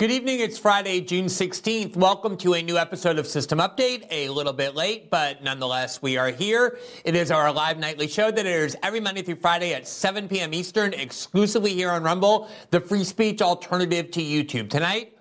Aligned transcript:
Good 0.00 0.12
evening. 0.12 0.40
It's 0.40 0.56
Friday, 0.56 1.02
June 1.02 1.26
16th. 1.26 1.94
Welcome 1.94 2.38
to 2.38 2.54
a 2.54 2.62
new 2.62 2.78
episode 2.78 3.18
of 3.18 3.26
System 3.26 3.58
Update. 3.58 4.06
A 4.10 4.30
little 4.30 4.54
bit 4.54 4.74
late, 4.74 5.10
but 5.10 5.42
nonetheless, 5.42 6.00
we 6.00 6.16
are 6.16 6.30
here. 6.30 6.78
It 7.04 7.14
is 7.14 7.30
our 7.30 7.52
live 7.52 7.76
nightly 7.76 8.08
show 8.08 8.30
that 8.30 8.46
airs 8.46 8.74
every 8.82 9.00
Monday 9.00 9.20
through 9.20 9.36
Friday 9.36 9.74
at 9.74 9.86
7 9.86 10.26
p.m. 10.26 10.54
Eastern, 10.54 10.94
exclusively 10.94 11.74
here 11.74 11.90
on 11.90 12.02
Rumble, 12.02 12.48
the 12.70 12.80
free 12.80 13.04
speech 13.04 13.42
alternative 13.42 14.10
to 14.12 14.22
YouTube. 14.22 14.70
Tonight, 14.70 15.18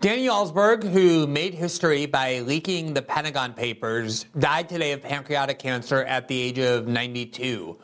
Daniel 0.00 0.34
Ellsberg, 0.34 0.82
who 0.82 1.26
made 1.26 1.52
history 1.52 2.06
by 2.06 2.40
leaking 2.40 2.94
the 2.94 3.02
Pentagon 3.02 3.52
Papers, 3.52 4.24
died 4.38 4.70
today 4.70 4.92
of 4.92 5.02
pancreatic 5.02 5.58
cancer 5.58 6.04
at 6.04 6.26
the 6.26 6.40
age 6.40 6.58
of 6.58 6.88
92. 6.88 7.76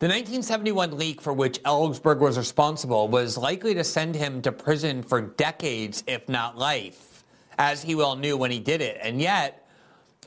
The 0.00 0.06
1971 0.06 0.96
leak 0.96 1.20
for 1.20 1.32
which 1.32 1.60
Ellsberg 1.64 2.20
was 2.20 2.38
responsible 2.38 3.08
was 3.08 3.36
likely 3.36 3.74
to 3.74 3.82
send 3.82 4.14
him 4.14 4.40
to 4.42 4.52
prison 4.52 5.02
for 5.02 5.20
decades, 5.20 6.04
if 6.06 6.28
not 6.28 6.56
life, 6.56 7.24
as 7.58 7.82
he 7.82 7.96
well 7.96 8.14
knew 8.14 8.36
when 8.36 8.52
he 8.52 8.60
did 8.60 8.80
it. 8.80 8.96
And 9.02 9.20
yet, 9.20 9.66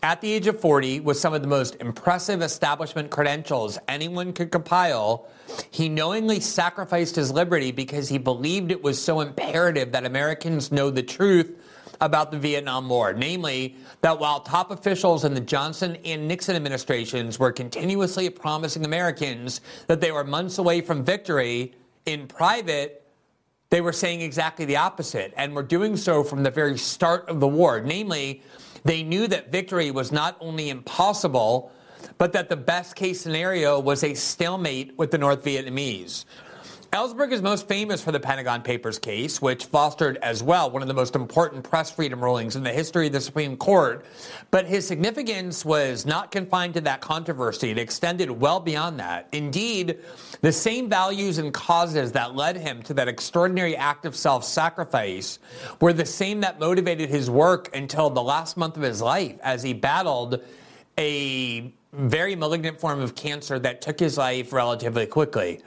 at 0.04 0.20
the 0.20 0.30
age 0.30 0.48
of 0.48 0.60
40, 0.60 1.00
with 1.00 1.16
some 1.16 1.34
of 1.34 1.42
the 1.42 1.48
most 1.48 1.78
impressive 1.80 2.42
establishment 2.42 3.12
credentials 3.12 3.80
anyone 3.88 4.34
could 4.34 4.52
compile, 4.52 5.30
he 5.70 5.88
knowingly 5.88 6.42
sacrificed 6.42 7.16
his 7.16 7.32
liberty 7.32 7.72
because 7.72 8.10
he 8.10 8.18
believed 8.18 8.72
it 8.72 8.84
was 8.84 9.02
so 9.02 9.22
imperative 9.22 9.94
that 9.94 10.06
Americans 10.06 10.74
know 10.74 10.90
the 10.90 11.02
truth 11.02 11.61
about 12.02 12.32
the 12.32 12.40
Vietnam 12.40 12.90
War, 12.90 13.14
namely 13.14 13.76
that 14.02 14.20
while 14.20 14.40
top 14.42 14.72
officials 14.72 15.24
in 15.24 15.34
the 15.34 15.40
Johnson 15.40 15.98
and 16.04 16.28
Nixon 16.28 16.56
administrations 16.56 17.38
were 17.38 17.52
continuously 17.52 18.30
promising 18.30 18.84
Americans 18.84 19.62
that 19.88 20.02
they 20.02 20.12
were 20.12 20.24
months 20.24 20.58
away 20.58 20.82
from 20.82 21.06
victory, 21.06 21.74
in 22.08 22.28
private, 22.28 23.08
they 23.70 23.82
were 23.82 23.94
saying 23.94 24.22
exactly 24.22 24.66
the 24.66 24.76
opposite 24.76 25.34
and 25.38 25.56
were 25.56 25.64
doing 25.64 25.96
so 25.96 26.24
from 26.24 26.44
the 26.44 26.52
very 26.52 26.78
start 26.78 27.30
of 27.30 27.40
the 27.40 27.48
war. 27.48 27.80
Namely, 27.80 28.42
they 28.84 29.04
knew 29.04 29.28
that 29.28 29.52
victory 29.52 29.92
was 29.92 30.12
not 30.12 30.36
only 30.40 30.70
impossible, 30.70 31.72
but 32.18 32.34
that 32.34 32.50
the 32.50 32.58
best 32.58 32.96
case 32.96 33.22
scenario 33.22 33.80
was 33.80 34.04
a 34.04 34.14
stalemate 34.16 34.98
with 34.98 35.12
the 35.12 35.18
North 35.18 35.44
Vietnamese. 35.44 36.26
Ellsberg 36.92 37.32
is 37.32 37.42
most 37.42 37.70
famous 37.70 38.02
for 38.02 38.12
the 38.12 38.20
Pentagon 38.20 38.62
Papers 38.62 39.00
case, 39.00 39.42
which 39.42 39.64
fostered 39.64 40.18
as 40.18 40.44
well 40.44 40.70
one 40.70 40.82
of 40.82 40.90
the 40.90 40.94
most 40.94 41.16
important 41.16 41.64
press 41.64 41.90
freedom 41.90 42.22
rulings 42.22 42.58
in 42.58 42.64
the 42.64 42.74
history 42.74 43.08
of 43.08 43.14
the 43.14 43.22
Supreme 43.22 43.56
Court. 43.56 44.06
But 44.52 44.66
his 44.66 44.86
significance 44.88 45.64
was 45.64 46.06
not 46.06 46.32
confined 46.32 46.74
to 46.74 46.82
that 46.82 47.00
controversy. 47.00 47.70
It 47.70 47.78
extended 47.78 48.30
well 48.30 48.60
beyond 48.60 49.00
that. 49.00 49.30
Indeed, 49.32 50.00
the 50.42 50.52
same 50.52 50.90
values 50.90 51.38
and 51.38 51.54
causes 51.54 52.12
that 52.12 52.36
led 52.36 52.58
him 52.58 52.84
to 52.84 52.94
that 52.96 53.08
extraordinary 53.08 53.78
act 53.78 54.06
of 54.06 54.14
self 54.14 54.44
sacrifice 54.44 55.40
were 55.80 55.94
the 55.94 56.06
same 56.06 56.42
that 56.42 56.60
motivated 56.60 57.10
his 57.10 57.30
work 57.30 57.74
until 57.74 58.10
the 58.10 58.22
last 58.22 58.58
month 58.58 58.76
of 58.76 58.84
his 58.84 59.02
life 59.02 59.38
as 59.44 59.64
he 59.64 59.72
battled 59.72 60.42
a 60.98 61.74
very 61.94 62.36
malignant 62.36 62.82
form 62.82 63.00
of 63.00 63.16
cancer 63.16 63.58
that 63.60 63.82
took 63.82 63.98
his 63.98 64.18
life 64.18 64.52
relatively 64.52 65.06
quickly. 65.06 65.62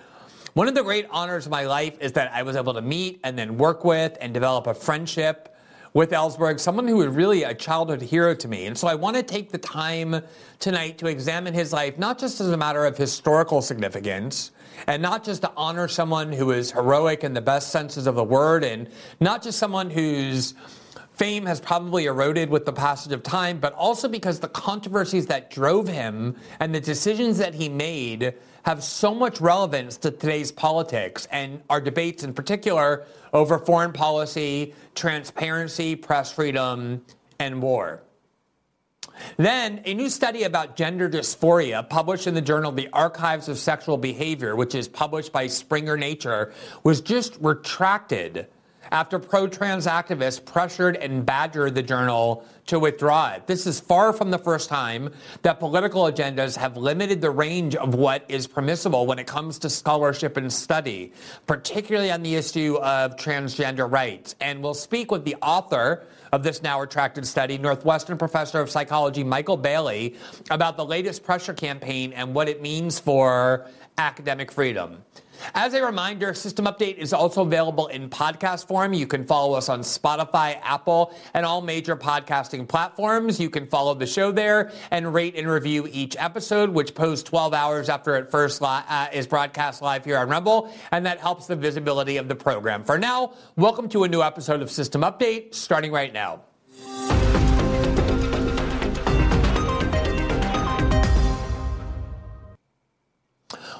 One 0.54 0.68
of 0.68 0.76
the 0.76 0.84
great 0.84 1.08
honors 1.10 1.46
of 1.46 1.50
my 1.50 1.66
life 1.66 1.98
is 2.00 2.12
that 2.12 2.30
I 2.32 2.44
was 2.44 2.54
able 2.54 2.74
to 2.74 2.80
meet 2.80 3.18
and 3.24 3.36
then 3.36 3.58
work 3.58 3.84
with 3.84 4.16
and 4.20 4.32
develop 4.32 4.68
a 4.68 4.74
friendship 4.74 5.52
with 5.94 6.12
Ellsberg, 6.12 6.60
someone 6.60 6.86
who 6.86 6.98
was 6.98 7.08
really 7.08 7.42
a 7.42 7.52
childhood 7.52 8.00
hero 8.00 8.36
to 8.36 8.46
me. 8.46 8.66
And 8.66 8.78
so 8.78 8.86
I 8.86 8.94
want 8.94 9.16
to 9.16 9.24
take 9.24 9.50
the 9.50 9.58
time 9.58 10.22
tonight 10.60 10.96
to 10.98 11.08
examine 11.08 11.54
his 11.54 11.72
life, 11.72 11.98
not 11.98 12.20
just 12.20 12.40
as 12.40 12.50
a 12.52 12.56
matter 12.56 12.86
of 12.86 12.96
historical 12.96 13.62
significance, 13.62 14.52
and 14.86 15.02
not 15.02 15.24
just 15.24 15.42
to 15.42 15.50
honor 15.56 15.88
someone 15.88 16.32
who 16.32 16.52
is 16.52 16.70
heroic 16.70 17.24
in 17.24 17.34
the 17.34 17.42
best 17.42 17.70
senses 17.70 18.06
of 18.06 18.14
the 18.14 18.22
word, 18.22 18.62
and 18.62 18.88
not 19.18 19.42
just 19.42 19.58
someone 19.58 19.90
whose 19.90 20.54
fame 21.14 21.46
has 21.46 21.60
probably 21.60 22.04
eroded 22.04 22.48
with 22.48 22.64
the 22.64 22.72
passage 22.72 23.12
of 23.12 23.24
time, 23.24 23.58
but 23.58 23.72
also 23.72 24.06
because 24.06 24.38
the 24.38 24.48
controversies 24.48 25.26
that 25.26 25.50
drove 25.50 25.88
him 25.88 26.36
and 26.60 26.72
the 26.72 26.80
decisions 26.80 27.38
that 27.38 27.54
he 27.54 27.68
made 27.68 28.34
have 28.64 28.82
so 28.82 29.14
much 29.14 29.40
relevance 29.40 29.96
to 29.98 30.10
today's 30.10 30.50
politics 30.50 31.28
and 31.30 31.62
our 31.68 31.80
debates 31.80 32.24
in 32.24 32.32
particular 32.32 33.04
over 33.32 33.58
foreign 33.58 33.92
policy, 33.92 34.74
transparency, 34.94 35.94
press 35.94 36.32
freedom, 36.32 37.04
and 37.38 37.62
war. 37.62 38.02
Then, 39.36 39.80
a 39.84 39.94
new 39.94 40.08
study 40.08 40.42
about 40.42 40.76
gender 40.76 41.08
dysphoria 41.08 41.88
published 41.88 42.26
in 42.26 42.34
the 42.34 42.42
journal 42.42 42.72
The 42.72 42.88
Archives 42.92 43.48
of 43.48 43.58
Sexual 43.58 43.98
Behavior, 43.98 44.56
which 44.56 44.74
is 44.74 44.88
published 44.88 45.32
by 45.32 45.46
Springer 45.46 45.96
Nature, 45.96 46.52
was 46.82 47.00
just 47.00 47.36
retracted 47.40 48.48
after 48.90 49.18
pro 49.18 49.46
trans 49.46 49.86
activists 49.86 50.44
pressured 50.44 50.96
and 50.96 51.24
badgered 51.24 51.74
the 51.74 51.82
journal 51.82 52.44
to 52.66 52.78
withdraw 52.78 53.32
it. 53.32 53.46
This 53.46 53.66
is 53.66 53.80
far 53.80 54.12
from 54.12 54.30
the 54.30 54.38
first 54.38 54.68
time 54.68 55.12
that 55.42 55.58
political 55.58 56.04
agendas 56.04 56.56
have 56.56 56.76
limited 56.76 57.20
the 57.20 57.30
range 57.30 57.74
of 57.74 57.94
what 57.94 58.24
is 58.28 58.46
permissible 58.46 59.06
when 59.06 59.18
it 59.18 59.26
comes 59.26 59.58
to 59.60 59.70
scholarship 59.70 60.36
and 60.36 60.52
study, 60.52 61.12
particularly 61.46 62.10
on 62.10 62.22
the 62.22 62.34
issue 62.34 62.76
of 62.76 63.16
transgender 63.16 63.90
rights. 63.90 64.34
And 64.40 64.62
we'll 64.62 64.74
speak 64.74 65.10
with 65.10 65.24
the 65.24 65.36
author 65.42 66.06
of 66.32 66.42
this 66.42 66.62
now 66.62 66.80
retracted 66.80 67.26
study, 67.26 67.58
Northwestern 67.58 68.18
professor 68.18 68.60
of 68.60 68.70
psychology 68.70 69.22
Michael 69.22 69.56
Bailey, 69.56 70.16
about 70.50 70.76
the 70.76 70.84
latest 70.84 71.22
pressure 71.22 71.54
campaign 71.54 72.12
and 72.12 72.34
what 72.34 72.48
it 72.48 72.60
means 72.60 72.98
for 72.98 73.66
academic 73.98 74.50
freedom. 74.50 75.04
As 75.54 75.74
a 75.74 75.84
reminder, 75.84 76.34
System 76.34 76.66
Update 76.66 76.96
is 76.96 77.12
also 77.12 77.42
available 77.42 77.88
in 77.88 78.08
podcast 78.08 78.66
form. 78.66 78.92
You 78.92 79.06
can 79.06 79.24
follow 79.24 79.54
us 79.54 79.68
on 79.68 79.80
Spotify, 79.80 80.58
Apple, 80.62 81.14
and 81.34 81.44
all 81.44 81.60
major 81.60 81.96
podcasting 81.96 82.66
platforms. 82.68 83.38
You 83.38 83.50
can 83.50 83.66
follow 83.66 83.94
the 83.94 84.06
show 84.06 84.32
there 84.32 84.72
and 84.90 85.12
rate 85.12 85.36
and 85.36 85.48
review 85.48 85.88
each 85.90 86.16
episode, 86.18 86.70
which 86.70 86.94
posts 86.94 87.28
12 87.28 87.54
hours 87.54 87.88
after 87.88 88.16
it 88.16 88.30
first 88.30 88.60
li- 88.62 88.68
uh, 88.88 89.08
is 89.12 89.26
broadcast 89.26 89.82
live 89.82 90.04
here 90.04 90.18
on 90.18 90.28
Rumble, 90.28 90.72
and 90.92 91.04
that 91.06 91.18
helps 91.18 91.46
the 91.46 91.56
visibility 91.56 92.16
of 92.16 92.28
the 92.28 92.34
program. 92.34 92.84
For 92.84 92.98
now, 92.98 93.34
welcome 93.56 93.88
to 93.90 94.04
a 94.04 94.08
new 94.08 94.22
episode 94.22 94.62
of 94.62 94.70
System 94.70 95.02
Update, 95.02 95.54
starting 95.54 95.92
right 95.92 96.12
now. 96.12 96.42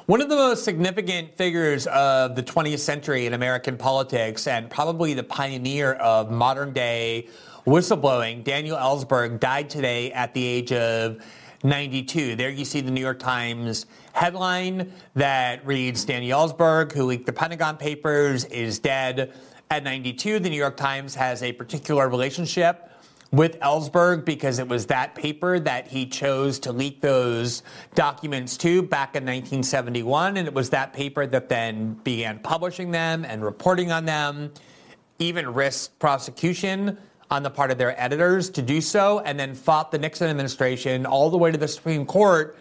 One 0.06 0.20
of 0.20 0.28
the 0.28 0.36
most 0.36 0.64
significant 0.64 1.34
figures 1.34 1.86
of 1.86 2.36
the 2.36 2.42
20th 2.42 2.80
century 2.80 3.24
in 3.24 3.32
American 3.32 3.78
politics 3.78 4.46
and 4.46 4.68
probably 4.68 5.14
the 5.14 5.22
pioneer 5.22 5.94
of 5.94 6.30
modern 6.30 6.74
day 6.74 7.28
whistleblowing, 7.66 8.44
Daniel 8.44 8.76
Ellsberg, 8.76 9.40
died 9.40 9.70
today 9.70 10.12
at 10.12 10.34
the 10.34 10.44
age 10.44 10.72
of 10.72 11.24
92. 11.62 12.36
There 12.36 12.50
you 12.50 12.66
see 12.66 12.82
the 12.82 12.90
New 12.90 13.00
York 13.00 13.18
Times 13.18 13.86
headline 14.12 14.92
that 15.14 15.66
reads 15.66 16.04
Daniel 16.04 16.38
Ellsberg, 16.38 16.92
who 16.92 17.04
leaked 17.04 17.24
the 17.24 17.32
Pentagon 17.32 17.78
Papers, 17.78 18.44
is 18.44 18.78
dead 18.78 19.32
at 19.70 19.84
92. 19.84 20.38
The 20.38 20.50
New 20.50 20.58
York 20.58 20.76
Times 20.76 21.14
has 21.14 21.42
a 21.42 21.50
particular 21.52 22.10
relationship 22.10 22.90
with 23.34 23.58
Ellsberg 23.58 24.24
because 24.24 24.60
it 24.60 24.68
was 24.68 24.86
that 24.86 25.14
paper 25.16 25.58
that 25.58 25.88
he 25.88 26.06
chose 26.06 26.60
to 26.60 26.72
leak 26.72 27.00
those 27.00 27.64
documents 27.96 28.56
to 28.58 28.82
back 28.82 29.16
in 29.16 29.24
1971. 29.24 30.36
And 30.36 30.46
it 30.46 30.54
was 30.54 30.70
that 30.70 30.92
paper 30.92 31.26
that 31.26 31.48
then 31.48 31.94
began 32.04 32.38
publishing 32.38 32.92
them 32.92 33.24
and 33.24 33.44
reporting 33.44 33.90
on 33.90 34.04
them, 34.04 34.52
even 35.18 35.52
risked 35.52 35.98
prosecution 35.98 36.96
on 37.30 37.42
the 37.42 37.50
part 37.50 37.72
of 37.72 37.78
their 37.78 38.00
editors 38.00 38.50
to 38.50 38.62
do 38.62 38.80
so, 38.80 39.18
and 39.20 39.40
then 39.40 39.54
fought 39.54 39.90
the 39.90 39.98
Nixon 39.98 40.28
administration 40.28 41.04
all 41.04 41.30
the 41.30 41.38
way 41.38 41.50
to 41.50 41.58
the 41.58 41.66
Supreme 41.66 42.06
Court, 42.06 42.56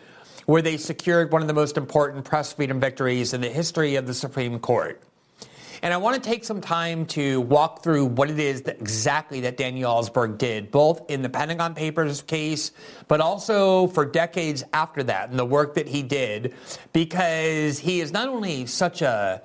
where 0.46 0.62
they 0.62 0.78
secured 0.78 1.32
one 1.32 1.42
of 1.42 1.48
the 1.48 1.54
most 1.54 1.78
important 1.78 2.26
press 2.26 2.54
freedom 2.54 2.80
victories 2.80 3.34
in 3.34 3.42
the 3.42 3.50
history 3.50 3.96
of 3.96 4.08
the 4.08 4.14
Supreme 4.14 4.58
Court. 4.60 5.02
And 5.84 5.94
I 5.94 5.98
want 5.98 6.16
to 6.16 6.30
take 6.30 6.46
some 6.46 6.62
time 6.62 7.06
to 7.08 7.42
walk 7.42 7.84
through 7.84 8.06
what 8.06 8.30
it 8.30 8.40
is 8.40 8.62
that 8.62 8.80
exactly 8.80 9.42
that 9.42 9.58
Daniel 9.58 9.94
Ellsberg 9.94 10.38
did, 10.38 10.72
both 10.72 11.02
in 11.12 11.22
the 11.22 11.28
Pentagon 11.28 11.76
Papers 11.76 12.22
case, 12.22 12.72
but 13.10 13.20
also 13.20 13.88
for 13.88 14.06
decades 14.06 14.64
after 14.72 15.04
that, 15.04 15.30
and 15.30 15.38
the 15.38 15.44
work 15.44 15.74
that 15.74 15.90
he 15.90 16.02
did, 16.02 16.54
because 16.94 17.80
he 17.80 18.00
is 18.00 18.14
not 18.14 18.30
only 18.30 18.66
such 18.66 19.02
a 19.02 19.42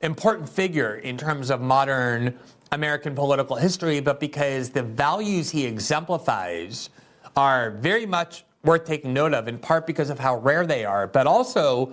important 0.00 0.48
figure 0.48 0.94
in 0.94 1.18
terms 1.18 1.50
of 1.50 1.60
modern 1.60 2.38
American 2.70 3.16
political 3.16 3.56
history, 3.56 3.98
but 3.98 4.20
because 4.20 4.70
the 4.70 4.84
values 4.84 5.50
he 5.50 5.66
exemplifies 5.66 6.90
are 7.36 7.72
very 7.72 8.06
much 8.06 8.44
worth 8.62 8.84
taking 8.84 9.12
note 9.12 9.34
of, 9.34 9.48
in 9.48 9.58
part 9.58 9.88
because 9.88 10.08
of 10.08 10.20
how 10.20 10.38
rare 10.38 10.64
they 10.64 10.84
are, 10.84 11.08
but 11.08 11.26
also 11.26 11.92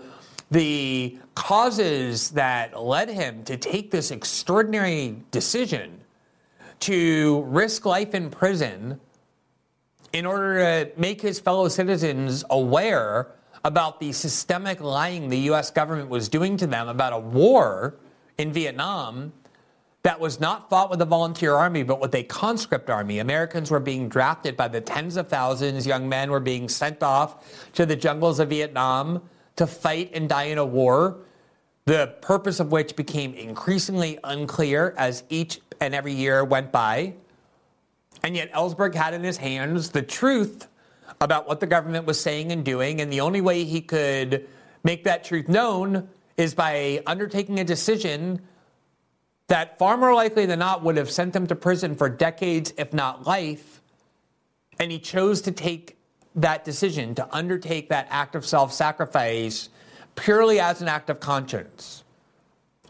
the 0.52 1.18
causes 1.36 2.32
that 2.32 2.80
led 2.80 3.10
him 3.10 3.44
to 3.44 3.58
take 3.58 3.92
this 3.92 4.12
extraordinary 4.12 5.18
decision 5.32 6.00
to 6.80 7.44
risk 7.48 7.86
life 7.86 8.14
in 8.14 8.30
prison 8.30 9.00
in 10.14 10.26
order 10.26 10.86
to 10.86 10.92
make 11.00 11.22
his 11.22 11.40
fellow 11.40 11.68
citizens 11.68 12.44
aware 12.50 13.28
about 13.64 14.00
the 14.00 14.12
systemic 14.14 14.80
lying 14.80 15.28
the 15.28 15.40
US 15.52 15.70
government 15.70 16.10
was 16.10 16.30
doing 16.30 16.56
to 16.58 16.68
them 16.68 16.88
about 16.88 17.12
a 17.12 17.20
war 17.20 17.96
in 18.38 18.54
Vietnam 18.54 19.34
that 20.04 20.20
was 20.20 20.40
not 20.40 20.70
fought 20.70 20.90
with 20.90 21.02
a 21.02 21.06
volunteer 21.06 21.56
army, 21.56 21.84
but 21.84 22.00
with 22.00 22.16
a 22.16 22.24
conscript 22.24 22.90
army. 22.90 23.20
Americans 23.20 23.70
were 23.70 23.80
being 23.80 24.08
drafted 24.08 24.56
by 24.56 24.70
the 24.70 24.80
tens 24.80 25.18
of 25.18 25.28
thousands. 25.28 25.86
Young 25.86 26.08
men 26.08 26.32
were 26.32 26.40
being 26.40 26.70
sent 26.70 27.04
off 27.04 27.72
to 27.74 27.86
the 27.86 27.96
jungles 27.96 28.40
of 28.40 28.48
Vietnam 28.48 29.22
to 29.58 29.68
fight 29.68 30.12
and 30.14 30.28
die 30.28 30.46
in 30.46 30.58
a 30.58 30.66
war, 30.66 31.18
the 31.86 32.16
purpose 32.22 32.60
of 32.60 32.72
which 32.72 32.96
became 32.96 33.34
increasingly 33.34 34.20
unclear 34.24 34.94
as 34.98 35.24
each 35.30 35.60
and 35.80 35.94
every 35.94 36.14
year 36.14 36.44
went 36.44 36.72
by. 36.72 37.14
And 38.24 38.36
yet, 38.36 38.52
Ellsberg 38.54 38.96
had 38.96 39.14
in 39.14 39.24
his 39.24 39.38
hands 39.38 39.90
the 39.90 40.02
truth 40.02 40.68
about 41.22 41.48
what 41.48 41.60
the 41.60 41.68
government 41.68 42.06
was 42.06 42.20
saying 42.20 42.52
and 42.52 42.64
doing. 42.64 43.02
And 43.02 43.12
the 43.12 43.22
only 43.22 43.42
way 43.42 43.64
he 43.64 43.82
could 43.82 44.48
make 44.84 45.04
that 45.06 45.24
truth 45.24 45.48
known 45.48 46.10
is 46.36 46.54
by 46.54 47.02
undertaking 47.06 47.60
a 47.60 47.64
decision 47.64 48.42
that 49.48 49.80
far 49.80 49.98
more 49.98 50.14
likely 50.14 50.46
than 50.46 50.60
not 50.60 50.84
would 50.84 50.98
have 50.98 51.10
sent 51.10 51.36
him 51.36 51.48
to 51.48 51.56
prison 51.56 51.96
for 51.96 52.10
decades, 52.10 52.74
if 52.78 52.94
not 52.94 53.26
life. 53.26 53.82
And 54.80 54.92
he 54.92 55.00
chose 55.00 55.42
to 55.44 55.52
take 55.52 55.97
that 56.38 56.64
decision 56.64 57.16
to 57.16 57.36
undertake 57.36 57.90
that 57.90 58.08
act 58.10 58.36
of 58.36 58.46
self 58.46 58.72
sacrifice 58.72 59.70
purely 60.16 60.60
as 60.60 60.82
an 60.82 60.88
act 60.88 61.10
of 61.10 61.20
conscience. 61.20 62.04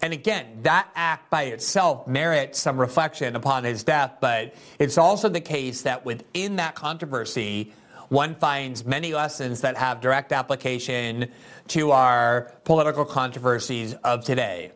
And 0.01 0.13
again, 0.13 0.59
that 0.61 0.89
act 0.95 1.31
by 1.31 1.43
itself 1.43 2.07
merits 2.07 2.59
some 2.59 2.79
reflection 2.79 3.35
upon 3.35 3.63
his 3.63 3.83
death, 3.83 4.17
but 4.21 4.53
it's 4.77 4.97
also 4.97 5.27
the 5.27 5.41
case 5.41 5.81
that 5.81 6.05
within 6.05 6.57
that 6.57 6.75
controversy, 6.75 7.73
one 8.09 8.35
finds 8.35 8.85
many 8.85 9.13
lessons 9.13 9.61
that 9.61 9.75
have 9.75 9.99
direct 9.99 10.31
application 10.31 11.29
to 11.69 11.91
our 11.91 12.53
political 12.63 13.05
controversies 13.05 13.93
of 14.03 14.23
today. 14.23 14.71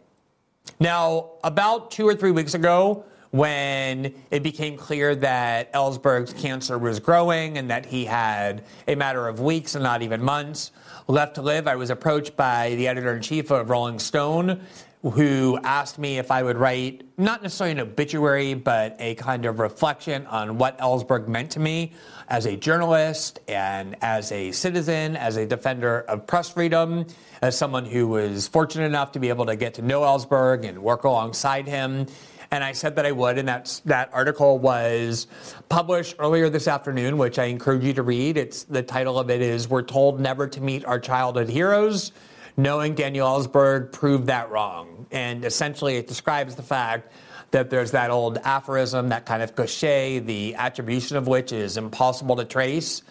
Now, 0.80 1.32
about 1.44 1.92
two 1.92 2.08
or 2.08 2.16
three 2.16 2.32
weeks 2.32 2.56
ago, 2.56 3.06
when 3.32 4.14
it 4.30 4.44
became 4.44 4.78
clear 4.78 5.16
that 5.16 5.74
Ellsberg's 5.74 6.34
cancer 6.34 6.78
was 6.78 7.00
growing 7.00 7.58
and 7.58 7.70
that 7.70 7.86
he 7.86 8.06
had 8.06 8.64
a 8.88 8.96
matter 8.96 9.28
of 9.28 9.40
weeks 9.40 9.76
and 9.76 9.84
not 9.84 10.02
even 10.02 10.22
months 10.22 10.72
left 11.08 11.36
to 11.36 11.42
live, 11.42 11.68
I 11.68 11.76
was 11.76 11.90
approached 11.90 12.36
by 12.36 12.76
the 12.76 12.88
editor 12.88 13.16
in 13.16 13.22
chief 13.22 13.50
of 13.52 13.70
Rolling 13.70 14.00
Stone 14.00 14.62
who 15.04 15.58
asked 15.64 15.98
me 15.98 16.20
if 16.20 16.30
I 16.30 16.44
would 16.44 16.58
write 16.58 17.04
not 17.18 17.42
necessarily 17.42 17.72
an 17.72 17.80
obituary, 17.80 18.54
but 18.54 18.96
a 19.00 19.16
kind 19.16 19.46
of 19.46 19.60
reflection 19.60 20.28
on 20.28 20.60
what 20.60 20.78
Ellsberg 20.78 21.28
meant 21.28 21.52
to 21.52 21.60
me 21.60 21.94
as 22.30 22.46
a 22.46 22.56
journalist 22.56 23.40
and 23.48 23.96
as 24.02 24.32
a 24.32 24.52
citizen, 24.52 25.16
as 25.16 25.38
a 25.38 25.46
defender 25.46 26.02
of 26.02 26.28
press 26.28 26.50
freedom, 26.50 27.06
as 27.42 27.58
someone 27.58 27.86
who 27.86 28.08
was 28.08 28.48
fortunate 28.48 28.86
enough 28.86 29.12
to 29.14 29.20
be 29.20 29.30
able 29.30 29.48
to 29.48 29.56
get 29.56 29.74
to 29.76 29.82
know 29.82 30.02
Ellsberg 30.02 30.68
and 30.68 30.78
work 30.78 31.04
alongside 31.04 31.68
him 31.68 32.06
and 32.52 32.64
I 32.64 32.74
said 32.74 32.96
that 32.98 33.06
I 33.06 33.12
would. 33.12 33.38
And 33.38 33.48
that 33.48 33.82
that 33.86 34.10
article 34.14 34.60
was 34.60 35.28
published 35.70 36.16
earlier 36.20 36.50
this 36.50 36.68
afternoon, 36.68 37.18
which 37.18 37.40
I 37.40 37.46
encourage 37.46 37.84
you 37.84 37.94
to 37.94 38.04
read. 38.04 38.38
It's 38.38 38.64
the 38.64 38.84
title 38.84 39.18
of 39.18 39.30
it 39.30 39.42
is 39.42 39.70
"We're 39.70 39.82
Told 39.82 40.20
Never 40.20 40.48
to 40.48 40.62
Meet 40.62 40.86
Our 40.86 41.00
Childhood 41.00 41.50
Heroes." 41.50 42.12
Knowing 42.58 42.94
Daniel 42.96 43.28
Ellsberg 43.28 43.94
proved 43.94 44.28
that 44.28 44.52
wrong, 44.52 45.06
and 45.10 45.46
essentially 45.46 45.96
it 45.96 46.06
describes 46.08 46.56
the 46.56 46.62
fact 46.62 47.10
that 47.52 47.70
there's 47.70 47.92
that 47.92 48.12
old 48.12 48.38
aphorism, 48.44 49.10
that 49.10 49.26
kind 49.26 49.42
of 49.42 49.56
cliche, 49.56 50.20
the 50.20 50.56
attribution 50.56 51.16
of 51.16 51.28
which 51.28 51.54
is 51.54 51.78
impossible 51.78 52.36
to 52.36 52.44
trace, 52.44 53.04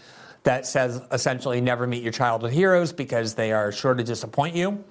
that 0.42 0.66
says 0.66 1.00
essentially 1.10 1.60
never 1.60 1.87
meet 1.87 2.02
your 2.02 2.12
childhood 2.12 2.52
heroes 2.52 2.92
because 2.92 3.34
they 3.34 3.50
are 3.50 3.72
sure 3.72 3.94
to 3.94 4.04
disappoint 4.04 4.54
you. 4.54 4.84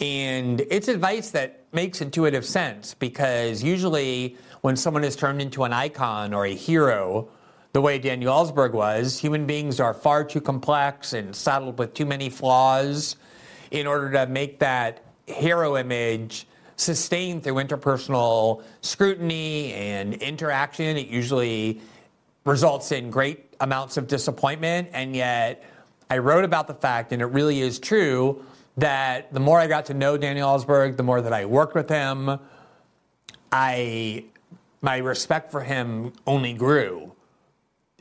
And 0.00 0.62
it's 0.70 0.88
advice 0.88 1.30
that 1.32 1.64
makes 1.72 2.00
intuitive 2.00 2.44
sense 2.44 2.94
because 2.94 3.62
usually 3.62 4.36
when 4.62 4.76
someone 4.76 5.04
is 5.04 5.14
turned 5.14 5.42
into 5.42 5.64
an 5.64 5.72
icon 5.72 6.32
or 6.32 6.46
a 6.46 6.54
hero, 6.54 7.28
the 7.72 7.82
way 7.82 7.98
Daniel 7.98 8.34
Ellsberg 8.34 8.72
was, 8.72 9.18
human 9.18 9.46
beings 9.46 9.78
are 9.78 9.92
far 9.92 10.24
too 10.24 10.40
complex 10.40 11.12
and 11.12 11.36
saddled 11.36 11.78
with 11.78 11.92
too 11.94 12.06
many 12.06 12.30
flaws 12.30 13.16
in 13.70 13.86
order 13.86 14.10
to 14.12 14.26
make 14.26 14.58
that 14.60 15.04
hero 15.26 15.76
image 15.76 16.46
sustained 16.76 17.44
through 17.44 17.54
interpersonal 17.54 18.62
scrutiny 18.80 19.74
and 19.74 20.14
interaction. 20.14 20.96
It 20.96 21.08
usually 21.08 21.80
results 22.44 22.90
in 22.90 23.10
great 23.10 23.54
amounts 23.60 23.98
of 23.98 24.08
disappointment. 24.08 24.88
And 24.92 25.14
yet, 25.14 25.62
I 26.08 26.18
wrote 26.18 26.44
about 26.44 26.66
the 26.66 26.74
fact, 26.74 27.12
and 27.12 27.20
it 27.20 27.26
really 27.26 27.60
is 27.60 27.78
true, 27.78 28.44
that 28.76 29.32
the 29.32 29.40
more 29.40 29.58
I 29.58 29.66
got 29.66 29.86
to 29.86 29.94
know 29.94 30.16
Daniel 30.16 30.48
Ellsberg, 30.48 30.96
the 30.96 31.02
more 31.02 31.20
that 31.20 31.32
I 31.32 31.44
worked 31.44 31.74
with 31.74 31.88
him, 31.88 32.38
I 33.52 34.24
my 34.82 34.98
respect 34.98 35.50
for 35.50 35.60
him 35.60 36.12
only 36.26 36.54
grew. 36.54 37.12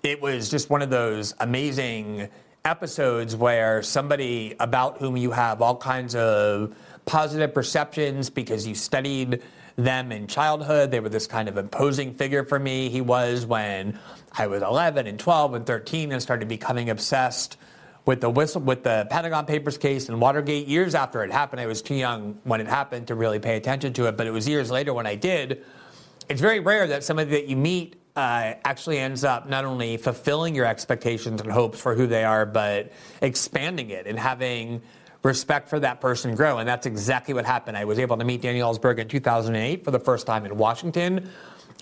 It 0.01 0.21
was 0.21 0.49
just 0.49 0.69
one 0.69 0.81
of 0.81 0.89
those 0.89 1.33
amazing 1.39 2.29
episodes 2.63 3.35
where 3.35 3.81
somebody 3.83 4.55
about 4.59 4.97
whom 4.97 5.17
you 5.17 5.31
have 5.31 5.61
all 5.61 5.75
kinds 5.75 6.15
of 6.15 6.75
positive 7.05 7.53
perceptions 7.53 8.29
because 8.29 8.65
you 8.65 8.75
studied 8.75 9.41
them 9.75 10.11
in 10.11 10.27
childhood. 10.27 10.91
They 10.91 10.99
were 10.99 11.09
this 11.09 11.27
kind 11.27 11.49
of 11.49 11.57
imposing 11.57 12.13
figure 12.13 12.43
for 12.43 12.59
me. 12.59 12.89
He 12.89 13.01
was 13.01 13.45
when 13.45 13.99
I 14.37 14.47
was 14.47 14.61
11 14.61 15.07
and 15.07 15.19
12 15.19 15.53
and 15.53 15.65
13 15.65 16.11
and 16.11 16.21
started 16.21 16.47
becoming 16.47 16.89
obsessed 16.89 17.57
with 18.05 18.21
the 18.21 18.29
whistle 18.29 18.61
with 18.61 18.83
the 18.83 19.07
Pentagon 19.09 19.45
Papers 19.45 19.77
case 19.77 20.09
and 20.09 20.19
Watergate 20.19 20.67
years 20.67 20.95
after 20.95 21.23
it 21.23 21.31
happened. 21.31 21.61
I 21.61 21.65
was 21.65 21.81
too 21.81 21.95
young 21.95 22.39
when 22.43 22.61
it 22.61 22.67
happened 22.67 23.07
to 23.07 23.15
really 23.15 23.39
pay 23.39 23.57
attention 23.57 23.93
to 23.93 24.07
it, 24.07 24.17
but 24.17 24.27
it 24.27 24.31
was 24.31 24.47
years 24.47 24.71
later 24.71 24.93
when 24.93 25.05
I 25.05 25.15
did. 25.15 25.63
It's 26.29 26.41
very 26.41 26.59
rare 26.59 26.87
that 26.87 27.03
somebody 27.03 27.31
that 27.31 27.47
you 27.47 27.55
meet 27.55 27.95
uh, 28.15 28.53
actually 28.65 28.99
ends 28.99 29.23
up 29.23 29.47
not 29.47 29.65
only 29.65 29.97
fulfilling 29.97 30.55
your 30.55 30.65
expectations 30.65 31.41
and 31.41 31.51
hopes 31.51 31.79
for 31.79 31.95
who 31.95 32.07
they 32.07 32.23
are, 32.23 32.45
but 32.45 32.91
expanding 33.21 33.89
it 33.91 34.07
and 34.07 34.19
having 34.19 34.81
respect 35.23 35.69
for 35.69 35.79
that 35.79 36.01
person 36.01 36.35
grow. 36.35 36.57
And 36.57 36.67
that's 36.67 36.85
exactly 36.85 37.33
what 37.33 37.45
happened. 37.45 37.77
I 37.77 37.85
was 37.85 37.99
able 37.99 38.17
to 38.17 38.23
meet 38.23 38.41
Daniel 38.41 38.73
Ellsberg 38.73 38.99
in 38.99 39.07
2008 39.07 39.83
for 39.83 39.91
the 39.91 39.99
first 39.99 40.25
time 40.25 40.45
in 40.45 40.57
Washington. 40.57 41.29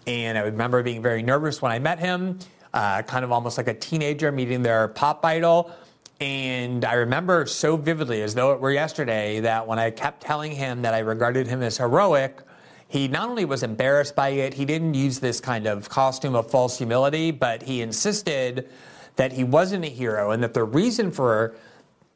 And 0.06 0.38
I 0.38 0.42
remember 0.42 0.82
being 0.84 1.02
very 1.02 1.22
nervous 1.22 1.62
when 1.62 1.72
I 1.72 1.80
met 1.80 2.00
him, 2.00 2.40
uh, 2.74 3.02
kind 3.04 3.26
of 3.26 3.32
almost 3.32 3.58
like 3.58 3.68
a 3.68 3.74
teenager 3.74 4.32
meeting 4.32 4.64
their 4.64 4.88
pop 4.88 5.24
idol. 5.26 5.72
And 6.20 6.84
I 6.84 6.94
remember 6.94 7.46
so 7.46 7.78
vividly, 7.78 8.24
as 8.24 8.34
though 8.34 8.52
it 8.54 8.60
were 8.60 8.72
yesterday, 8.72 9.40
that 9.42 9.68
when 9.68 9.78
I 9.78 9.92
kept 9.92 10.22
telling 10.22 10.52
him 10.52 10.82
that 10.82 10.94
I 10.94 11.00
regarded 11.00 11.48
him 11.48 11.62
as 11.62 11.78
heroic, 11.78 12.42
he 12.88 13.08
not 13.08 13.30
only 13.30 13.46
was 13.46 13.64
embarrassed 13.64 14.16
by 14.16 14.30
it, 14.30 14.54
he 14.54 14.66
didn't 14.66 14.96
use 14.96 15.20
this 15.20 15.40
kind 15.40 15.68
of 15.68 15.90
costume 15.90 16.36
of 16.36 16.50
false 16.50 16.78
humility, 16.78 17.32
but 17.32 17.62
he 17.62 17.82
insisted 17.82 18.70
that 19.16 19.34
he 19.34 19.44
wasn't 19.44 19.86
a 19.86 19.90
hero 19.90 20.32
and 20.32 20.42
that 20.42 20.54
the 20.54 20.64
reason 20.64 21.12
for 21.12 21.56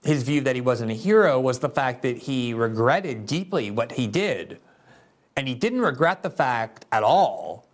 his 0.03 0.23
view 0.23 0.41
that 0.41 0.55
he 0.55 0.61
wasn't 0.61 0.89
a 0.89 0.95
hero 0.95 1.39
was 1.39 1.59
the 1.59 1.69
fact 1.69 2.01
that 2.01 2.17
he 2.17 2.53
regretted 2.53 3.27
deeply 3.27 3.69
what 3.69 3.91
he 3.91 4.07
did. 4.07 4.59
And 5.35 5.47
he 5.47 5.53
didn't 5.53 5.81
regret 5.81 6.23
the 6.23 6.29
fact 6.29 6.85
at 6.91 7.03
all 7.03 7.67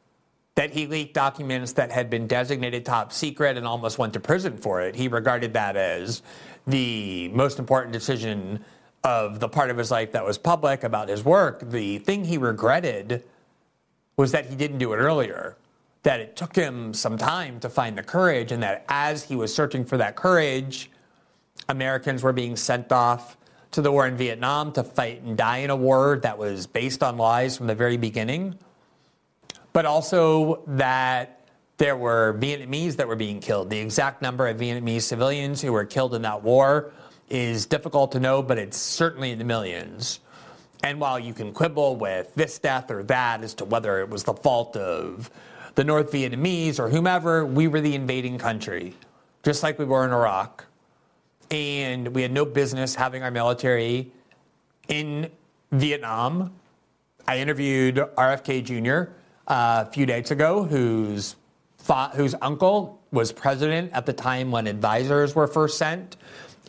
that 0.58 0.72
he 0.72 0.88
leaked 0.88 1.14
documents 1.14 1.74
that 1.74 1.92
had 1.92 2.10
been 2.10 2.26
designated 2.26 2.84
top 2.84 3.14
secret 3.14 3.58
and 3.58 3.68
almost 3.68 4.00
went 4.00 4.12
to 4.12 4.20
prison 4.20 4.58
for 4.58 4.82
it. 4.82 4.96
He 4.96 5.08
regarded 5.08 5.54
that 5.54 5.78
as 5.78 6.24
the 6.66 7.30
most 7.30 7.60
important 7.60 7.94
decision 7.94 8.66
of 9.04 9.40
the 9.40 9.48
part 9.48 9.70
of 9.70 9.78
his 9.78 9.92
life 9.92 10.14
that 10.14 10.26
was 10.26 10.40
public 10.40 10.84
about 10.84 11.10
his 11.10 11.24
work. 11.24 11.70
The 11.70 12.00
thing 12.00 12.26
he 12.26 12.40
regretted 12.40 13.24
was 14.18 14.32
that 14.32 14.48
he 14.48 14.56
didn't 14.56 14.80
do 14.80 14.94
it 14.94 14.98
earlier, 14.98 15.58
that 16.02 16.20
it 16.20 16.36
took 16.36 16.56
him 16.56 16.92
some 16.92 17.20
time 17.20 17.60
to 17.60 17.70
find 17.70 17.96
the 17.96 18.02
courage, 18.02 18.52
and 18.52 18.64
that 18.64 18.84
as 18.90 19.26
he 19.26 19.36
was 19.36 19.54
searching 19.54 19.86
for 19.86 19.98
that 19.98 20.16
courage, 20.16 20.90
Americans 21.70 22.24
were 22.24 22.34
being 22.34 22.56
sent 22.56 22.92
off 22.92 23.38
to 23.70 23.82
the 23.84 23.92
war 23.92 24.08
in 24.08 24.18
Vietnam 24.18 24.72
to 24.72 24.84
fight 24.84 25.22
and 25.22 25.38
die 25.38 25.58
in 25.58 25.70
a 25.70 25.76
war 25.76 26.18
that 26.24 26.36
was 26.36 26.66
based 26.66 27.04
on 27.04 27.16
lies 27.16 27.56
from 27.56 27.68
the 27.68 27.76
very 27.76 27.98
beginning, 27.98 28.58
but 29.78 29.86
also 29.86 30.64
that 30.66 31.46
there 31.78 31.96
were 31.96 32.36
Vietnamese 32.40 32.96
that 32.96 33.08
were 33.08 33.16
being 33.16 33.40
killed. 33.40 33.70
The 33.70 33.78
exact 33.78 34.24
number 34.24 34.48
of 34.48 34.58
Vietnamese 34.58 35.04
civilians 35.04 35.62
who 35.62 35.72
were 35.72 35.86
killed 35.86 36.16
in 36.16 36.24
that 36.24 36.42
war 36.42 36.92
is 37.30 37.68
difficult 37.68 38.12
to 38.14 38.20
know, 38.20 38.42
but 38.42 38.58
it's 38.58 38.76
certainly 38.76 39.30
in 39.30 39.38
the 39.38 39.44
millions. 39.44 40.20
And 40.82 41.00
while 41.00 41.20
you 41.20 41.32
can 41.32 41.54
quibble 41.54 41.96
with 41.96 42.34
this 42.34 42.58
death 42.58 42.90
or 42.90 43.04
that 43.04 43.44
as 43.44 43.54
to 43.54 43.66
whether 43.66 44.00
it 44.00 44.10
was 44.10 44.24
the 44.24 44.34
fault 44.34 44.76
of 44.76 45.30
the 45.76 45.84
North 45.84 46.12
Vietnamese 46.12 46.80
or 46.80 46.90
whomever, 46.90 47.46
we 47.46 47.68
were 47.68 47.80
the 47.80 47.94
invading 47.94 48.40
country, 48.40 48.96
just 49.44 49.62
like 49.62 49.78
we 49.78 49.86
were 49.86 50.04
in 50.04 50.12
Iraq. 50.12 50.66
And 51.52 52.16
we 52.16 52.24
had 52.24 52.32
no 52.32 52.46
business 52.46 52.96
having 52.96 53.22
our 53.22 53.30
military 53.30 54.12
in 54.88 55.30
Vietnam. 55.72 56.52
I 57.28 57.38
interviewed 57.38 57.98
RFK 57.98 58.64
Jr. 58.64 59.12
A 59.48 59.86
few 59.92 60.06
days 60.06 60.32
ago, 60.32 60.64
whose, 60.64 61.36
whose 62.16 62.36
uncle 62.42 63.02
was 63.12 63.32
president 63.32 63.94
at 63.94 64.06
the 64.06 64.14
time 64.14 64.52
when 64.52 64.68
advisors 64.68 65.36
were 65.36 65.48
first 65.48 65.78
sent. 65.78 66.18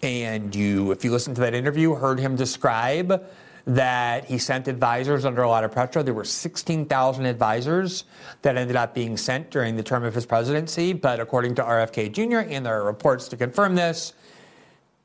And 0.03 0.55
you, 0.55 0.93
if 0.93 1.05
you 1.05 1.11
listen 1.11 1.35
to 1.35 1.41
that 1.41 1.55
interview, 1.55 1.95
heard 1.95 2.21
him 2.21 2.37
describe 2.37 3.27
that 3.67 4.25
he 4.25 4.39
sent 4.39 4.69
advisors 4.69 5.25
under 5.25 5.43
a 5.43 5.49
lot 5.49 5.65
of 5.65 5.73
pressure. 5.73 6.03
There 6.03 6.15
were 6.15 6.25
16,000 6.25 7.27
advisors 7.27 8.05
that 8.43 8.57
ended 8.57 8.77
up 8.77 8.95
being 8.95 9.17
sent 9.17 9.51
during 9.51 9.77
the 9.77 9.83
term 9.83 10.05
of 10.05 10.15
his 10.15 10.25
presidency. 10.25 10.93
But 10.93 11.21
according 11.21 11.57
to 11.57 11.63
RFK 11.63 12.13
Jr., 12.13 12.49
and 12.49 12.65
there 12.65 12.81
are 12.81 12.85
reports 12.85 13.29
to 13.29 13.37
confirm 13.37 13.75
this, 13.75 14.15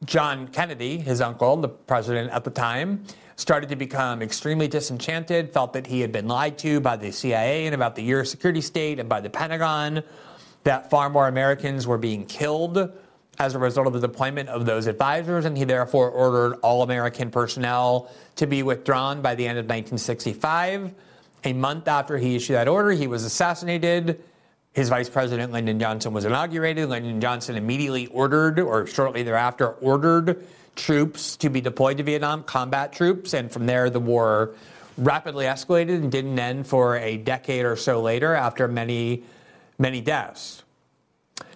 John 0.05 0.47
Kennedy, 0.47 0.97
his 0.97 1.21
uncle, 1.21 1.57
the 1.57 1.69
president 1.69 2.31
at 2.31 2.43
the 2.43 2.51
time, 2.51 3.03
started 3.35 3.69
to 3.69 3.75
become 3.75 4.21
extremely 4.21 4.67
disenchanted, 4.67 5.51
felt 5.53 5.73
that 5.73 5.87
he 5.87 6.01
had 6.01 6.11
been 6.11 6.27
lied 6.27 6.57
to 6.59 6.79
by 6.79 6.95
the 6.95 7.11
CIA 7.11 7.65
and 7.65 7.75
about 7.75 7.95
the 7.95 8.03
year 8.03 8.23
security 8.25 8.61
state 8.61 8.99
and 8.99 9.09
by 9.09 9.19
the 9.21 9.29
Pentagon, 9.29 10.03
that 10.63 10.89
far 10.89 11.09
more 11.09 11.27
Americans 11.27 11.85
were 11.87 11.97
being 11.97 12.25
killed 12.25 12.91
as 13.39 13.55
a 13.55 13.59
result 13.59 13.87
of 13.87 13.93
the 13.93 13.99
deployment 13.99 14.47
of 14.49 14.65
those 14.65 14.87
advisors, 14.87 15.45
and 15.45 15.57
he 15.57 15.63
therefore 15.63 16.09
ordered 16.09 16.57
all 16.61 16.83
American 16.83 17.31
personnel 17.31 18.11
to 18.35 18.45
be 18.45 18.61
withdrawn 18.61 19.21
by 19.21 19.33
the 19.35 19.45
end 19.45 19.57
of 19.57 19.65
1965. 19.65 20.93
A 21.45 21.53
month 21.53 21.87
after 21.87 22.17
he 22.17 22.35
issued 22.35 22.55
that 22.55 22.67
order, 22.67 22.91
he 22.91 23.07
was 23.07 23.23
assassinated. 23.23 24.23
His 24.73 24.89
vice 24.89 25.09
president, 25.09 25.51
Lyndon 25.51 25.79
Johnson, 25.79 26.13
was 26.13 26.25
inaugurated. 26.25 26.89
Lyndon 26.89 27.19
Johnson 27.19 27.55
immediately 27.57 28.07
ordered, 28.07 28.59
or 28.59 28.85
shortly 28.87 29.23
thereafter, 29.23 29.69
ordered 29.69 30.45
troops 30.75 31.37
to 31.37 31.49
be 31.49 31.61
deployed 31.61 31.97
to 31.97 32.03
Vietnam, 32.03 32.43
combat 32.43 32.93
troops, 32.93 33.33
and 33.33 33.51
from 33.51 33.65
there 33.65 33.89
the 33.89 33.99
war 33.99 34.55
rapidly 34.97 35.45
escalated 35.45 35.95
and 35.95 36.11
didn't 36.11 36.37
end 36.37 36.67
for 36.67 36.97
a 36.97 37.17
decade 37.17 37.65
or 37.65 37.75
so 37.75 38.01
later 38.01 38.33
after 38.33 38.67
many, 38.67 39.23
many 39.79 40.01
deaths. 40.01 40.63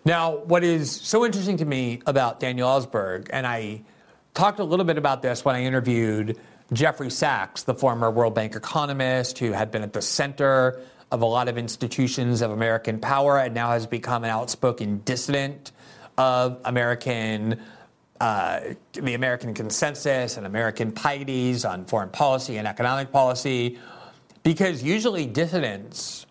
Now, 0.05 0.38
what 0.38 0.63
is 0.63 0.89
so 0.91 1.25
interesting 1.25 1.57
to 1.57 1.65
me 1.65 2.01
about 2.05 2.39
Daniel 2.39 2.69
Ellsberg, 2.69 3.27
and 3.31 3.45
I 3.45 3.81
talked 4.33 4.59
a 4.59 4.63
little 4.63 4.86
bit 4.86 4.97
about 4.97 5.21
this 5.21 5.43
when 5.43 5.55
I 5.55 5.63
interviewed 5.63 6.39
Jeffrey 6.74 7.09
Sachs, 7.09 7.63
the 7.63 7.74
former 7.74 8.12
World 8.12 8.36
Bank 8.36 8.55
economist 8.55 9.39
who 9.39 9.51
had 9.51 9.71
been 9.71 9.83
at 9.83 9.93
the 9.93 10.01
center 10.01 10.81
of 11.12 11.21
a 11.21 11.25
lot 11.25 11.47
of 11.47 11.57
institutions 11.57 12.41
of 12.41 12.51
American 12.51 13.00
power 13.00 13.39
and 13.39 13.53
now 13.53 13.69
has 13.69 13.88
become 13.88 14.24
an 14.24 14.29
outspoken 14.29 15.01
dissident 15.05 15.71
of 16.17 16.59
American. 16.65 17.59
Uh, 18.19 18.74
the 18.93 19.13
American 19.13 19.53
consensus 19.53 20.38
and 20.38 20.47
American 20.47 20.91
pieties 20.91 21.65
on 21.65 21.86
foreign 21.86 22.09
policy 22.09 22.57
and 22.57 22.67
economic 22.67 23.12
policy, 23.12 23.77
because 24.41 24.81
usually 24.81 25.27
dissidents 25.27 26.25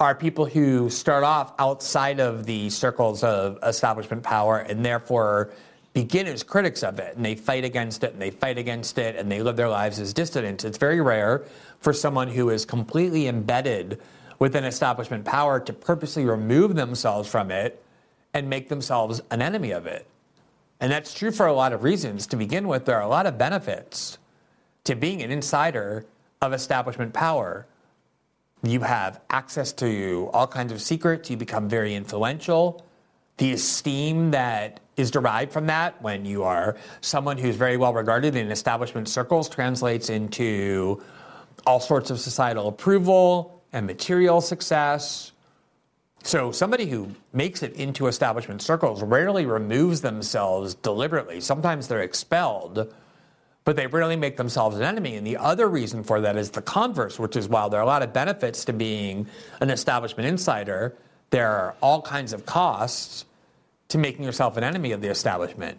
are 0.00 0.14
people 0.14 0.46
who 0.46 0.88
start 0.88 1.22
off 1.22 1.52
outside 1.58 2.20
of 2.20 2.46
the 2.46 2.70
circles 2.70 3.22
of 3.22 3.58
establishment 3.62 4.22
power 4.22 4.60
and 4.60 4.82
therefore 4.82 5.50
begin 5.92 6.26
as 6.26 6.42
critics 6.42 6.82
of 6.82 6.98
it 6.98 7.16
and 7.16 7.24
they 7.24 7.34
fight 7.34 7.64
against 7.64 8.02
it 8.02 8.12
and 8.14 8.22
they 8.22 8.30
fight 8.30 8.56
against 8.56 8.96
it 8.96 9.16
and 9.16 9.30
they 9.30 9.42
live 9.42 9.56
their 9.56 9.68
lives 9.68 9.98
as 9.98 10.14
dissidents. 10.14 10.64
It's 10.64 10.78
very 10.78 11.02
rare 11.02 11.42
for 11.80 11.92
someone 11.92 12.28
who 12.28 12.48
is 12.48 12.64
completely 12.64 13.26
embedded 13.26 14.00
within 14.38 14.64
establishment 14.64 15.24
power 15.26 15.60
to 15.60 15.72
purposely 15.72 16.24
remove 16.24 16.76
themselves 16.76 17.28
from 17.28 17.50
it 17.50 17.82
and 18.32 18.48
make 18.48 18.68
themselves 18.70 19.20
an 19.30 19.42
enemy 19.42 19.72
of 19.72 19.86
it. 19.86 20.06
And 20.80 20.90
that's 20.90 21.12
true 21.12 21.30
for 21.30 21.46
a 21.46 21.52
lot 21.52 21.72
of 21.72 21.82
reasons. 21.82 22.26
To 22.28 22.36
begin 22.36 22.66
with, 22.66 22.86
there 22.86 22.96
are 22.96 23.02
a 23.02 23.08
lot 23.08 23.26
of 23.26 23.36
benefits 23.36 24.18
to 24.84 24.94
being 24.94 25.22
an 25.22 25.30
insider 25.30 26.06
of 26.40 26.52
establishment 26.52 27.12
power 27.12 27.66
you 28.62 28.80
have 28.80 29.20
access 29.30 29.72
to 29.74 30.28
all 30.32 30.46
kinds 30.46 30.72
of 30.72 30.82
secrets. 30.82 31.30
You 31.30 31.36
become 31.36 31.68
very 31.68 31.94
influential. 31.94 32.84
The 33.38 33.52
esteem 33.52 34.32
that 34.32 34.80
is 34.96 35.10
derived 35.10 35.52
from 35.52 35.66
that 35.68 36.00
when 36.02 36.26
you 36.26 36.42
are 36.42 36.76
someone 37.00 37.38
who's 37.38 37.56
very 37.56 37.78
well 37.78 37.94
regarded 37.94 38.36
in 38.36 38.50
establishment 38.50 39.08
circles 39.08 39.48
translates 39.48 40.10
into 40.10 41.02
all 41.66 41.80
sorts 41.80 42.10
of 42.10 42.20
societal 42.20 42.68
approval 42.68 43.62
and 43.72 43.86
material 43.86 44.42
success. 44.42 45.32
So, 46.22 46.52
somebody 46.52 46.86
who 46.86 47.14
makes 47.32 47.62
it 47.62 47.72
into 47.74 48.06
establishment 48.06 48.60
circles 48.60 49.02
rarely 49.02 49.46
removes 49.46 50.02
themselves 50.02 50.74
deliberately. 50.74 51.40
Sometimes 51.40 51.88
they're 51.88 52.02
expelled 52.02 52.92
but 53.64 53.76
they 53.76 53.86
rarely 53.86 54.16
make 54.16 54.36
themselves 54.36 54.76
an 54.76 54.82
enemy. 54.82 55.16
And 55.16 55.26
the 55.26 55.36
other 55.36 55.68
reason 55.68 56.02
for 56.02 56.20
that 56.22 56.36
is 56.36 56.50
the 56.50 56.62
converse, 56.62 57.18
which 57.18 57.36
is 57.36 57.48
while 57.48 57.68
there 57.68 57.80
are 57.80 57.84
a 57.84 57.86
lot 57.86 58.02
of 58.02 58.12
benefits 58.12 58.64
to 58.66 58.72
being 58.72 59.26
an 59.60 59.70
establishment 59.70 60.28
insider, 60.28 60.96
there 61.30 61.48
are 61.48 61.76
all 61.80 62.02
kinds 62.02 62.32
of 62.32 62.46
costs 62.46 63.24
to 63.88 63.98
making 63.98 64.24
yourself 64.24 64.56
an 64.56 64.64
enemy 64.64 64.92
of 64.92 65.00
the 65.00 65.08
establishment. 65.08 65.78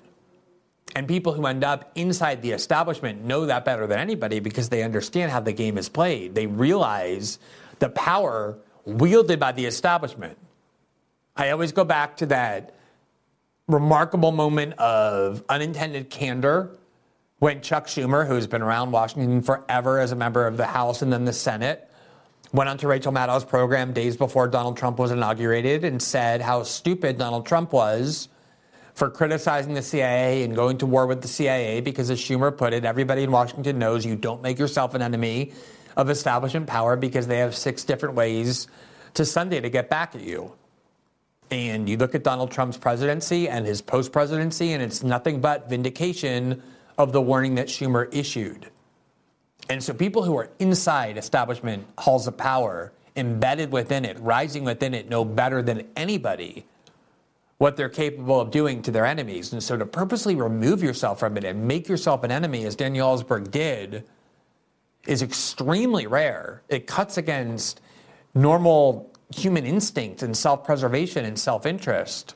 And 0.95 1.07
people 1.07 1.33
who 1.33 1.45
end 1.45 1.63
up 1.63 1.91
inside 1.95 2.41
the 2.41 2.51
establishment 2.51 3.23
know 3.23 3.45
that 3.45 3.63
better 3.63 3.87
than 3.87 3.97
anybody 3.97 4.39
because 4.39 4.69
they 4.69 4.83
understand 4.83 5.31
how 5.31 5.39
the 5.39 5.53
game 5.53 5.77
is 5.77 5.87
played. 5.89 6.35
They 6.35 6.47
realize 6.47 7.39
the 7.79 7.89
power 7.89 8.57
wielded 8.85 9.39
by 9.39 9.51
the 9.51 9.65
establishment. 9.65 10.37
I 11.35 11.51
always 11.51 11.71
go 11.71 11.83
back 11.83 12.17
to 12.17 12.25
that 12.27 12.75
remarkable 13.67 14.31
moment 14.31 14.73
of 14.73 15.43
unintended 15.49 16.09
candor 16.09 16.77
when 17.39 17.61
Chuck 17.61 17.87
Schumer, 17.87 18.27
who's 18.27 18.47
been 18.47 18.61
around 18.61 18.91
Washington 18.91 19.41
forever 19.41 19.99
as 19.99 20.11
a 20.11 20.15
member 20.15 20.45
of 20.45 20.57
the 20.57 20.65
House 20.65 21.01
and 21.01 21.11
then 21.11 21.25
the 21.25 21.33
Senate, 21.33 21.89
went 22.53 22.69
onto 22.69 22.87
Rachel 22.87 23.11
Maddow's 23.11 23.45
program 23.45 23.93
days 23.93 24.17
before 24.17 24.47
Donald 24.47 24.77
Trump 24.77 24.99
was 24.99 25.11
inaugurated 25.11 25.83
and 25.83 26.01
said 26.01 26.41
how 26.41 26.63
stupid 26.63 27.17
Donald 27.17 27.45
Trump 27.45 27.71
was 27.71 28.27
for 28.93 29.09
criticizing 29.09 29.73
the 29.73 29.81
CIA 29.81 30.43
and 30.43 30.53
going 30.55 30.77
to 30.79 30.85
war 30.85 31.07
with 31.07 31.21
the 31.21 31.27
CIA 31.27 31.79
because, 31.81 32.09
as 32.09 32.19
Schumer 32.19 32.55
put 32.55 32.73
it, 32.73 32.83
everybody 32.83 33.23
in 33.23 33.31
Washington 33.31 33.79
knows 33.79 34.05
you 34.05 34.15
don't 34.15 34.41
make 34.41 34.59
yourself 34.59 34.93
an 34.93 35.01
enemy 35.01 35.53
of 35.97 36.09
establishment 36.09 36.67
power 36.67 36.95
because 36.95 37.27
they 37.27 37.39
have 37.39 37.55
six 37.55 37.83
different 37.83 38.15
ways 38.15 38.67
to 39.13 39.25
Sunday 39.25 39.59
to 39.59 39.69
get 39.69 39.89
back 39.89 40.15
at 40.15 40.21
you. 40.21 40.53
And 41.49 41.89
you 41.89 41.97
look 41.97 42.15
at 42.15 42.23
Donald 42.23 42.51
Trump's 42.51 42.77
presidency 42.77 43.49
and 43.49 43.65
his 43.65 43.81
post 43.81 44.11
presidency, 44.11 44.71
and 44.71 44.81
it's 44.81 45.03
nothing 45.03 45.41
but 45.41 45.69
vindication 45.69 46.63
of 46.97 47.11
the 47.11 47.21
warning 47.21 47.55
that 47.55 47.67
Schumer 47.67 48.07
issued. 48.13 48.69
And 49.69 49.83
so 49.83 49.93
people 49.93 50.23
who 50.23 50.37
are 50.37 50.49
inside 50.59 51.17
establishment 51.17 51.85
halls 51.97 52.27
of 52.27 52.37
power, 52.37 52.93
embedded 53.15 53.71
within 53.71 54.05
it, 54.05 54.17
rising 54.19 54.63
within 54.63 54.93
it, 54.93 55.09
know 55.09 55.25
better 55.25 55.61
than 55.61 55.87
anybody 55.95 56.65
what 57.57 57.77
they're 57.77 57.89
capable 57.89 58.39
of 58.39 58.49
doing 58.49 58.81
to 58.81 58.89
their 58.89 59.05
enemies. 59.05 59.53
And 59.53 59.61
so 59.61 59.77
to 59.77 59.85
purposely 59.85 60.35
remove 60.35 60.81
yourself 60.81 61.19
from 61.19 61.37
it 61.37 61.43
and 61.43 61.67
make 61.67 61.87
yourself 61.87 62.23
an 62.23 62.31
enemy, 62.31 62.65
as 62.65 62.75
Daniel 62.75 63.15
Ellsberg 63.15 63.51
did, 63.51 64.03
is 65.07 65.21
extremely 65.21 66.07
rare. 66.07 66.61
It 66.69 66.87
cuts 66.87 67.17
against 67.17 67.81
normal 68.33 69.11
human 69.33 69.65
instinct 69.65 70.23
and 70.23 70.35
self 70.35 70.63
preservation 70.63 71.25
and 71.25 71.37
self 71.37 71.65
interest. 71.65 72.35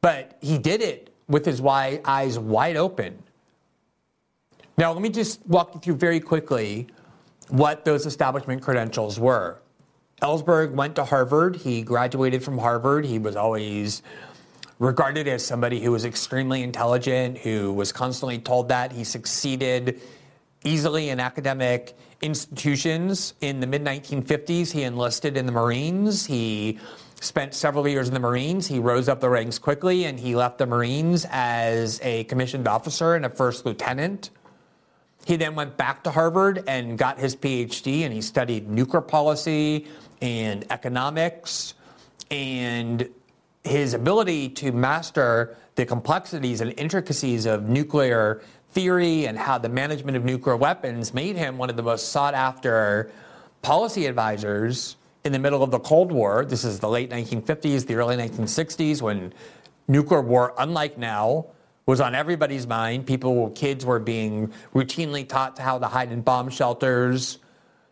But 0.00 0.38
he 0.40 0.58
did 0.58 0.82
it 0.82 1.14
with 1.28 1.44
his 1.44 1.60
eyes 1.64 2.38
wide 2.38 2.76
open 2.76 3.22
now, 4.78 4.92
let 4.92 5.02
me 5.02 5.10
just 5.10 5.46
walk 5.46 5.74
you 5.74 5.80
through 5.80 5.96
very 5.96 6.18
quickly 6.18 6.86
what 7.48 7.84
those 7.84 8.06
establishment 8.06 8.62
credentials 8.62 9.20
were. 9.20 9.58
Ellsberg 10.22 10.72
went 10.72 10.96
to 10.96 11.04
Harvard. 11.04 11.56
He 11.56 11.82
graduated 11.82 12.42
from 12.42 12.56
Harvard. 12.56 13.04
He 13.04 13.18
was 13.18 13.36
always 13.36 14.02
regarded 14.78 15.28
as 15.28 15.44
somebody 15.44 15.80
who 15.80 15.92
was 15.92 16.04
extremely 16.04 16.62
intelligent, 16.62 17.38
who 17.38 17.72
was 17.72 17.92
constantly 17.92 18.38
told 18.38 18.68
that. 18.70 18.92
He 18.92 19.04
succeeded 19.04 20.00
easily 20.64 21.10
in 21.10 21.20
academic 21.20 21.96
institutions. 22.20 23.34
In 23.40 23.60
the 23.60 23.66
mid 23.66 23.84
1950s, 23.84 24.70
he 24.70 24.82
enlisted 24.82 25.36
in 25.36 25.46
the 25.46 25.52
Marines. 25.52 26.26
He 26.26 26.78
spent 27.20 27.54
several 27.54 27.86
years 27.86 28.08
in 28.08 28.14
the 28.14 28.20
Marines. 28.20 28.66
He 28.66 28.78
rose 28.78 29.08
up 29.08 29.20
the 29.20 29.28
ranks 29.28 29.58
quickly 29.58 30.04
and 30.04 30.18
he 30.18 30.34
left 30.34 30.58
the 30.58 30.66
Marines 30.66 31.26
as 31.30 32.00
a 32.02 32.24
commissioned 32.24 32.66
officer 32.66 33.14
and 33.14 33.24
a 33.24 33.30
first 33.30 33.64
lieutenant. 33.64 34.30
He 35.24 35.36
then 35.36 35.54
went 35.54 35.76
back 35.76 36.02
to 36.04 36.10
Harvard 36.10 36.64
and 36.66 36.98
got 36.98 37.18
his 37.18 37.36
PhD 37.36 38.02
and 38.02 38.12
he 38.12 38.20
studied 38.20 38.68
nuclear 38.68 39.00
policy 39.00 39.86
and 40.20 40.64
economics 40.70 41.74
and 42.30 43.08
his 43.62 43.94
ability 43.94 44.48
to 44.48 44.72
master 44.72 45.56
the 45.76 45.86
complexities 45.86 46.60
and 46.60 46.74
intricacies 46.76 47.46
of 47.46 47.68
nuclear 47.68 48.42
theory 48.72 49.26
and 49.26 49.38
how 49.38 49.58
the 49.58 49.68
management 49.68 50.16
of 50.16 50.24
nuclear 50.24 50.56
weapons 50.56 51.14
made 51.14 51.36
him 51.36 51.58
one 51.58 51.70
of 51.70 51.76
the 51.76 51.82
most 51.82 52.08
sought 52.08 52.34
after 52.34 53.10
policy 53.60 54.06
advisors 54.06 54.96
in 55.24 55.32
the 55.32 55.38
middle 55.38 55.62
of 55.62 55.70
the 55.70 55.78
Cold 55.78 56.10
War. 56.10 56.44
This 56.44 56.64
is 56.64 56.80
the 56.80 56.88
late 56.88 57.10
1950s, 57.10 57.86
the 57.86 57.94
early 57.94 58.16
1960s, 58.16 59.00
when 59.02 59.32
nuclear 59.88 60.20
war, 60.20 60.54
unlike 60.58 60.98
now, 60.98 61.46
was 61.86 62.00
on 62.00 62.14
everybody's 62.14 62.66
mind. 62.66 63.06
People, 63.06 63.50
kids 63.50 63.84
were 63.84 63.98
being 63.98 64.52
routinely 64.74 65.28
taught 65.28 65.58
how 65.58 65.78
to 65.78 65.86
hide 65.86 66.10
in 66.10 66.22
bomb 66.22 66.48
shelters. 66.48 67.38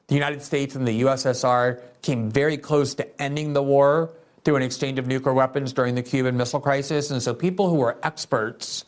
The 0.07 0.15
United 0.15 0.43
States 0.43 0.75
and 0.75 0.87
the 0.87 1.03
USSR 1.03 1.81
came 2.03 2.31
very 2.31 2.57
close 2.57 2.95
to 2.95 3.23
ending 3.23 3.53
the 3.53 3.63
war 3.63 4.11
through 4.45 4.57
an 4.57 4.63
exchange 4.63 4.99
of 4.99 5.07
nuclear 5.07 5.35
weapons 5.35 5.73
during 5.73 5.95
the 5.95 6.03
Cuban 6.03 6.37
Missile 6.37 6.61
Crisis. 6.61 7.11
And 7.11 7.23
so 7.23 7.35
people 7.35 7.69
who 7.69 7.77
were 7.77 7.99
experts 8.03 8.85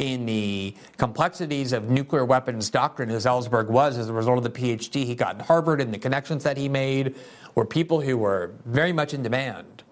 in 0.00 0.24
the 0.24 0.74
complexities 0.96 1.72
of 1.74 1.90
nuclear 1.90 2.24
weapons 2.24 2.70
doctrine, 2.70 3.10
as 3.10 3.26
Ellsberg 3.26 3.68
was 3.68 3.98
as 3.98 4.08
a 4.08 4.12
result 4.12 4.38
of 4.38 4.44
the 4.44 4.50
PhD 4.50 5.04
he 5.04 5.14
got 5.14 5.34
in 5.34 5.40
Harvard 5.40 5.80
and 5.80 5.92
the 5.92 5.98
connections 5.98 6.42
that 6.42 6.56
he 6.56 6.68
made, 6.68 7.14
were 7.54 7.66
people 7.66 8.00
who 8.00 8.16
were 8.16 8.52
very 8.64 8.92
much 8.92 9.12
in 9.12 9.22
demand. 9.22 9.82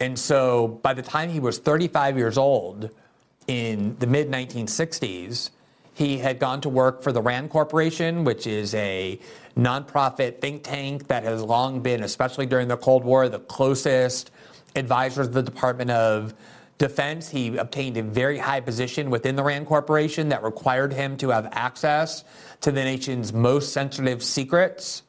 And 0.00 0.18
so 0.18 0.80
by 0.82 0.94
the 0.94 1.02
time 1.02 1.28
he 1.28 1.38
was 1.38 1.58
35 1.58 2.16
years 2.16 2.38
old 2.38 2.90
in 3.46 3.96
the 3.98 4.06
mid 4.06 4.30
1960s, 4.30 5.50
he 5.92 6.18
had 6.18 6.38
gone 6.38 6.62
to 6.62 6.68
work 6.70 7.02
for 7.02 7.12
the 7.12 7.20
RAND 7.20 7.50
Corporation, 7.50 8.24
which 8.24 8.46
is 8.46 8.74
a 8.74 9.18
nonprofit 9.56 10.40
think 10.40 10.62
tank 10.62 11.08
that 11.08 11.24
has 11.24 11.42
long 11.42 11.80
been, 11.80 12.02
especially 12.02 12.46
during 12.46 12.68
the 12.68 12.76
Cold 12.76 13.04
War, 13.04 13.28
the 13.28 13.38
closest 13.38 14.30
advisors 14.74 15.26
of 15.28 15.32
the 15.34 15.42
Department 15.42 15.90
of 15.90 16.34
Defense. 16.78 17.28
He 17.30 17.56
obtained 17.56 17.96
a 17.96 18.02
very 18.02 18.38
high 18.38 18.60
position 18.60 19.08
within 19.08 19.34
the 19.34 19.42
RAND 19.42 19.66
Corporation 19.66 20.28
that 20.28 20.42
required 20.42 20.92
him 20.92 21.16
to 21.18 21.30
have 21.30 21.48
access 21.52 22.24
to 22.60 22.70
the 22.70 22.84
nation's 22.84 23.32
most 23.32 23.72
sensitive 23.72 24.22
secrets. 24.22 25.02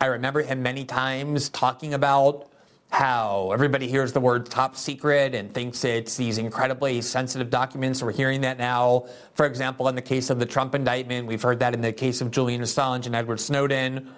I 0.00 0.06
remember 0.06 0.42
him 0.42 0.62
many 0.62 0.84
times 0.84 1.48
talking 1.48 1.94
about 1.94 2.50
how 2.90 3.50
everybody 3.52 3.88
hears 3.88 4.12
the 4.12 4.20
word 4.20 4.46
top 4.46 4.76
secret 4.76 5.34
and 5.34 5.52
thinks 5.52 5.84
it's 5.84 6.16
these 6.16 6.38
incredibly 6.38 7.00
sensitive 7.02 7.50
documents. 7.50 8.02
We're 8.02 8.12
hearing 8.12 8.42
that 8.42 8.58
now. 8.58 9.06
For 9.34 9.46
example, 9.46 9.88
in 9.88 9.94
the 9.94 10.02
case 10.02 10.30
of 10.30 10.38
the 10.38 10.46
Trump 10.46 10.74
indictment, 10.74 11.26
we've 11.26 11.42
heard 11.42 11.58
that 11.60 11.74
in 11.74 11.80
the 11.80 11.92
case 11.92 12.20
of 12.20 12.30
Julian 12.30 12.62
Assange 12.62 13.06
and 13.06 13.14
Edward 13.14 13.40
Snowden 13.40 14.10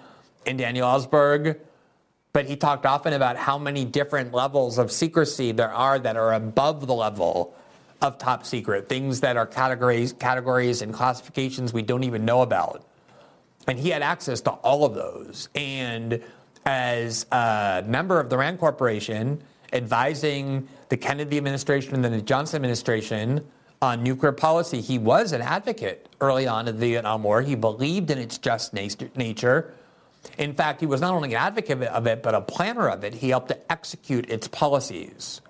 and 0.45 0.57
Daniel 0.57 0.87
Ellsberg. 0.87 1.59
But 2.31 2.45
he 2.45 2.55
talked 2.55 2.85
often 2.85 3.13
about 3.13 3.37
how 3.37 3.57
many 3.57 3.85
different 3.85 4.33
levels 4.33 4.77
of 4.77 4.91
secrecy 4.91 5.51
there 5.51 5.71
are 5.71 5.97
that 5.99 6.15
are 6.15 6.33
above 6.33 6.85
the 6.85 6.93
level 6.93 7.55
of 8.01 8.17
top 8.17 8.45
secret, 8.45 8.87
things 8.87 9.21
that 9.21 9.35
are 9.35 9.45
categories, 9.45 10.13
categories 10.13 10.81
and 10.81 10.93
classifications 10.93 11.73
we 11.73 11.81
don't 11.81 12.03
even 12.03 12.25
know 12.25 12.41
about. 12.41 12.85
And 13.67 13.77
he 13.77 13.89
had 13.89 14.01
access 14.01 14.41
to 14.41 14.51
all 14.51 14.85
of 14.85 14.93
those. 14.93 15.49
And 15.55 16.21
as 16.65 17.25
a 17.31 17.83
member 17.85 18.19
of 18.19 18.29
the 18.29 18.37
RAND 18.37 18.59
Corporation, 18.59 19.41
advising 19.73 20.67
the 20.89 20.97
Kennedy 20.97 21.37
administration 21.37 21.95
and 21.95 22.03
then 22.03 22.11
the 22.11 22.21
Johnson 22.21 22.57
administration 22.57 23.45
on 23.81 24.03
nuclear 24.03 24.31
policy, 24.31 24.81
he 24.81 24.97
was 24.97 25.31
an 25.31 25.41
advocate 25.41 26.07
early 26.21 26.47
on 26.47 26.67
in 26.67 26.75
the 26.75 26.87
Vietnam 26.87 27.23
War. 27.23 27.41
He 27.41 27.55
believed 27.55 28.11
in 28.11 28.17
its 28.17 28.37
just 28.37 28.73
nature. 28.73 29.73
In 30.37 30.53
fact, 30.53 30.79
he 30.79 30.85
was 30.85 31.01
not 31.01 31.13
only 31.13 31.33
an 31.33 31.41
advocate 31.41 31.81
of 31.83 32.07
it, 32.07 32.23
but 32.23 32.35
a 32.35 32.41
planner 32.41 32.89
of 32.89 33.03
it. 33.03 33.13
He 33.13 33.29
helped 33.29 33.49
to 33.49 33.71
execute 33.71 34.29
its 34.29 34.47
policies. 34.47 35.41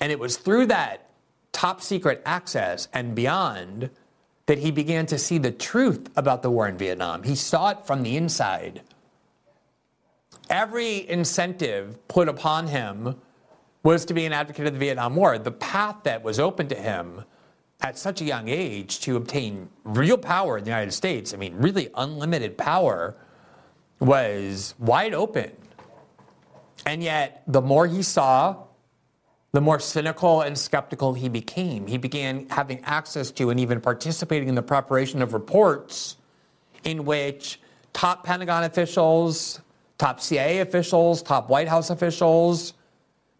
And 0.00 0.12
it 0.12 0.18
was 0.18 0.36
through 0.36 0.66
that 0.66 1.10
top 1.52 1.80
secret 1.80 2.22
access 2.26 2.88
and 2.92 3.14
beyond 3.14 3.90
that 4.46 4.58
he 4.58 4.70
began 4.70 5.06
to 5.06 5.18
see 5.18 5.38
the 5.38 5.50
truth 5.50 6.10
about 6.16 6.42
the 6.42 6.50
war 6.50 6.68
in 6.68 6.76
Vietnam. 6.76 7.22
He 7.22 7.34
saw 7.34 7.70
it 7.70 7.86
from 7.86 8.02
the 8.02 8.16
inside. 8.16 8.82
Every 10.50 11.08
incentive 11.08 12.06
put 12.08 12.28
upon 12.28 12.66
him 12.66 13.16
was 13.82 14.04
to 14.06 14.14
be 14.14 14.26
an 14.26 14.32
advocate 14.32 14.66
of 14.66 14.74
the 14.74 14.78
Vietnam 14.78 15.16
War. 15.16 15.38
The 15.38 15.52
path 15.52 15.96
that 16.04 16.22
was 16.22 16.38
open 16.38 16.68
to 16.68 16.74
him 16.74 17.24
at 17.80 17.98
such 17.98 18.20
a 18.20 18.24
young 18.24 18.48
age 18.48 19.00
to 19.00 19.16
obtain 19.16 19.68
real 19.84 20.18
power 20.18 20.58
in 20.58 20.64
the 20.64 20.70
United 20.70 20.92
States, 20.92 21.32
I 21.32 21.36
mean, 21.36 21.54
really 21.56 21.88
unlimited 21.94 22.58
power, 22.58 23.16
was 24.00 24.74
wide 24.78 25.14
open. 25.14 25.52
And 26.86 27.02
yet, 27.02 27.42
the 27.46 27.62
more 27.62 27.86
he 27.86 28.02
saw, 28.02 28.64
the 29.52 29.60
more 29.60 29.78
cynical 29.78 30.42
and 30.42 30.58
skeptical 30.58 31.14
he 31.14 31.28
became. 31.28 31.86
He 31.86 31.96
began 31.96 32.48
having 32.48 32.80
access 32.84 33.30
to 33.32 33.50
and 33.50 33.60
even 33.60 33.80
participating 33.80 34.48
in 34.48 34.54
the 34.54 34.62
preparation 34.62 35.22
of 35.22 35.32
reports 35.32 36.16
in 36.82 37.04
which 37.04 37.60
top 37.92 38.24
Pentagon 38.24 38.64
officials, 38.64 39.60
top 39.96 40.20
CIA 40.20 40.58
officials, 40.58 41.22
top 41.22 41.48
White 41.48 41.68
House 41.68 41.90
officials, 41.90 42.74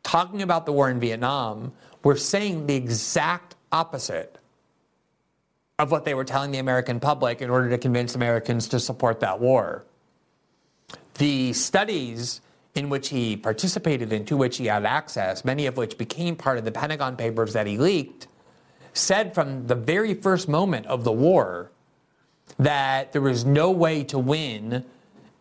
talking 0.05 0.43
about 0.43 0.67
the 0.67 0.73
war 0.73 0.89
in 0.89 1.01
Vietnam, 1.01 1.73
were 2.05 2.17
saying 2.17 2.67
the 2.67 2.75
exact 2.75 3.57
opposite 3.73 4.39
of 5.81 5.91
what 5.91 6.05
they 6.05 6.15
were 6.15 6.25
telling 6.25 6.53
the 6.53 6.59
American 6.59 7.01
public 7.01 7.43
in 7.43 7.51
order 7.51 7.69
to 7.69 7.79
convince 7.79 8.15
Americans 8.15 8.69
to 8.69 8.79
support 8.79 9.19
that 9.21 9.41
war. 9.41 9.85
The 11.19 11.53
studies 11.53 12.41
in 12.75 12.89
which 12.89 13.09
he 13.09 13.37
participated 13.37 14.13
and 14.13 14.27
to 14.27 14.37
which 14.37 14.57
he 14.57 14.67
had 14.67 14.85
access, 14.85 15.45
many 15.45 15.67
of 15.67 15.77
which 15.77 15.97
became 15.97 16.35
part 16.35 16.59
of 16.59 16.65
the 16.65 16.73
Pentagon 16.73 17.17
Papers 17.17 17.53
that 17.53 17.67
he 17.67 17.79
leaked, 17.79 18.27
said 18.93 19.35
from 19.35 19.67
the 19.67 19.75
very 19.75 20.15
first 20.15 20.49
moment 20.49 20.87
of 20.87 21.05
the 21.05 21.13
war 21.13 21.71
that 22.59 23.13
there 23.13 23.23
was 23.23 23.45
no 23.45 23.71
way 23.71 24.05
to 24.05 24.19
win 24.19 24.85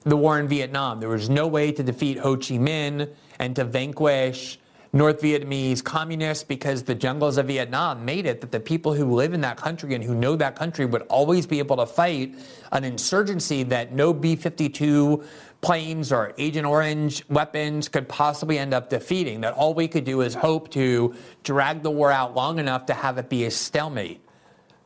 the 0.04 0.18
war 0.18 0.40
in 0.40 0.48
Vietnam. 0.48 1.00
There 1.00 1.10
was 1.10 1.30
no 1.30 1.48
way 1.48 1.72
to 1.72 1.84
defeat 1.84 2.20
Ho 2.20 2.36
Chi 2.36 2.56
Minh 2.56 3.10
and 3.40 3.56
to 3.56 3.64
vanquish 3.64 4.60
North 4.96 5.22
Vietnamese 5.22 5.84
communists 5.84 6.44
because 6.44 6.84
the 6.84 6.94
jungles 6.94 7.40
of 7.40 7.48
Vietnam 7.48 8.06
made 8.06 8.28
it 8.28 8.42
that 8.42 8.52
the 8.52 8.60
people 8.60 8.94
who 8.94 9.06
live 9.06 9.34
in 9.34 9.42
that 9.42 9.58
country 9.58 9.96
and 9.96 10.04
who 10.04 10.14
know 10.14 10.36
that 10.36 10.56
country 10.56 10.86
would 10.86 11.02
always 11.04 11.48
be 11.48 11.58
able 11.58 11.78
to 11.78 11.88
fight 11.88 12.36
an 12.72 12.84
insurgency 12.84 13.64
that 13.64 13.92
no 13.92 14.14
B 14.14 14.36
52 14.36 15.24
planes 15.62 16.12
or 16.12 16.36
Agent 16.38 16.68
Orange 16.68 17.28
weapons 17.28 17.90
could 17.90 18.08
possibly 18.08 18.60
end 18.60 18.72
up 18.72 18.92
defeating. 18.92 19.42
That 19.42 19.56
all 19.56 19.74
we 19.74 19.88
could 19.88 20.04
do 20.04 20.22
is 20.22 20.36
hope 20.36 20.70
to 20.72 21.16
drag 21.44 21.82
the 21.82 21.90
war 21.90 22.12
out 22.12 22.36
long 22.36 22.60
enough 22.60 22.86
to 22.86 22.94
have 22.94 23.18
it 23.18 23.30
be 23.30 23.46
a 23.46 23.52
stalemate. 23.52 24.22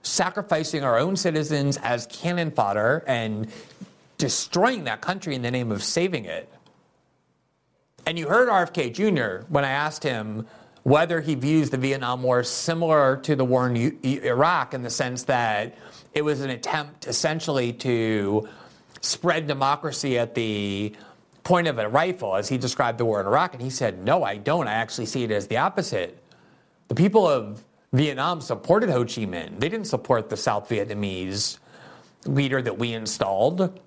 Sacrificing 0.04 0.86
our 0.86 0.98
own 0.98 1.17
citizens 1.17 1.76
as 1.84 2.08
cannon 2.08 2.52
fodder 2.52 3.04
and 3.08 3.50
destroying 4.17 4.86
that 4.86 5.02
country 5.02 5.36
in 5.36 5.41
the 5.41 5.52
name 5.52 5.70
of 5.70 5.84
saving 5.84 6.24
it. 6.24 6.50
And 8.08 8.17
you 8.17 8.30
heard 8.30 8.48
RFK 8.48 8.93
Jr. 8.93 9.46
when 9.50 9.65
I 9.65 9.70
asked 9.70 10.02
him 10.02 10.48
whether 10.84 11.20
he 11.20 11.36
views 11.36 11.70
the 11.70 11.78
Vietnam 11.78 12.24
War 12.24 12.41
similar 12.41 13.17
to 13.17 13.36
the 13.36 13.43
war 13.43 13.67
in 13.67 14.00
Iraq 14.02 14.74
in 14.74 14.82
the 14.82 14.89
sense 14.89 15.24
that 15.24 15.78
it 16.13 16.22
was 16.22 16.39
an 16.39 16.50
attempt 16.50 17.06
essentially 17.06 17.74
to 17.74 18.48
spread 19.02 19.46
democracy 19.46 20.17
at 20.17 20.36
the 20.36 20.96
point 21.43 21.67
of 21.67 21.80
a 21.80 21.89
rifle, 21.89 22.38
as 22.38 22.48
he 22.48 22.58
described 22.58 22.98
the 22.98 23.04
war 23.04 23.20
in 23.20 23.28
Iraq. 23.28 23.54
And 23.54 23.62
he 23.62 23.70
said, 23.70 24.02
No, 24.06 24.24
I 24.24 24.38
don't. 24.38 24.70
I 24.70 24.76
actually 24.76 25.08
see 25.08 25.26
it 25.26 25.32
as 25.32 25.48
the 25.48 25.58
opposite. 25.58 26.17
The 26.88 26.96
people 26.96 27.28
of 27.28 27.62
Vietnam 27.91 28.39
supported 28.39 28.89
Ho 28.89 29.02
Chi 29.02 29.26
Minh, 29.26 29.60
they 29.60 29.67
didn't 29.67 29.88
support 29.88 30.30
the 30.30 30.38
South 30.38 30.70
Vietnamese 30.70 31.58
leader 32.26 32.62
that 32.62 32.78
we 32.78 32.93
installed. 32.93 33.78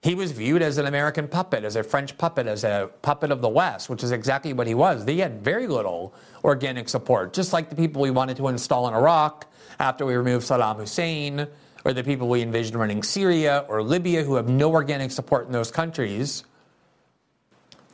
He 0.00 0.14
was 0.14 0.30
viewed 0.30 0.62
as 0.62 0.78
an 0.78 0.86
American 0.86 1.26
puppet, 1.26 1.64
as 1.64 1.74
a 1.74 1.82
French 1.82 2.16
puppet, 2.16 2.46
as 2.46 2.62
a 2.62 2.90
puppet 3.02 3.32
of 3.32 3.40
the 3.40 3.48
West, 3.48 3.88
which 3.88 4.04
is 4.04 4.12
exactly 4.12 4.52
what 4.52 4.68
he 4.68 4.74
was. 4.74 5.04
They 5.04 5.16
had 5.16 5.42
very 5.42 5.66
little 5.66 6.14
organic 6.44 6.88
support, 6.88 7.32
just 7.32 7.52
like 7.52 7.68
the 7.68 7.74
people 7.74 8.00
we 8.02 8.12
wanted 8.12 8.36
to 8.36 8.46
install 8.48 8.86
in 8.86 8.94
Iraq 8.94 9.46
after 9.80 10.06
we 10.06 10.14
removed 10.14 10.46
Saddam 10.46 10.76
Hussein 10.76 11.48
or 11.84 11.92
the 11.92 12.04
people 12.04 12.28
we 12.28 12.42
envisioned 12.42 12.78
running 12.78 13.02
Syria 13.02 13.64
or 13.68 13.82
Libya 13.82 14.22
who 14.22 14.36
have 14.36 14.48
no 14.48 14.70
organic 14.70 15.10
support 15.10 15.46
in 15.46 15.52
those 15.52 15.72
countries, 15.72 16.44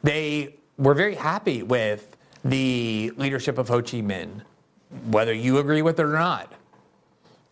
they 0.03 0.57
were 0.77 0.95
very 0.95 1.15
happy 1.15 1.63
with 1.63 2.17
the 2.45 3.13
leadership 3.17 3.57
of 3.57 3.69
Ho 3.69 3.81
Chi 3.81 4.03
Minh, 4.03 4.43
whether 5.07 5.33
you 5.33 5.57
agree 5.57 5.81
with 5.81 5.99
it 5.99 6.05
or 6.05 6.13
not. 6.13 6.53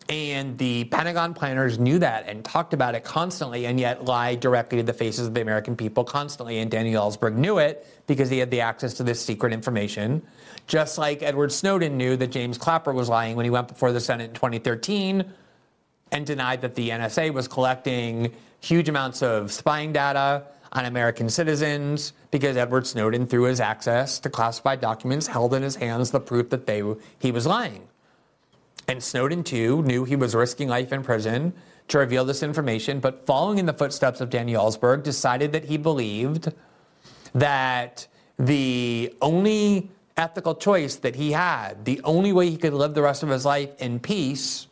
And 0.09 0.57
the 0.57 0.83
Pentagon 0.85 1.33
planners 1.33 1.79
knew 1.79 1.97
that 1.99 2.27
and 2.27 2.43
talked 2.43 2.73
about 2.73 2.93
it 2.93 3.03
constantly, 3.03 3.65
and 3.65 3.79
yet 3.79 4.03
lied 4.03 4.41
directly 4.41 4.77
to 4.79 4.83
the 4.83 4.93
faces 4.93 5.27
of 5.27 5.33
the 5.33 5.41
American 5.41 5.75
people 5.75 6.03
constantly. 6.03 6.59
And 6.59 6.69
Daniel 6.69 7.09
Ellsberg 7.09 7.35
knew 7.35 7.57
it 7.57 7.87
because 8.05 8.29
he 8.29 8.37
had 8.37 8.51
the 8.51 8.61
access 8.61 8.93
to 8.95 9.03
this 9.03 9.23
secret 9.23 9.53
information. 9.53 10.21
Just 10.67 10.97
like 10.97 11.23
Edward 11.23 11.51
Snowden 11.51 11.97
knew 11.97 12.17
that 12.17 12.27
James 12.27 12.57
Clapper 12.57 12.93
was 12.93 13.07
lying 13.07 13.35
when 13.35 13.45
he 13.45 13.49
went 13.49 13.69
before 13.69 13.91
the 13.91 14.01
Senate 14.01 14.29
in 14.29 14.33
2013 14.33 15.25
and 16.11 16.25
denied 16.25 16.61
that 16.61 16.75
the 16.75 16.89
NSA 16.89 17.33
was 17.33 17.47
collecting 17.47 18.33
huge 18.59 18.89
amounts 18.89 19.21
of 19.23 19.51
spying 19.51 19.93
data 19.93 20.43
on 20.73 20.85
American 20.85 21.29
citizens 21.29 22.13
because 22.31 22.57
Edward 22.57 22.85
Snowden, 22.87 23.25
through 23.25 23.43
his 23.43 23.59
access 23.59 24.19
to 24.19 24.29
classified 24.29 24.81
documents, 24.81 25.27
held 25.27 25.53
in 25.53 25.63
his 25.63 25.75
hands 25.75 26.11
the 26.11 26.19
proof 26.19 26.49
that 26.49 26.65
they, 26.65 26.83
he 27.19 27.31
was 27.31 27.45
lying. 27.45 27.87
And 28.87 29.01
Snowden, 29.01 29.43
too, 29.43 29.81
knew 29.83 30.03
he 30.03 30.15
was 30.15 30.35
risking 30.35 30.67
life 30.67 30.91
in 30.91 31.03
prison 31.03 31.53
to 31.87 31.97
reveal 31.97 32.25
this 32.25 32.43
information, 32.43 32.99
but 32.99 33.25
following 33.25 33.57
in 33.57 33.65
the 33.65 33.73
footsteps 33.73 34.21
of 34.21 34.29
Daniel 34.29 34.65
Ellsberg, 34.65 35.03
decided 35.03 35.51
that 35.51 35.65
he 35.65 35.77
believed 35.77 36.51
that 37.33 38.07
the 38.37 39.13
only 39.21 39.89
ethical 40.17 40.55
choice 40.55 40.95
that 40.97 41.15
he 41.15 41.31
had, 41.31 41.85
the 41.85 42.01
only 42.03 42.31
way 42.31 42.49
he 42.49 42.57
could 42.57 42.73
live 42.73 42.93
the 42.93 43.01
rest 43.01 43.23
of 43.23 43.29
his 43.29 43.45
life 43.45 43.69
in 43.79 43.99
peace, 43.99 44.67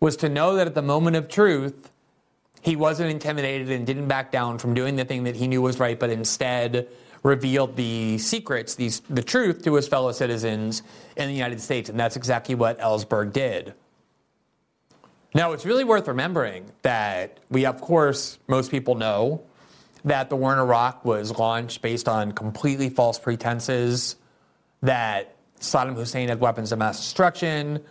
was 0.00 0.16
to 0.16 0.28
know 0.28 0.56
that 0.56 0.66
at 0.66 0.74
the 0.74 0.82
moment 0.82 1.16
of 1.16 1.28
truth, 1.28 1.90
he 2.62 2.76
wasn't 2.76 3.10
intimidated 3.10 3.70
and 3.70 3.86
didn't 3.86 4.08
back 4.08 4.32
down 4.32 4.58
from 4.58 4.74
doing 4.74 4.96
the 4.96 5.04
thing 5.04 5.24
that 5.24 5.36
he 5.36 5.46
knew 5.46 5.60
was 5.60 5.78
right, 5.78 5.98
but 5.98 6.10
instead 6.10 6.88
revealed 7.24 7.74
the 7.74 8.18
secrets, 8.18 8.76
these, 8.76 9.00
the 9.10 9.22
truth 9.22 9.64
to 9.64 9.74
his 9.74 9.88
fellow 9.88 10.12
citizens 10.12 10.82
in 11.16 11.26
the 11.26 11.34
United 11.34 11.60
States. 11.60 11.88
And 11.88 11.98
that's 11.98 12.14
exactly 12.14 12.54
what 12.54 12.78
Ellsberg 12.78 13.32
did. 13.32 13.74
Now, 15.34 15.52
it's 15.52 15.64
really 15.64 15.82
worth 15.82 16.06
remembering 16.06 16.70
that 16.82 17.40
we, 17.50 17.66
of 17.66 17.80
course, 17.80 18.38
most 18.46 18.70
people 18.70 18.94
know 18.94 19.42
that 20.04 20.28
the 20.28 20.36
war 20.36 20.52
in 20.52 20.58
Iraq 20.58 21.04
was 21.04 21.36
launched 21.36 21.82
based 21.82 22.08
on 22.08 22.30
completely 22.30 22.90
false 22.90 23.18
pretenses, 23.18 24.16
that 24.82 25.34
Saddam 25.58 25.94
Hussein 25.94 26.28
had 26.28 26.38
weapons 26.38 26.72
of 26.72 26.78
mass 26.78 26.98
destruction, 26.98 27.82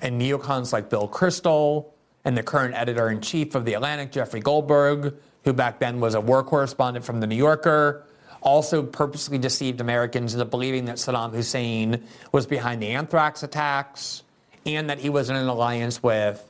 and 0.00 0.20
neocons 0.20 0.72
like 0.72 0.88
Bill 0.88 1.06
Kristol 1.08 1.90
and 2.24 2.36
the 2.36 2.42
current 2.42 2.74
editor 2.74 3.10
in 3.10 3.20
chief 3.20 3.54
of 3.54 3.64
The 3.64 3.74
Atlantic, 3.74 4.10
Jeffrey 4.10 4.40
Goldberg, 4.40 5.14
who 5.44 5.52
back 5.52 5.78
then 5.78 6.00
was 6.00 6.14
a 6.14 6.20
war 6.20 6.42
correspondent 6.42 7.04
from 7.04 7.20
The 7.20 7.26
New 7.26 7.36
Yorker, 7.36 8.06
also 8.42 8.82
purposely 8.82 9.38
deceived 9.38 9.80
Americans 9.80 10.34
into 10.34 10.44
believing 10.44 10.86
that 10.86 10.96
Saddam 10.96 11.32
Hussein 11.32 12.04
was 12.32 12.46
behind 12.46 12.82
the 12.82 12.88
anthrax 12.88 13.42
attacks 13.42 14.22
and 14.66 14.90
that 14.90 14.98
he 14.98 15.08
was 15.08 15.30
in 15.30 15.36
an 15.36 15.48
alliance 15.48 16.02
with 16.02 16.46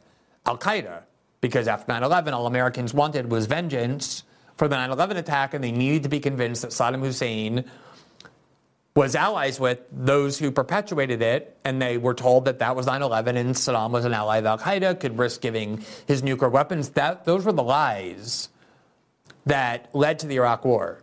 Al 0.46 0.58
Qaeda. 0.58 1.02
Because 1.40 1.68
after 1.68 1.92
9 1.92 2.02
11, 2.02 2.34
all 2.34 2.46
Americans 2.46 2.94
wanted 2.94 3.30
was 3.30 3.46
vengeance 3.46 4.24
for 4.56 4.68
the 4.68 4.76
9 4.76 4.90
11 4.90 5.16
attack, 5.16 5.54
and 5.54 5.62
they 5.62 5.72
needed 5.72 6.04
to 6.04 6.08
be 6.08 6.20
convinced 6.20 6.62
that 6.62 6.70
Saddam 6.70 7.00
Hussein 7.00 7.64
was 8.94 9.14
allies 9.14 9.58
with 9.58 9.80
those 9.90 10.38
who 10.38 10.50
perpetuated 10.50 11.22
it, 11.22 11.56
and 11.64 11.80
they 11.80 11.96
were 11.96 12.14
told 12.14 12.44
that 12.44 12.58
that 12.58 12.76
was 12.76 12.86
9/11 12.86 13.36
and 13.36 13.54
Saddam 13.54 13.90
was 13.90 14.04
an 14.04 14.12
ally 14.12 14.38
of 14.38 14.46
Al 14.46 14.58
Qaeda, 14.58 15.00
could 15.00 15.18
risk 15.18 15.40
giving 15.40 15.84
his 16.06 16.22
nuclear 16.22 16.50
weapons. 16.50 16.90
That 16.90 17.24
those 17.24 17.44
were 17.44 17.52
the 17.52 17.62
lies 17.62 18.50
that 19.46 19.88
led 19.94 20.18
to 20.20 20.26
the 20.26 20.36
Iraq 20.36 20.64
War. 20.64 21.01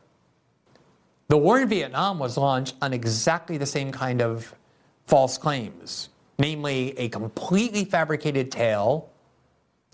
The 1.29 1.37
war 1.37 1.59
in 1.59 1.69
Vietnam 1.69 2.17
was 2.17 2.37
launched 2.37 2.75
on 2.81 2.91
exactly 2.91 3.57
the 3.57 3.65
same 3.67 3.91
kind 3.91 4.19
of 4.19 4.55
false 5.05 5.37
claims, 5.37 6.09
namely 6.39 6.97
a 6.97 7.07
completely 7.09 7.85
fabricated 7.85 8.51
tale 8.51 9.11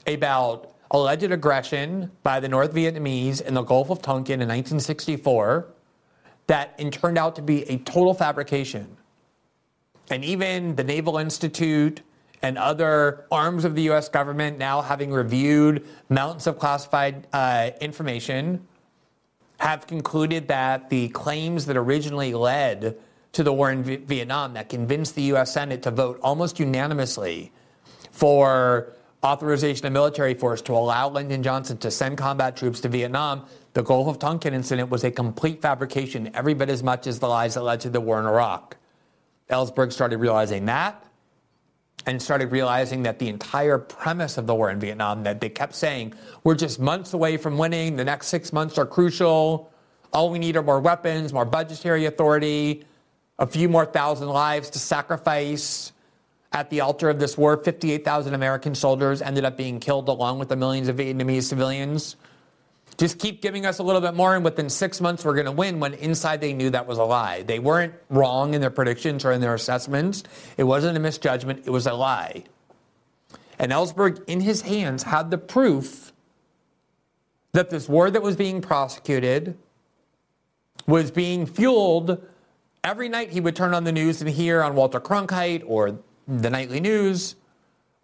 about 0.08 0.74
alleged 0.92 1.30
aggression 1.30 2.10
by 2.24 2.40
the 2.40 2.48
North 2.48 2.74
Vietnamese 2.74 3.42
in 3.42 3.54
the 3.54 3.64
Gulf 3.64 3.90
of 3.90 4.02
Tonkin 4.02 4.36
in 4.36 4.48
1964 4.48 5.68
that 6.48 6.80
turned 6.94 7.18
out 7.18 7.36
to 7.36 7.42
be 7.42 7.64
a 7.64 7.80
total 7.80 8.14
fabrication. 8.14 8.96
And 10.10 10.24
even 10.24 10.78
the 10.78 10.86
Naval 10.86 11.18
Institute 11.18 12.02
and 12.44 12.58
other 12.58 13.26
arms 13.30 13.66
of 13.66 13.76
the 13.76 13.90
US 13.90 14.08
government, 14.08 14.58
now 14.58 14.82
having 14.82 15.12
reviewed 15.12 15.86
mountains 16.08 16.48
of 16.48 16.60
classified 16.60 17.28
uh, 17.34 17.72
information, 17.82 18.66
have 19.58 19.88
concluded 19.88 20.48
that 20.48 20.90
the 20.90 21.10
claims 21.10 21.66
that 21.66 21.78
originally 21.78 22.34
led 22.34 22.98
to 23.34 23.44
the 23.44 23.54
war 23.54 23.72
in 23.72 23.84
v- 23.84 23.98
Vietnam, 23.98 24.54
that 24.54 24.70
convinced 24.70 25.16
the 25.16 25.24
US 25.34 25.54
Senate 25.54 25.84
to 25.84 25.92
vote 25.92 26.20
almost 26.22 26.60
unanimously 26.60 27.52
for 28.12 28.94
authorization 29.24 29.86
of 29.88 29.94
military 29.94 30.34
force 30.34 30.62
to 30.62 30.74
allow 30.74 31.10
Lyndon 31.10 31.44
Johnson 31.44 31.78
to 31.80 31.92
send 31.92 32.18
combat 32.18 32.56
troops 32.56 32.80
to 32.82 32.90
Vietnam, 32.90 33.46
the 33.74 33.84
Gulf 33.84 34.08
of 34.08 34.20
Tonkin 34.20 34.54
incident 34.54 34.90
was 34.90 35.04
a 35.04 35.12
complete 35.12 35.62
fabrication, 35.62 36.32
every 36.34 36.54
bit 36.54 36.70
as 36.70 36.84
much 36.84 37.08
as 37.08 37.20
the 37.20 37.28
lies 37.28 37.56
that 37.56 37.64
led 37.64 37.82
to 37.82 37.90
the 37.90 38.00
war 38.00 38.20
in 38.20 38.26
Iraq. 38.26 38.78
Ellsberg 39.50 39.92
started 39.92 40.18
realizing 40.18 40.66
that 40.66 41.05
and 42.06 42.22
started 42.22 42.52
realizing 42.52 43.04
that 43.04 43.20
the 43.20 43.28
entire 43.28 43.78
premise 43.78 44.38
of 44.38 44.46
the 44.46 44.54
war 44.54 44.70
in 44.70 44.80
Vietnam, 44.80 45.24
that 45.24 45.42
they 45.42 45.50
kept 45.50 45.74
saying, 45.74 46.14
we're 46.44 46.56
just 46.56 46.80
months 46.80 47.14
away 47.14 47.38
from 47.38 47.58
winning, 47.58 47.96
the 47.96 48.06
next 48.06 48.28
six 48.28 48.54
months 48.54 48.78
are 48.78 48.86
crucial, 48.86 49.72
all 50.14 50.30
we 50.30 50.40
need 50.40 50.56
are 50.56 50.64
more 50.64 50.80
weapons, 50.80 51.34
more 51.34 51.46
budgetary 51.46 52.06
authority, 52.06 52.86
a 53.40 53.48
few 53.48 53.68
more 53.68 53.86
thousand 53.86 54.30
lives 54.30 54.70
to 54.72 54.80
sacrifice. 54.80 55.92
At 56.52 56.70
the 56.70 56.80
altar 56.80 57.10
of 57.10 57.20
this 57.20 57.38
war. 57.38 57.58
58,000 57.58 58.34
American 58.34 58.76
soldiers 58.76 59.22
ended 59.22 59.44
up 59.44 59.58
being 59.58 59.78
killed 59.78 60.08
along 60.08 60.40
with 60.40 60.48
the 60.48 60.56
millions 60.56 60.88
of 60.88 60.96
Vietnamese 60.96 61.44
civilians 61.44 62.16
just 62.98 63.20
keep 63.20 63.42
giving 63.42 63.66
us 63.66 63.80
a 63.80 63.84
little 63.84 64.02
bit 64.02 64.14
more, 64.14 64.36
and 64.36 64.46
within 64.46 64.70
six 64.70 65.02
months, 65.02 65.26
we're 65.26 65.34
going 65.34 65.46
to 65.46 65.52
win. 65.52 65.80
When 65.80 65.94
inside 65.96 66.40
they 66.40 66.54
knew 66.54 66.70
that 66.70 66.88
was 66.88 66.98
a 66.98 67.04
lie. 67.04 67.44
They 67.44 67.60
weren't 67.60 67.94
wrong 68.10 68.54
in 68.54 68.62
their 68.62 68.70
predictions 68.70 69.26
or 69.26 69.32
in 69.32 69.42
their 69.42 69.54
assessments. 69.54 70.24
It 70.58 70.64
wasn't 70.64 70.96
a 70.96 71.00
misjudgment, 71.00 71.64
it 71.66 71.70
was 71.72 71.88
a 71.88 71.94
lie. 71.94 72.46
And 73.60 73.72
Ellsberg, 73.72 74.24
in 74.28 74.42
his 74.42 74.62
hands, 74.62 75.04
had 75.04 75.32
the 75.32 75.38
proof 75.38 76.14
that 77.54 77.70
this 77.70 77.88
war 77.88 78.12
that 78.12 78.22
was 78.22 78.36
being 78.36 78.62
prosecuted 78.62 79.58
was 80.88 81.12
being 81.12 81.46
fueled. 81.46 82.24
Every 82.84 83.10
night 83.10 83.32
he 83.32 83.40
would 83.40 83.56
turn 83.56 83.74
on 83.74 83.86
the 83.86 83.92
news 83.92 84.22
and 84.22 84.30
hear 84.30 84.62
on 84.62 84.76
Walter 84.76 85.00
Cronkite 85.00 85.64
or 85.66 86.00
the 86.28 86.50
nightly 86.50 86.80
news 86.80 87.36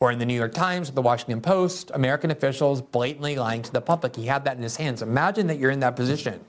or 0.02 0.12
in 0.12 0.18
the 0.18 0.26
New 0.26 0.34
York 0.34 0.54
Times 0.54 0.90
or 0.90 0.94
the 0.94 1.02
Washington 1.02 1.40
Post, 1.40 1.92
American 1.94 2.32
officials 2.32 2.82
blatantly 2.82 3.36
lying 3.36 3.62
to 3.62 3.72
the 3.72 3.80
public. 3.80 4.16
He 4.16 4.26
had 4.26 4.44
that 4.46 4.58
in 4.58 4.64
his 4.64 4.76
hands. 4.76 5.04
Imagine 5.04 5.48
that 5.48 5.60
you're 5.60 5.72
in 5.72 5.80
that 5.82 5.96
position 5.96 6.44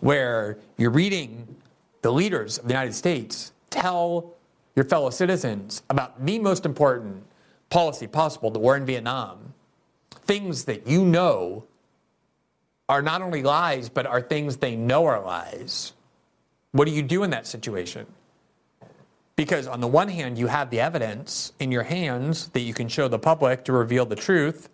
where 0.00 0.58
you're 0.76 0.90
reading 0.90 1.56
the 2.02 2.12
leaders 2.12 2.58
of 2.58 2.64
the 2.64 2.74
United 2.74 2.94
States 2.94 3.50
tell 3.70 4.34
your 4.76 4.84
fellow 4.84 5.08
citizens 5.08 5.82
about 5.88 6.24
the 6.24 6.38
most 6.38 6.66
important 6.66 7.24
policy 7.70 8.06
possible, 8.06 8.50
the 8.50 8.58
war 8.58 8.76
in 8.76 8.84
Vietnam, 8.84 9.54
things 10.10 10.66
that 10.66 10.86
you 10.86 11.02
know 11.02 11.64
are 12.90 13.00
not 13.00 13.22
only 13.22 13.42
lies, 13.42 13.88
but 13.88 14.04
are 14.04 14.20
things 14.20 14.58
they 14.58 14.76
know 14.76 15.06
are 15.06 15.24
lies. 15.24 15.94
What 16.72 16.84
do 16.86 16.92
you 16.92 17.02
do 17.02 17.22
in 17.22 17.30
that 17.30 17.46
situation? 17.46 18.06
Because 19.36 19.66
on 19.66 19.80
the 19.80 19.86
one 19.86 20.08
hand, 20.08 20.38
you 20.38 20.46
have 20.46 20.70
the 20.70 20.80
evidence 20.80 21.52
in 21.60 21.70
your 21.70 21.82
hands 21.82 22.48
that 22.48 22.60
you 22.60 22.72
can 22.72 22.88
show 22.88 23.06
the 23.06 23.18
public 23.18 23.64
to 23.66 23.72
reveal 23.72 24.06
the 24.06 24.16
truth. 24.16 24.70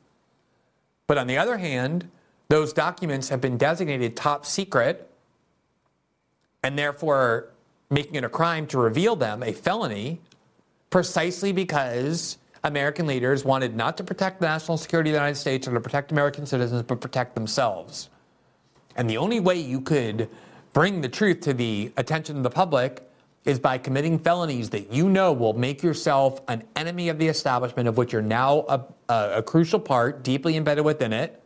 But 1.08 1.18
on 1.18 1.26
the 1.26 1.36
other 1.36 1.58
hand, 1.58 2.08
those 2.48 2.72
documents 2.72 3.28
have 3.28 3.40
been 3.40 3.58
designated 3.58 4.16
top 4.16 4.46
secret 4.46 5.10
and 6.62 6.78
therefore 6.78 7.48
making 7.90 8.14
it 8.14 8.24
a 8.24 8.28
crime 8.28 8.66
to 8.68 8.78
reveal 8.78 9.16
them, 9.16 9.42
a 9.42 9.52
felony, 9.52 10.20
precisely 10.90 11.50
because 11.50 12.38
American 12.64 13.06
leaders 13.06 13.44
wanted 13.44 13.74
not 13.74 13.96
to 13.96 14.04
protect 14.04 14.40
the 14.40 14.46
national 14.46 14.76
security 14.76 15.10
of 15.10 15.14
the 15.14 15.18
United 15.18 15.36
States 15.38 15.66
or 15.66 15.72
to 15.72 15.80
protect 15.80 16.12
American 16.12 16.46
citizens, 16.46 16.82
but 16.82 17.00
protect 17.00 17.34
themselves. 17.34 18.08
And 18.94 19.10
the 19.10 19.16
only 19.16 19.40
way 19.40 19.56
you 19.56 19.80
could 19.80 20.28
bring 20.72 21.00
the 21.00 21.08
truth 21.08 21.40
to 21.40 21.52
the 21.52 21.92
attention 21.96 22.36
of 22.36 22.42
the 22.44 22.50
public 22.50 23.08
is 23.44 23.58
by 23.58 23.76
committing 23.76 24.18
felonies 24.18 24.70
that 24.70 24.92
you 24.92 25.08
know 25.08 25.32
will 25.32 25.52
make 25.52 25.82
yourself 25.82 26.40
an 26.48 26.62
enemy 26.76 27.08
of 27.08 27.18
the 27.18 27.26
establishment 27.26 27.88
of 27.88 27.96
which 27.96 28.12
you're 28.12 28.22
now 28.22 28.64
a, 28.68 28.84
a, 29.08 29.32
a, 29.38 29.42
crucial 29.42 29.80
part, 29.80 30.22
deeply 30.22 30.56
embedded 30.56 30.84
within 30.84 31.12
it, 31.12 31.42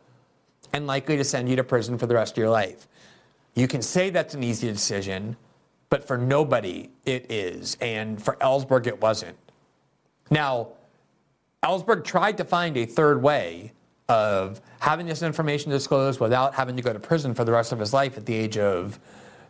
and 0.72 0.86
likely 0.86 1.16
to 1.16 1.24
send 1.24 1.48
you 1.48 1.56
to 1.56 1.64
prison 1.64 1.96
for 1.96 2.06
the 2.06 2.14
rest 2.14 2.34
of 2.34 2.38
your 2.38 2.50
life. 2.50 2.86
You 3.54 3.66
can 3.66 3.80
say 3.80 4.10
that's 4.10 4.34
an 4.34 4.42
easy 4.42 4.70
decision, 4.70 5.36
but 5.88 6.06
for 6.06 6.18
nobody 6.18 6.90
it 7.06 7.30
is. 7.32 7.78
And 7.80 8.22
for 8.22 8.36
Ellsberg, 8.36 8.86
it 8.86 9.00
wasn't. 9.00 9.36
Now, 10.30 10.68
Ellsberg 11.62 12.04
tried 12.04 12.36
to 12.36 12.44
find 12.44 12.76
a 12.76 12.84
third 12.84 13.22
way 13.22 13.72
of 14.08 14.60
having 14.80 15.06
this 15.06 15.22
information 15.22 15.70
disclosed 15.70 16.20
without 16.20 16.54
having 16.54 16.76
to 16.76 16.82
go 16.82 16.92
to 16.92 17.00
prison 17.00 17.34
for 17.34 17.44
the 17.44 17.52
rest 17.52 17.72
of 17.72 17.78
his 17.78 17.92
life 17.92 18.16
at 18.18 18.26
the 18.26 18.34
age 18.34 18.58
of 18.58 19.00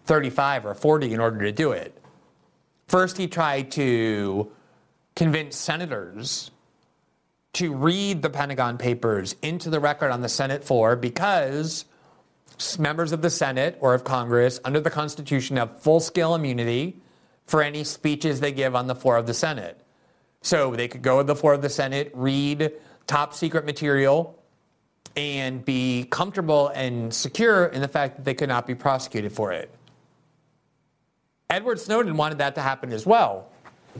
35 0.05 0.67
or 0.67 0.75
40 0.75 1.13
in 1.13 1.21
order 1.21 1.41
to 1.41 1.53
do 1.53 1.73
it. 1.73 2.01
First, 2.89 3.17
he 3.17 3.27
tried 3.27 3.71
to 3.73 4.51
convince 5.15 5.57
senators 5.57 6.51
to 7.55 7.75
read 7.75 8.23
the 8.23 8.31
Pentagon 8.31 8.79
Papers 8.79 9.35
into 9.43 9.71
the 9.71 9.81
record 9.81 10.11
on 10.11 10.21
the 10.21 10.29
Senate 10.29 10.63
floor 10.63 10.95
because 10.95 11.87
members 12.79 13.13
of 13.13 13.23
the 13.23 13.31
Senate 13.31 13.77
or 13.81 13.95
of 13.95 14.05
Congress 14.05 14.61
under 14.65 14.79
the 14.81 14.91
Constitution 14.91 15.57
have 15.57 15.81
full 15.81 16.01
scale 16.01 16.35
immunity 16.35 17.01
for 17.47 17.63
any 17.63 17.83
speeches 17.83 18.41
they 18.41 18.53
give 18.53 18.75
on 18.75 18.87
the 18.87 18.95
floor 18.95 19.17
of 19.17 19.27
the 19.27 19.35
Senate. 19.35 19.81
So 20.43 20.77
they 20.77 20.87
could 20.87 21.03
go 21.03 21.19
to 21.19 21.25
the 21.25 21.35
floor 21.35 21.55
of 21.55 21.63
the 21.63 21.71
Senate, 21.71 22.11
read 22.15 22.73
top 23.07 23.35
secret 23.35 23.65
material, 23.65 24.39
and 25.17 25.65
be 25.65 26.07
comfortable 26.11 26.69
and 26.69 27.13
secure 27.13 27.67
in 27.67 27.81
the 27.81 27.89
fact 27.89 28.17
that 28.17 28.25
they 28.25 28.35
could 28.35 28.49
not 28.49 28.67
be 28.67 28.75
prosecuted 28.75 29.33
for 29.33 29.53
it. 29.53 29.71
Edward 31.49 31.79
Snowden 31.79 32.17
wanted 32.17 32.39
that 32.39 32.55
to 32.57 32.61
happen 32.61 32.93
as 32.93 33.07
well. 33.07 33.49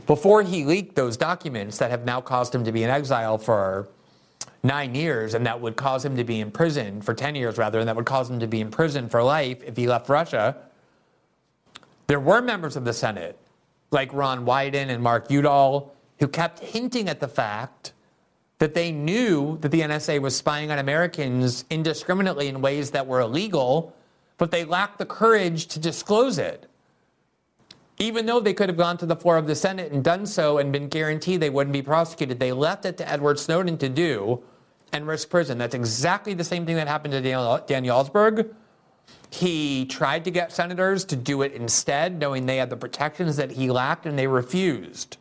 Before 0.05 0.43
he 0.43 0.65
leaked 0.65 0.95
those 0.95 1.17
documents 1.17 1.77
that 1.77 1.89
have 1.91 2.05
now 2.05 2.21
caused 2.21 2.53
him 2.53 2.63
to 2.65 2.71
be 2.71 2.83
in 2.83 2.89
exile 2.89 3.37
for 3.37 3.87
nine 4.63 4.93
years, 4.93 5.33
and 5.33 5.45
that 5.45 5.59
would 5.59 5.75
cause 5.75 6.03
him 6.03 6.17
to 6.17 6.23
be 6.23 6.41
in 6.41 6.51
prison 6.51 7.01
for 7.01 7.13
10 7.13 7.35
years, 7.35 7.57
rather, 7.57 7.79
and 7.79 7.87
that 7.87 7.95
would 7.95 8.05
cause 8.05 8.29
him 8.29 8.39
to 8.39 8.47
be 8.47 8.59
in 8.59 8.69
prison 8.69 9.07
for 9.07 9.23
life 9.23 9.63
if 9.63 9.77
he 9.77 9.87
left 9.87 10.09
Russia. 10.09 10.57
There 12.07 12.19
were 12.19 12.41
members 12.41 12.75
of 12.75 12.85
the 12.85 12.93
Senate, 12.93 13.39
like 13.91 14.13
Ron 14.13 14.45
Wyden 14.45 14.89
and 14.89 15.01
Mark 15.01 15.31
Udall, 15.31 15.95
who 16.19 16.27
kept 16.27 16.59
hinting 16.59 17.07
at 17.07 17.19
the 17.19 17.27
fact 17.27 17.93
that 18.59 18.73
they 18.73 18.91
knew 18.91 19.57
that 19.61 19.69
the 19.69 19.81
NSA 19.81 20.19
was 20.19 20.35
spying 20.35 20.69
on 20.69 20.79
Americans 20.79 21.63
indiscriminately 21.69 22.49
in 22.49 22.61
ways 22.61 22.91
that 22.91 23.07
were 23.07 23.21
illegal, 23.21 23.95
but 24.37 24.51
they 24.51 24.65
lacked 24.65 24.97
the 24.99 25.05
courage 25.05 25.67
to 25.67 25.79
disclose 25.79 26.37
it. 26.37 26.67
Even 27.99 28.25
though 28.27 28.39
they 28.39 28.53
could 28.53 28.69
have 28.69 28.77
gone 28.77 28.97
to 28.97 29.05
the 29.05 29.15
floor 29.15 29.37
of 29.37 29.47
the 29.47 29.55
Senate 29.55 29.91
and 29.91 30.03
done 30.03 30.25
so 30.25 30.59
and 30.59 30.71
been 30.71 30.87
guaranteed 30.87 31.41
they 31.41 31.49
wouldn't 31.49 31.73
be 31.73 31.81
prosecuted, 31.81 32.39
they 32.39 32.51
left 32.51 32.85
it 32.85 32.97
to 32.97 33.09
Edward 33.09 33.39
Snowden 33.39 33.77
to 33.79 33.89
do 33.89 34.43
and 34.93 35.07
risk 35.07 35.29
prison. 35.29 35.57
That's 35.57 35.75
exactly 35.75 36.33
the 36.33 36.43
same 36.43 36.65
thing 36.65 36.75
that 36.75 36.87
happened 36.87 37.13
to 37.13 37.21
Daniel, 37.21 37.59
Daniel 37.65 38.03
Ellsberg. 38.03 38.53
He 39.31 39.85
tried 39.85 40.25
to 40.25 40.31
get 40.31 40.51
senators 40.51 41.05
to 41.05 41.15
do 41.15 41.41
it 41.41 41.53
instead, 41.53 42.19
knowing 42.19 42.45
they 42.45 42.57
had 42.57 42.69
the 42.69 42.77
protections 42.77 43.35
that 43.37 43.51
he 43.51 43.69
lacked, 43.69 44.05
and 44.05 44.17
they 44.17 44.27
refused. 44.27 45.17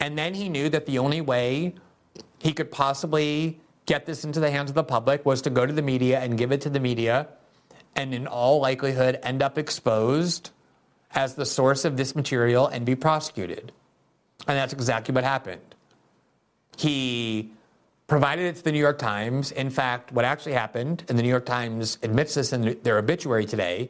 And 0.00 0.16
then 0.16 0.34
he 0.34 0.48
knew 0.48 0.68
that 0.68 0.86
the 0.86 0.98
only 0.98 1.20
way 1.20 1.74
he 2.38 2.52
could 2.52 2.70
possibly 2.70 3.60
get 3.86 4.06
this 4.06 4.24
into 4.24 4.40
the 4.40 4.50
hands 4.50 4.70
of 4.70 4.74
the 4.74 4.84
public 4.84 5.26
was 5.26 5.42
to 5.42 5.50
go 5.50 5.66
to 5.66 5.72
the 5.72 5.82
media 5.82 6.20
and 6.20 6.38
give 6.38 6.52
it 6.52 6.60
to 6.62 6.70
the 6.70 6.80
media, 6.80 7.28
and 7.96 8.14
in 8.14 8.26
all 8.26 8.60
likelihood, 8.60 9.18
end 9.22 9.42
up 9.42 9.58
exposed 9.58 10.50
as 11.14 11.34
the 11.34 11.46
source 11.46 11.84
of 11.84 11.96
this 11.96 12.14
material 12.14 12.66
and 12.66 12.84
be 12.84 12.94
prosecuted. 12.94 13.72
And 14.46 14.58
that's 14.58 14.72
exactly 14.72 15.14
what 15.14 15.24
happened. 15.24 15.62
He 16.76 17.52
provided 18.06 18.46
it 18.46 18.56
to 18.56 18.64
the 18.64 18.72
New 18.72 18.80
York 18.80 18.98
Times. 18.98 19.52
In 19.52 19.70
fact, 19.70 20.12
what 20.12 20.24
actually 20.24 20.52
happened, 20.52 21.04
and 21.08 21.18
the 21.18 21.22
New 21.22 21.28
York 21.28 21.46
Times 21.46 21.98
admits 22.02 22.34
this 22.34 22.52
in 22.52 22.78
their 22.82 22.98
obituary 22.98 23.46
today, 23.46 23.88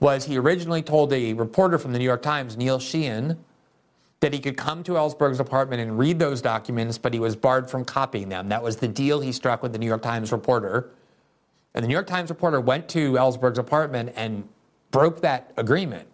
was 0.00 0.24
he 0.24 0.36
originally 0.36 0.82
told 0.82 1.12
a 1.12 1.32
reporter 1.34 1.78
from 1.78 1.92
the 1.92 1.98
New 1.98 2.04
York 2.04 2.22
Times, 2.22 2.56
Neil 2.56 2.78
Sheehan, 2.78 3.38
that 4.20 4.32
he 4.32 4.40
could 4.40 4.56
come 4.56 4.82
to 4.82 4.92
Ellsberg's 4.92 5.40
apartment 5.40 5.80
and 5.80 5.98
read 5.98 6.18
those 6.18 6.42
documents, 6.42 6.98
but 6.98 7.14
he 7.14 7.20
was 7.20 7.36
barred 7.36 7.70
from 7.70 7.84
copying 7.84 8.28
them. 8.28 8.48
That 8.48 8.62
was 8.62 8.76
the 8.76 8.88
deal 8.88 9.20
he 9.20 9.32
struck 9.32 9.62
with 9.62 9.72
the 9.72 9.78
New 9.78 9.86
York 9.86 10.02
Times 10.02 10.32
reporter. 10.32 10.90
And 11.74 11.82
the 11.82 11.88
New 11.88 11.94
York 11.94 12.06
Times 12.06 12.30
reporter 12.30 12.60
went 12.60 12.88
to 12.90 13.12
Ellsberg's 13.12 13.58
apartment 13.58 14.12
and 14.16 14.48
broke 14.90 15.20
that 15.22 15.52
agreement. 15.56 16.08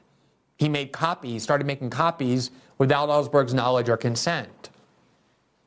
He 0.60 0.68
made 0.68 0.92
copies, 0.92 1.42
started 1.42 1.66
making 1.66 1.88
copies 1.88 2.50
without 2.76 3.08
Ellsberg's 3.08 3.54
knowledge 3.54 3.88
or 3.88 3.96
consent. 3.96 4.68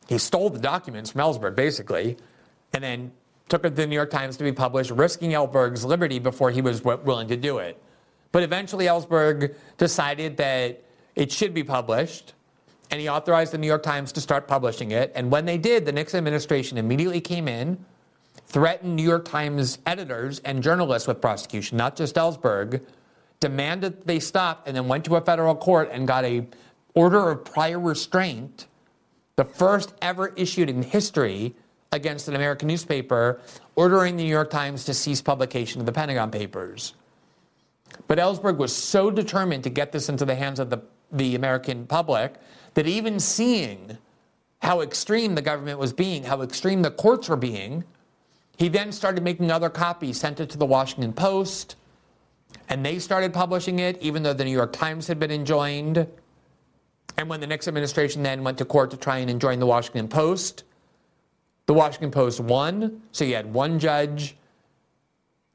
He 0.08 0.20
stole 0.20 0.52
the 0.52 0.60
documents 0.60 1.10
from 1.10 1.22
Ellsberg, 1.22 1.56
basically, 1.56 2.16
and 2.74 2.84
then 2.84 3.12
took 3.50 3.66
it 3.66 3.70
to 3.70 3.76
the 3.76 3.88
New 3.88 3.96
York 3.96 4.12
Times 4.12 4.38
to 4.38 4.44
be 4.44 4.52
published, 4.52 4.92
risking 4.92 5.32
Ellsberg's 5.32 5.84
liberty 5.84 6.20
before 6.20 6.52
he 6.52 6.62
was 6.62 6.84
willing 6.84 7.28
to 7.30 7.36
do 7.36 7.58
it. 7.58 7.82
But 8.32 8.44
eventually, 8.44 8.86
Ellsberg 8.86 9.56
decided 9.80 10.38
that 10.38 10.84
it 11.16 11.32
should 11.32 11.56
be 11.56 11.64
published, 11.64 12.36
and 12.92 13.02
he 13.02 13.10
authorized 13.10 13.52
the 13.52 13.58
New 13.58 13.66
York 13.66 13.82
Times 13.82 14.12
to 14.12 14.22
start 14.22 14.48
publishing 14.48 14.92
it. 14.92 15.12
And 15.16 15.32
when 15.32 15.46
they 15.46 15.58
did, 15.58 15.88
the 15.88 15.92
Nixon 15.92 16.20
administration 16.20 16.78
immediately 16.78 17.20
came 17.20 17.48
in, 17.48 17.84
threatened 18.46 18.96
New 18.96 19.02
York 19.02 19.26
Times 19.26 19.80
editors 19.88 20.38
and 20.46 20.62
journalists 20.62 21.08
with 21.08 21.20
prosecution, 21.20 21.80
not 21.80 21.96
just 21.96 22.14
Ellsberg, 22.14 22.82
demanded 23.44 24.08
they 24.08 24.22
stop, 24.22 24.66
and 24.66 24.78
then 24.78 24.88
went 24.88 25.04
to 25.04 25.18
a 25.18 25.22
federal 25.22 25.54
court 25.54 25.90
and 25.92 26.08
got 26.08 26.24
a 26.24 26.48
order 26.94 27.30
of 27.30 27.44
prior 27.44 27.78
restraint 27.78 28.68
the 29.36 29.44
first 29.44 29.94
ever 30.02 30.30
issued 30.38 30.70
in 30.70 30.82
history 30.82 31.54
against 31.92 32.30
an 32.30 32.36
American 32.36 32.70
newspaper, 32.70 33.42
ordering 33.76 34.16
the 34.16 34.24
New 34.24 34.30
York 34.30 34.50
Times 34.50 34.86
to 34.86 34.94
cease 34.94 35.22
publication 35.22 35.82
of 35.82 35.86
the 35.86 35.92
Pentagon 35.92 36.32
Papers. 36.32 36.94
But 38.08 38.18
Ellsberg 38.18 38.56
was 38.56 38.74
so 38.74 39.12
determined 39.12 39.66
to 39.66 39.70
get 39.70 39.92
this 39.92 40.08
into 40.08 40.24
the 40.24 40.36
hands 40.36 40.62
of 40.62 40.70
the, 40.70 40.82
the 41.12 41.36
American 41.36 41.86
public 41.86 42.36
that 42.76 42.88
even 42.88 43.20
seeing 43.20 43.98
how 44.62 44.80
extreme 44.80 45.36
the 45.36 45.42
government 45.42 45.80
was 45.80 45.92
being, 45.92 46.24
how 46.24 46.42
extreme 46.44 46.82
the 46.82 46.92
courts 46.92 47.28
were 47.28 47.36
being, 47.36 47.84
he 48.56 48.70
then 48.70 48.94
started 48.94 49.22
making 49.22 49.52
other 49.52 49.70
copies, 49.70 50.18
sent 50.18 50.40
it 50.40 50.50
to 50.52 50.58
the 50.58 50.66
Washington 50.66 51.12
Post, 51.12 51.76
and 52.74 52.84
they 52.84 52.98
started 52.98 53.34
publishing 53.34 53.78
it, 53.78 54.02
even 54.02 54.24
though 54.24 54.34
the 54.34 54.44
New 54.44 54.52
York 54.52 54.74
Times 54.74 55.06
had 55.06 55.20
been 55.20 55.30
enjoined. 55.30 56.08
And 57.16 57.30
when 57.30 57.40
the 57.40 57.46
Nixon 57.46 57.70
administration 57.70 58.24
then 58.24 58.44
went 58.44 58.58
to 58.58 58.66
court 58.66 58.90
to 58.90 58.98
try 58.98 59.20
and 59.20 59.30
enjoin 59.30 59.60
the 59.60 59.68
Washington 59.68 60.08
Post, 60.08 60.64
the 61.68 61.76
Washington 61.76 62.10
Post 62.10 62.40
won. 62.40 63.04
So 63.12 63.26
you 63.26 63.36
had 63.36 63.54
one 63.54 63.78
judge 63.78 64.36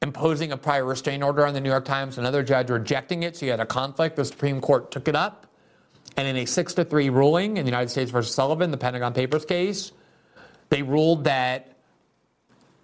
imposing 0.01 0.53
a 0.53 0.57
prior 0.57 0.85
restraint 0.85 1.21
order 1.21 1.45
on 1.45 1.53
the 1.53 1.59
New 1.59 1.67
York 1.67 1.83
Times, 1.83 2.17
another 2.17 2.41
judge 2.41 2.69
rejecting 2.69 3.23
it. 3.23 3.35
So 3.35 3.47
you 3.47 3.51
had 3.51 3.59
a 3.59 3.65
conflict. 3.65 4.15
The 4.15 4.23
Supreme 4.23 4.61
Court 4.61 4.89
took 4.89 5.09
it 5.09 5.15
up. 5.17 5.45
And 6.15 6.25
in 6.25 6.37
a 6.37 6.45
six 6.45 6.73
to 6.75 6.85
three 6.85 7.09
ruling 7.09 7.57
in 7.57 7.65
the 7.65 7.69
United 7.69 7.89
States 7.89 8.11
versus 8.11 8.33
Sullivan, 8.33 8.71
the 8.71 8.77
Pentagon 8.77 9.11
Papers 9.11 9.43
case, 9.43 9.91
they 10.69 10.83
ruled 10.83 11.25
that 11.25 11.78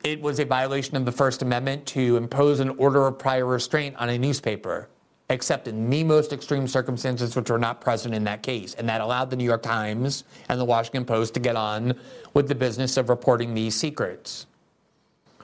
it 0.06 0.22
was 0.22 0.40
a 0.40 0.46
violation 0.46 0.96
of 0.96 1.04
the 1.04 1.12
First 1.12 1.42
Amendment 1.42 1.88
to 1.88 2.16
impose 2.16 2.60
an 2.60 2.70
order 2.78 3.08
of 3.08 3.18
prior 3.18 3.46
restraint 3.46 3.96
on 3.98 4.10
a 4.10 4.18
newspaper 4.18 4.88
except 5.30 5.68
in 5.68 5.90
the 5.90 6.04
most 6.04 6.32
extreme 6.32 6.68
circumstances 6.68 7.36
which 7.36 7.50
were 7.50 7.58
not 7.58 7.82
present 7.82 8.14
in 8.14 8.24
that 8.26 8.44
case. 8.44 8.76
And 8.76 8.88
that 8.88 9.02
allowed 9.02 9.32
the 9.32 9.36
New 9.36 9.44
York 9.44 9.64
Times 9.64 10.24
and 10.50 10.60
the 10.60 10.66
Washington 10.66 11.04
Post 11.04 11.34
to 11.34 11.40
get 11.40 11.56
on 11.56 12.00
with 12.36 12.48
the 12.48 12.54
business 12.54 12.96
of 12.98 13.10
reporting 13.10 13.56
these 13.56 13.74
secrets. 13.74 14.46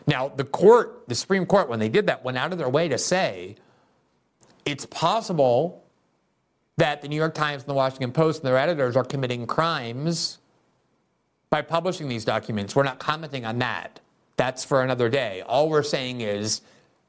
Now, 0.05 0.27
the 0.27 0.43
court, 0.43 1.07
the 1.07 1.15
Supreme 1.15 1.47
Court, 1.47 1.67
when 1.67 1.79
they 1.79 1.89
did 1.89 2.05
that, 2.05 2.23
went 2.23 2.37
out 2.37 2.51
of 2.51 2.59
their 2.59 2.69
way 2.69 2.89
to 2.89 2.99
say 2.99 3.55
it's 4.65 4.85
possible 4.85 5.83
that 6.77 7.01
the 7.01 7.07
New 7.07 7.15
York 7.15 7.33
Times 7.33 7.63
and 7.63 7.69
the 7.69 7.73
Washington 7.73 8.11
Post 8.11 8.41
and 8.41 8.47
their 8.47 8.57
editors 8.57 8.95
are 8.95 9.03
committing 9.03 9.47
crimes 9.47 10.37
by 11.49 11.63
publishing 11.63 12.07
these 12.07 12.23
documents. 12.23 12.75
We're 12.75 12.83
not 12.83 12.99
commenting 12.99 13.45
on 13.45 13.57
that. 13.59 13.99
That's 14.37 14.63
for 14.63 14.81
another 14.81 15.09
day. 15.09 15.43
All 15.45 15.69
we're 15.69 15.83
saying 15.83 16.21
is 16.21 16.61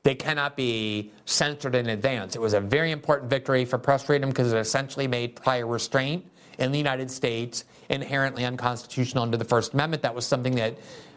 they 0.03 0.15
cannot 0.15 0.57
be 0.57 1.13
censored 1.25 1.75
in 1.75 1.89
advance. 1.89 2.35
It 2.35 2.41
was 2.41 2.55
a 2.55 2.61
very 2.61 2.91
important 2.91 3.31
victory 3.31 3.65
for 3.65 3.79
press 3.79 4.05
freedom 4.05 4.31
because 4.31 4.53
it 4.53 4.59
essentially 4.59 5.07
made 5.07 5.37
prior 5.37 5.67
restraint 5.67 6.25
in 6.59 6.73
the 6.73 6.79
United 6.79 7.11
States 7.11 7.65
inherently 7.89 8.45
unconstitutional 8.45 9.23
under 9.23 9.37
the 9.37 9.45
First 9.45 9.75
Amendment. 9.75 10.03
That 10.03 10.15
was 10.15 10.27
something 10.27 10.55
that 10.57 10.77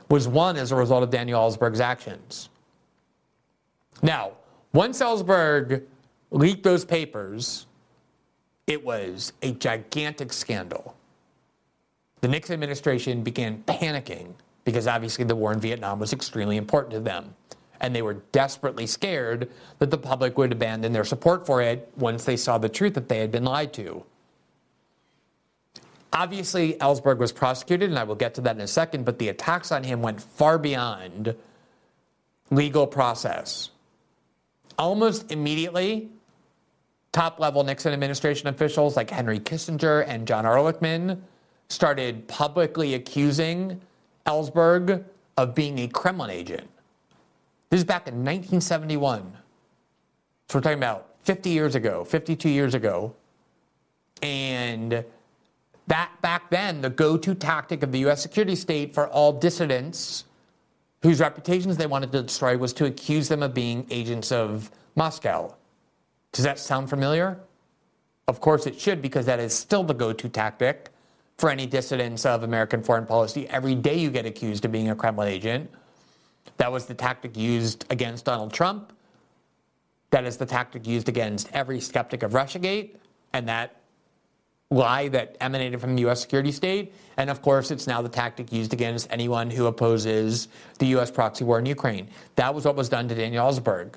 was 0.09 0.27
won 0.27 0.55
as 0.55 0.71
a 0.71 0.75
result 0.75 1.03
of 1.03 1.09
Daniel 1.09 1.41
Ellsberg's 1.41 1.79
actions. 1.79 2.49
Now, 4.01 4.33
once 4.73 5.01
Ellsberg 5.01 5.83
leaked 6.31 6.63
those 6.63 6.85
papers, 6.85 7.65
it 8.67 8.83
was 8.83 9.33
a 9.41 9.51
gigantic 9.53 10.31
scandal. 10.33 10.95
The 12.21 12.27
Nixon 12.27 12.53
administration 12.53 13.23
began 13.23 13.63
panicking 13.63 14.33
because 14.65 14.87
obviously 14.87 15.23
the 15.23 15.35
war 15.35 15.53
in 15.53 15.59
Vietnam 15.61 15.99
was 15.99 16.11
extremely 16.11 16.57
important 16.57 16.93
to 16.93 16.99
them 16.99 17.33
and 17.81 17.95
they 17.95 18.01
were 18.01 18.15
desperately 18.31 18.87
scared 18.87 19.49
that 19.79 19.91
the 19.91 19.97
public 19.97 20.37
would 20.37 20.51
abandon 20.51 20.93
their 20.93 21.03
support 21.03 21.45
for 21.45 21.61
it 21.61 21.91
once 21.97 22.23
they 22.25 22.37
saw 22.37 22.57
the 22.57 22.69
truth 22.69 22.93
that 22.93 23.09
they 23.09 23.19
had 23.19 23.31
been 23.31 23.43
lied 23.43 23.73
to. 23.73 24.03
Obviously, 26.13 26.75
Ellsberg 26.75 27.17
was 27.17 27.33
prosecuted, 27.33 27.89
and 27.89 27.99
I 27.99 28.03
will 28.03 28.15
get 28.15 28.35
to 28.35 28.41
that 28.41 28.55
in 28.55 28.61
a 28.61 28.67
second, 28.67 29.03
but 29.03 29.19
the 29.19 29.29
attacks 29.29 29.71
on 29.71 29.83
him 29.83 30.01
went 30.01 30.21
far 30.21 30.57
beyond 30.57 31.35
legal 32.51 32.87
process. 32.87 33.69
Almost 34.79 35.31
immediately, 35.31 36.09
top 37.11 37.39
level 37.39 37.63
Nixon 37.63 37.91
administration 37.91 38.47
officials 38.47 38.95
like 38.95 39.09
Henry 39.09 39.39
Kissinger 39.39 40.05
and 40.07 40.25
John 40.25 40.45
Ehrlichman 40.45 41.19
started 41.67 42.27
publicly 42.27 42.93
accusing 42.93 43.81
Ellsberg 44.25 45.03
of 45.37 45.55
being 45.55 45.79
a 45.79 45.87
Kremlin 45.87 46.29
agent. 46.29 46.69
This 47.69 47.79
is 47.79 47.83
back 47.83 48.07
in 48.07 48.15
1971. 48.15 49.33
So 50.47 50.57
we're 50.57 50.61
talking 50.61 50.77
about 50.77 51.15
50 51.23 51.49
years 51.49 51.75
ago, 51.75 52.03
52 52.05 52.49
years 52.49 52.73
ago. 52.73 53.15
And 54.21 55.03
that 55.87 56.11
back 56.21 56.49
then, 56.49 56.81
the 56.81 56.89
go 56.89 57.17
to 57.17 57.35
tactic 57.35 57.83
of 57.83 57.91
the 57.91 57.99
US 58.07 58.21
security 58.21 58.55
state 58.55 58.93
for 58.93 59.07
all 59.07 59.33
dissidents 59.33 60.25
whose 61.01 61.19
reputations 61.19 61.77
they 61.77 61.85
wanted 61.85 62.11
to 62.11 62.23
destroy 62.23 62.57
was 62.57 62.73
to 62.73 62.85
accuse 62.85 63.27
them 63.27 63.43
of 63.43 63.53
being 63.53 63.85
agents 63.91 64.31
of 64.31 64.71
Moscow. 64.95 65.53
Does 66.31 66.43
that 66.43 66.57
sound 66.57 66.89
familiar? 66.89 67.39
Of 68.27 68.41
course 68.41 68.65
it 68.65 68.79
should, 68.79 69.01
because 69.01 69.27
that 69.27 69.39
is 69.39 69.53
still 69.53 69.83
the 69.83 69.93
go 69.93 70.13
to 70.13 70.29
tactic 70.29 70.89
for 71.37 71.49
any 71.49 71.65
dissidents 71.65 72.25
of 72.25 72.43
American 72.43 72.81
foreign 72.81 73.05
policy. 73.05 73.47
Every 73.49 73.75
day 73.75 73.97
you 73.97 74.09
get 74.09 74.25
accused 74.25 74.65
of 74.65 74.71
being 74.71 74.89
a 74.89 74.95
Kremlin 74.95 75.27
agent. 75.27 75.69
That 76.57 76.71
was 76.71 76.85
the 76.85 76.93
tactic 76.93 77.35
used 77.35 77.85
against 77.89 78.25
Donald 78.25 78.53
Trump. 78.53 78.93
That 80.11 80.23
is 80.25 80.37
the 80.37 80.45
tactic 80.45 80.87
used 80.87 81.09
against 81.09 81.49
every 81.51 81.81
skeptic 81.81 82.23
of 82.23 82.31
Russiagate. 82.31 82.95
And 83.33 83.49
that 83.49 83.81
lie 84.71 85.09
that 85.09 85.37
emanated 85.41 85.79
from 85.81 85.95
the 85.95 86.01
U.S. 86.01 86.21
security 86.21 86.51
state. 86.51 86.93
And 87.17 87.29
of 87.29 87.41
course, 87.41 87.69
it's 87.69 87.85
now 87.85 88.01
the 88.01 88.09
tactic 88.09 88.51
used 88.51 88.73
against 88.73 89.07
anyone 89.11 89.49
who 89.49 89.65
opposes 89.67 90.47
the 90.79 90.87
U.S. 90.87 91.11
proxy 91.11 91.43
war 91.43 91.59
in 91.59 91.65
Ukraine. 91.65 92.07
That 92.35 92.53
was 92.53 92.65
what 92.65 92.75
was 92.75 92.89
done 92.89 93.07
to 93.09 93.15
Daniel 93.15 93.45
Ellsberg. 93.45 93.95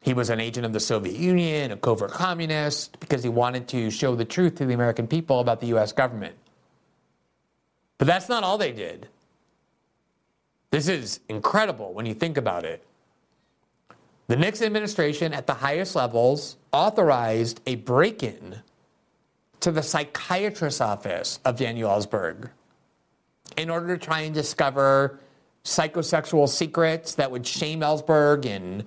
He 0.00 0.14
was 0.14 0.30
an 0.30 0.40
agent 0.40 0.64
of 0.64 0.72
the 0.72 0.80
Soviet 0.80 1.16
Union, 1.16 1.72
a 1.72 1.76
covert 1.76 2.12
communist, 2.12 2.98
because 3.00 3.22
he 3.22 3.28
wanted 3.28 3.68
to 3.68 3.90
show 3.90 4.14
the 4.14 4.24
truth 4.24 4.54
to 4.56 4.66
the 4.66 4.74
American 4.74 5.06
people 5.06 5.40
about 5.40 5.60
the 5.60 5.66
U.S. 5.68 5.92
government. 5.92 6.36
But 7.98 8.06
that's 8.06 8.28
not 8.28 8.44
all 8.44 8.58
they 8.58 8.72
did. 8.72 9.08
This 10.70 10.88
is 10.88 11.20
incredible 11.28 11.92
when 11.94 12.06
you 12.06 12.14
think 12.14 12.36
about 12.36 12.64
it. 12.64 12.84
The 14.28 14.36
Nixon 14.36 14.66
administration 14.66 15.32
at 15.32 15.46
the 15.46 15.54
highest 15.54 15.96
levels 15.96 16.58
authorized 16.72 17.60
a 17.66 17.76
break 17.76 18.22
in 18.22 18.60
to 19.60 19.72
the 19.72 19.82
psychiatrist's 19.82 20.80
office 20.80 21.40
of 21.44 21.56
Daniel 21.56 21.90
Ellsberg 21.90 22.50
in 23.56 23.70
order 23.70 23.96
to 23.96 24.04
try 24.04 24.20
and 24.20 24.34
discover 24.34 25.18
psychosexual 25.64 26.48
secrets 26.48 27.14
that 27.14 27.30
would 27.30 27.46
shame 27.46 27.80
Ellsberg 27.80 28.46
and 28.46 28.84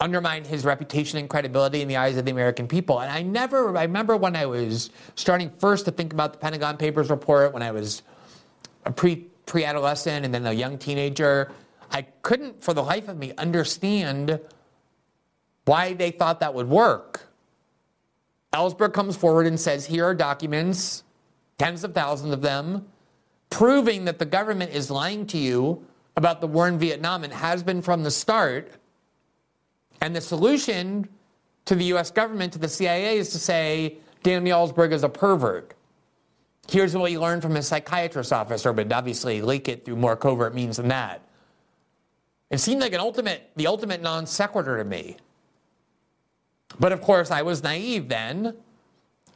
undermine 0.00 0.44
his 0.44 0.64
reputation 0.64 1.18
and 1.18 1.28
credibility 1.28 1.82
in 1.82 1.88
the 1.88 1.96
eyes 1.96 2.16
of 2.16 2.24
the 2.24 2.30
American 2.30 2.66
people. 2.66 3.00
And 3.00 3.10
I 3.10 3.22
never, 3.22 3.76
I 3.76 3.82
remember 3.82 4.16
when 4.16 4.34
I 4.34 4.46
was 4.46 4.90
starting 5.14 5.50
first 5.58 5.84
to 5.84 5.90
think 5.90 6.12
about 6.12 6.32
the 6.32 6.38
Pentagon 6.38 6.76
Papers 6.78 7.10
report, 7.10 7.52
when 7.52 7.62
I 7.62 7.70
was 7.70 8.02
a 8.84 8.92
pre 8.92 9.26
pre 9.46 9.64
adolescent 9.64 10.24
and 10.24 10.32
then 10.32 10.46
a 10.46 10.52
young 10.52 10.78
teenager, 10.78 11.52
I 11.90 12.02
couldn't 12.22 12.62
for 12.62 12.72
the 12.72 12.82
life 12.82 13.08
of 13.08 13.18
me 13.18 13.32
understand 13.36 14.40
why 15.64 15.92
they 15.92 16.10
thought 16.10 16.40
that 16.40 16.54
would 16.54 16.68
work. 16.68 17.28
Ellsberg 18.52 18.92
comes 18.92 19.16
forward 19.16 19.46
and 19.46 19.60
says, 19.60 19.86
Here 19.86 20.04
are 20.04 20.14
documents, 20.14 21.04
tens 21.58 21.84
of 21.84 21.94
thousands 21.94 22.32
of 22.32 22.42
them, 22.42 22.86
proving 23.50 24.06
that 24.06 24.18
the 24.18 24.24
government 24.24 24.72
is 24.72 24.90
lying 24.90 25.26
to 25.26 25.38
you 25.38 25.84
about 26.16 26.40
the 26.40 26.46
war 26.46 26.66
in 26.66 26.78
Vietnam 26.78 27.22
and 27.22 27.32
has 27.32 27.62
been 27.62 27.82
from 27.82 28.02
the 28.02 28.10
start. 28.10 28.72
And 30.00 30.14
the 30.14 30.20
solution 30.20 31.08
to 31.66 31.74
the 31.74 31.84
US 31.96 32.10
government, 32.10 32.52
to 32.54 32.58
the 32.58 32.68
CIA, 32.68 33.18
is 33.18 33.30
to 33.30 33.38
say 33.38 33.98
Daniel 34.22 34.66
Ellsberg 34.66 34.92
is 34.92 35.04
a 35.04 35.08
pervert. 35.08 35.74
Here's 36.68 36.96
what 36.96 37.10
he 37.10 37.18
learned 37.18 37.42
from 37.42 37.54
his 37.54 37.66
psychiatrist 37.66 38.32
officer, 38.32 38.72
but 38.72 38.92
obviously 38.92 39.42
leak 39.42 39.68
it 39.68 39.84
through 39.84 39.96
more 39.96 40.16
covert 40.16 40.54
means 40.54 40.76
than 40.76 40.88
that. 40.88 41.22
It 42.50 42.58
seemed 42.58 42.80
like 42.80 42.92
an 42.92 43.00
ultimate, 43.00 43.50
the 43.56 43.66
ultimate 43.66 44.02
non 44.02 44.26
sequitur 44.26 44.76
to 44.76 44.84
me. 44.84 45.16
But 46.78 46.92
of 46.92 47.00
course, 47.00 47.30
I 47.30 47.42
was 47.42 47.62
naive 47.62 48.08
then. 48.08 48.56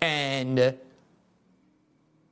And 0.01 0.77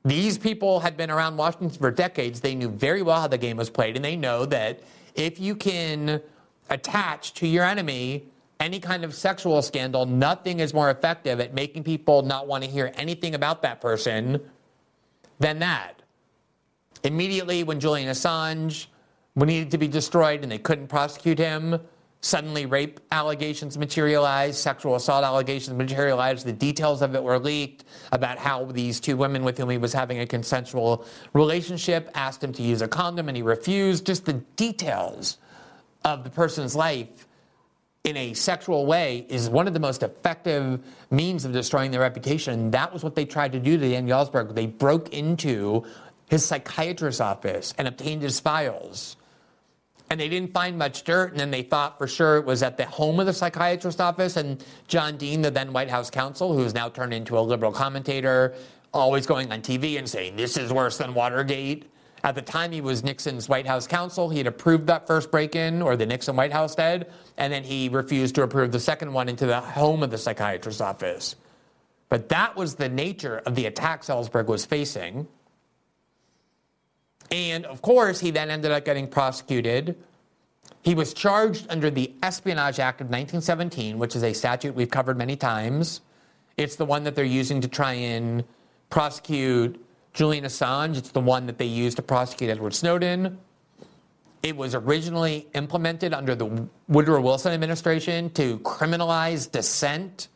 these 0.05 0.37
people 0.37 0.79
had 0.79 0.95
been 0.95 1.09
around 1.09 1.37
Washington 1.37 1.69
for 1.69 1.91
decades. 1.91 2.41
They 2.41 2.55
knew 2.55 2.69
very 2.69 3.01
well 3.01 3.21
how 3.21 3.27
the 3.27 3.37
game 3.37 3.57
was 3.57 3.69
played. 3.69 3.95
And 3.95 4.03
they 4.03 4.15
know 4.15 4.45
that 4.45 4.81
if 5.15 5.39
you 5.39 5.55
can 5.55 6.21
attach 6.69 7.33
to 7.35 7.47
your 7.47 7.63
enemy 7.63 8.25
any 8.59 8.79
kind 8.79 9.03
of 9.03 9.13
sexual 9.13 9.61
scandal, 9.61 10.05
nothing 10.05 10.59
is 10.59 10.73
more 10.73 10.89
effective 10.89 11.39
at 11.39 11.53
making 11.53 11.83
people 11.83 12.21
not 12.21 12.47
want 12.47 12.63
to 12.63 12.69
hear 12.69 12.91
anything 12.95 13.35
about 13.35 13.61
that 13.61 13.81
person 13.81 14.39
than 15.39 15.59
that. 15.59 16.01
Immediately, 17.03 17.63
when 17.63 17.79
Julian 17.79 18.07
Assange 18.07 18.87
needed 19.35 19.71
to 19.71 19.77
be 19.77 19.87
destroyed 19.87 20.43
and 20.43 20.51
they 20.51 20.59
couldn't 20.59 20.87
prosecute 20.87 21.37
him, 21.37 21.79
Suddenly, 22.25 22.67
rape 22.67 23.01
allegations 23.11 23.77
materialized, 23.77 24.55
sexual 24.55 24.95
assault 24.95 25.25
allegations 25.25 25.75
materialized. 25.75 26.45
The 26.45 26.53
details 26.53 27.01
of 27.01 27.15
it 27.15 27.21
were 27.21 27.37
leaked 27.37 27.83
about 28.13 28.37
how 28.37 28.63
these 28.63 29.01
two 29.01 29.17
women 29.17 29.43
with 29.43 29.57
whom 29.57 29.69
he 29.69 29.77
was 29.77 29.91
having 29.91 30.19
a 30.19 30.25
consensual 30.25 31.05
relationship 31.33 32.09
asked 32.15 32.41
him 32.41 32.53
to 32.53 32.63
use 32.63 32.81
a 32.81 32.87
condom 32.87 33.27
and 33.27 33.35
he 33.35 33.43
refused. 33.43 34.05
Just 34.05 34.23
the 34.23 34.35
details 34.55 35.39
of 36.03 36.23
the 36.23 36.29
person's 36.29 36.75
life 36.75 37.27
in 38.03 38.17
a 38.17 38.33
sexual 38.33 38.85
way 38.85 39.25
is 39.29 39.49
one 39.49 39.67
of 39.67 39.73
the 39.73 39.79
most 39.79 40.03
effective 40.03 40.83
means 41.09 41.45
of 41.45 41.53
destroying 41.53 41.91
their 41.91 42.01
reputation. 42.01 42.53
And 42.53 42.71
that 42.73 42.91
was 42.91 43.03
what 43.03 43.15
they 43.15 43.25
tried 43.25 43.53
to 43.53 43.59
do 43.59 43.77
to 43.77 43.89
Dan 43.89 44.07
Ellsberg. 44.07 44.53
They 44.53 44.65
broke 44.65 45.13
into 45.13 45.85
his 46.29 46.43
psychiatrist's 46.45 47.21
office 47.21 47.73
and 47.77 47.87
obtained 47.87 48.21
his 48.21 48.39
files 48.39 49.15
and 50.13 50.19
they 50.19 50.29
didn't 50.29 50.53
find 50.53 50.77
much 50.77 51.03
dirt. 51.05 51.31
And 51.31 51.39
then 51.39 51.49
they 51.49 51.63
thought 51.63 51.97
for 51.97 52.07
sure 52.07 52.37
it 52.37 52.45
was 52.45 52.61
at 52.61 52.77
the 52.77 52.85
home 52.85 53.19
of 53.19 53.25
the 53.25 53.33
psychiatrist's 53.33 53.99
office. 53.99 54.37
And 54.37 54.63
John 54.87 55.17
Dean, 55.17 55.41
the 55.41 55.49
then 55.49 55.73
White 55.73 55.89
House 55.89 56.11
counsel, 56.11 56.53
who's 56.53 56.75
now 56.75 56.87
turned 56.87 57.15
into 57.15 57.35
a 57.37 57.41
liberal 57.41 57.71
commentator, 57.71 58.53
always 58.93 59.25
going 59.25 59.51
on 59.51 59.61
TV 59.63 59.97
and 59.97 60.07
saying, 60.07 60.35
This 60.35 60.55
is 60.55 60.71
worse 60.71 60.99
than 60.99 61.15
Watergate. 61.15 61.91
At 62.23 62.35
the 62.35 62.41
time, 62.41 62.71
he 62.71 62.79
was 62.79 63.03
Nixon's 63.03 63.49
White 63.49 63.67
House 63.67 63.85
counsel. 63.85 64.29
He 64.29 64.37
had 64.37 64.47
approved 64.47 64.87
that 64.87 65.07
first 65.07 65.29
break 65.29 65.55
in, 65.55 65.81
or 65.81 65.97
the 65.97 66.05
Nixon 66.05 66.37
White 66.37 66.53
House 66.53 66.73
did, 66.73 67.07
and 67.37 67.51
then 67.51 67.63
he 67.63 67.89
refused 67.89 68.35
to 68.35 68.43
approve 68.43 68.71
the 68.71 68.79
second 68.79 69.11
one 69.11 69.27
into 69.27 69.45
the 69.45 69.59
home 69.59 70.03
of 70.03 70.09
the 70.09 70.17
psychiatrist's 70.17 70.79
office. 70.79 71.35
But 72.07 72.29
that 72.29 72.55
was 72.55 72.75
the 72.75 72.87
nature 72.87 73.41
of 73.45 73.55
the 73.55 73.65
attack 73.65 74.03
Ellsberg 74.03 74.45
was 74.45 74.65
facing. 74.65 75.27
And 77.29 77.65
of 77.65 77.81
course, 77.81 78.19
he 78.19 78.31
then 78.31 78.49
ended 78.49 78.71
up 78.71 78.85
getting 78.85 79.07
prosecuted. 79.07 79.97
He 80.81 80.95
was 80.95 81.13
charged 81.13 81.65
under 81.69 81.89
the 81.89 82.13
Espionage 82.21 82.79
Act 82.79 83.01
of 83.01 83.07
1917, 83.07 83.97
which 83.97 84.15
is 84.15 84.23
a 84.23 84.33
statute 84.33 84.75
we've 84.75 84.89
covered 84.89 85.17
many 85.17 85.35
times. 85.35 86.01
It's 86.55 86.75
the 86.75 86.85
one 86.85 87.03
that 87.03 87.15
they're 87.15 87.25
using 87.25 87.59
to 87.61 87.67
try 87.67 87.93
and 87.93 88.43
prosecute 88.89 89.83
Julian 90.13 90.45
Assange. 90.45 90.97
It's 90.97 91.11
the 91.11 91.19
one 91.19 91.47
that 91.47 91.57
they 91.57 91.65
used 91.65 91.97
to 91.97 92.03
prosecute 92.03 92.49
Edward 92.49 92.73
Snowden. 92.73 93.37
It 94.43 94.55
was 94.55 94.75
originally 94.75 95.47
implemented 95.53 96.13
under 96.13 96.35
the 96.35 96.67
Woodrow 96.87 97.21
Wilson 97.21 97.53
administration 97.53 98.29
to 98.31 98.59
criminalize 98.59 99.49
dissent 99.51 100.27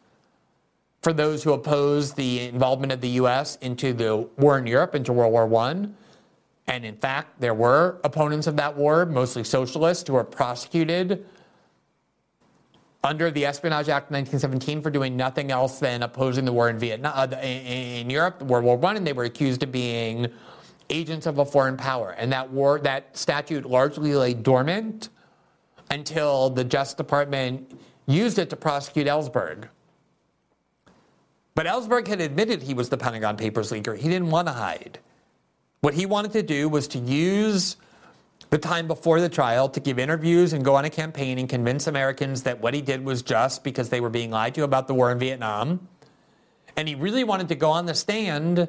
for 1.01 1.13
those 1.13 1.43
who 1.43 1.53
oppose 1.53 2.13
the 2.13 2.47
involvement 2.47 2.91
of 2.91 3.01
the 3.01 3.09
U.S. 3.09 3.57
into 3.57 3.93
the 3.93 4.27
war 4.37 4.57
in 4.57 4.65
Europe, 4.65 4.95
into 4.95 5.13
World 5.13 5.31
War 5.31 5.53
I. 5.61 5.87
And 6.67 6.85
in 6.85 6.95
fact, 6.95 7.39
there 7.39 7.53
were 7.53 7.99
opponents 8.03 8.47
of 8.47 8.55
that 8.57 8.75
war, 8.75 9.05
mostly 9.05 9.43
socialists, 9.43 10.07
who 10.07 10.13
were 10.13 10.23
prosecuted 10.23 11.25
under 13.03 13.31
the 13.31 13.45
Espionage 13.45 13.89
Act 13.89 14.07
of 14.07 14.15
1917 14.15 14.81
for 14.81 14.89
doing 14.89 15.15
nothing 15.15 15.51
else 15.51 15.79
than 15.79 16.03
opposing 16.03 16.45
the 16.45 16.53
war 16.53 16.69
in 16.69 16.79
Vietnam, 16.79 17.13
uh, 17.15 17.35
in 17.37 18.09
Europe, 18.09 18.41
World 18.41 18.65
War 18.65 18.77
One, 18.77 18.97
and 18.97 19.05
they 19.05 19.13
were 19.13 19.25
accused 19.25 19.63
of 19.63 19.71
being 19.71 20.27
agents 20.89 21.25
of 21.25 21.39
a 21.39 21.45
foreign 21.45 21.77
power. 21.77 22.11
And 22.11 22.31
that 22.31 22.49
war, 22.49 22.79
that 22.79 23.15
statute 23.15 23.65
largely 23.65 24.13
lay 24.15 24.33
dormant 24.33 25.09
until 25.91 26.49
the 26.49 26.63
Justice 26.63 26.95
Department 26.95 27.79
used 28.07 28.39
it 28.39 28.49
to 28.49 28.55
prosecute 28.55 29.07
Ellsberg. 29.07 29.67
But 31.55 31.65
Ellsberg 31.65 32.07
had 32.07 32.21
admitted 32.21 32.61
he 32.61 32.73
was 32.73 32.89
the 32.89 32.97
Pentagon 32.97 33.35
Papers 33.35 33.71
leaker. 33.71 33.97
He 33.97 34.07
didn't 34.07 34.29
want 34.29 34.47
to 34.47 34.53
hide. 34.53 34.99
What 35.81 35.93
he 35.93 36.05
wanted 36.05 36.31
to 36.33 36.43
do 36.43 36.69
was 36.69 36.87
to 36.89 36.99
use 36.99 37.77
the 38.49 38.57
time 38.57 38.87
before 38.87 39.19
the 39.19 39.29
trial 39.29 39.67
to 39.69 39.79
give 39.79 39.99
interviews 39.99 40.53
and 40.53 40.63
go 40.63 40.75
on 40.75 40.85
a 40.85 40.89
campaign 40.89 41.37
and 41.37 41.49
convince 41.49 41.87
Americans 41.87 42.43
that 42.43 42.61
what 42.61 42.73
he 42.73 42.81
did 42.81 43.03
was 43.03 43.21
just 43.21 43.63
because 43.63 43.89
they 43.89 43.99
were 43.99 44.09
being 44.09 44.31
lied 44.31 44.55
to 44.55 44.63
about 44.63 44.87
the 44.87 44.93
war 44.93 45.11
in 45.11 45.19
Vietnam. 45.19 45.87
And 46.75 46.87
he 46.87 46.95
really 46.95 47.23
wanted 47.23 47.49
to 47.49 47.55
go 47.55 47.71
on 47.71 47.85
the 47.85 47.95
stand 47.95 48.67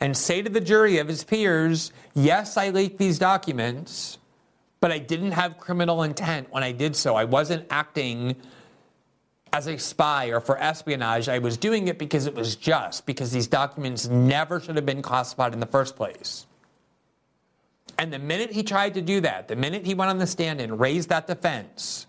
and 0.00 0.16
say 0.16 0.42
to 0.42 0.50
the 0.50 0.60
jury 0.60 0.98
of 0.98 1.08
his 1.08 1.24
peers, 1.24 1.92
yes, 2.14 2.56
I 2.56 2.70
leaked 2.70 2.98
these 2.98 3.18
documents, 3.18 4.18
but 4.80 4.92
I 4.92 4.98
didn't 4.98 5.32
have 5.32 5.58
criminal 5.58 6.02
intent 6.02 6.52
when 6.52 6.62
I 6.62 6.72
did 6.72 6.94
so. 6.94 7.16
I 7.16 7.24
wasn't 7.24 7.66
acting 7.70 8.36
as 9.52 9.66
a 9.66 9.78
spy 9.78 10.26
or 10.26 10.40
for 10.40 10.58
espionage. 10.58 11.28
I 11.28 11.38
was 11.38 11.56
doing 11.56 11.88
it 11.88 11.98
because 11.98 12.26
it 12.26 12.34
was 12.34 12.54
just, 12.54 13.06
because 13.06 13.32
these 13.32 13.46
documents 13.46 14.06
never 14.06 14.60
should 14.60 14.76
have 14.76 14.86
been 14.86 15.02
classified 15.02 15.54
in 15.54 15.60
the 15.60 15.66
first 15.66 15.96
place. 15.96 16.46
And 17.96 18.12
the 18.12 18.18
minute 18.18 18.52
he 18.52 18.62
tried 18.62 18.94
to 18.94 19.02
do 19.02 19.20
that, 19.22 19.48
the 19.48 19.56
minute 19.56 19.86
he 19.86 19.94
went 19.94 20.10
on 20.10 20.18
the 20.18 20.26
stand 20.26 20.60
and 20.60 20.78
raised 20.78 21.08
that 21.08 21.26
defense, 21.26 22.06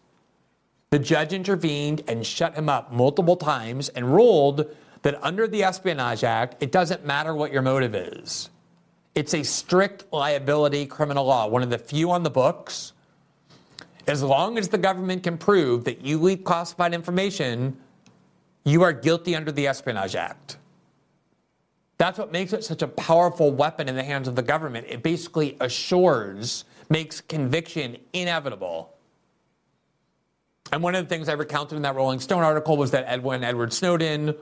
the 0.91 0.99
judge 0.99 1.33
intervened 1.33 2.03
and 2.07 2.25
shut 2.25 2.55
him 2.55 2.69
up 2.69 2.91
multiple 2.91 3.35
times 3.35 3.89
and 3.89 4.13
ruled 4.13 4.65
that 5.01 5.23
under 5.23 5.47
the 5.47 5.63
Espionage 5.63 6.23
Act, 6.23 6.61
it 6.61 6.71
doesn't 6.71 7.05
matter 7.05 7.33
what 7.33 7.51
your 7.51 7.61
motive 7.61 7.95
is. 7.95 8.49
It's 9.15 9.33
a 9.33 9.43
strict 9.43 10.05
liability 10.11 10.85
criminal 10.85 11.25
law, 11.25 11.47
one 11.47 11.63
of 11.63 11.69
the 11.69 11.77
few 11.77 12.11
on 12.11 12.23
the 12.23 12.29
books. 12.29 12.93
As 14.07 14.23
long 14.23 14.57
as 14.57 14.69
the 14.69 14.77
government 14.77 15.23
can 15.23 15.37
prove 15.37 15.83
that 15.85 16.05
you 16.05 16.19
leak 16.19 16.43
classified 16.43 16.93
information, 16.93 17.77
you 18.63 18.81
are 18.83 18.93
guilty 18.93 19.35
under 19.35 19.51
the 19.51 19.67
Espionage 19.67 20.15
Act. 20.15 20.58
That's 21.99 22.17
what 22.17 22.31
makes 22.31 22.53
it 22.53 22.63
such 22.63 22.81
a 22.81 22.87
powerful 22.87 23.51
weapon 23.51 23.89
in 23.89 23.95
the 23.95 24.03
hands 24.03 24.29
of 24.29 24.35
the 24.35 24.41
government. 24.41 24.87
It 24.89 25.03
basically 25.03 25.57
assures, 25.59 26.63
makes 26.89 27.19
conviction 27.19 27.97
inevitable. 28.13 28.95
And 30.71 30.81
one 30.81 30.95
of 30.95 31.03
the 31.03 31.13
things 31.13 31.27
I 31.27 31.33
recounted 31.33 31.75
in 31.75 31.81
that 31.81 31.95
Rolling 31.95 32.21
Stone 32.21 32.43
article 32.43 32.77
was 32.77 32.91
that 32.91 33.03
Edwin 33.05 33.43
Edward 33.43 33.73
Snowden 33.73 34.33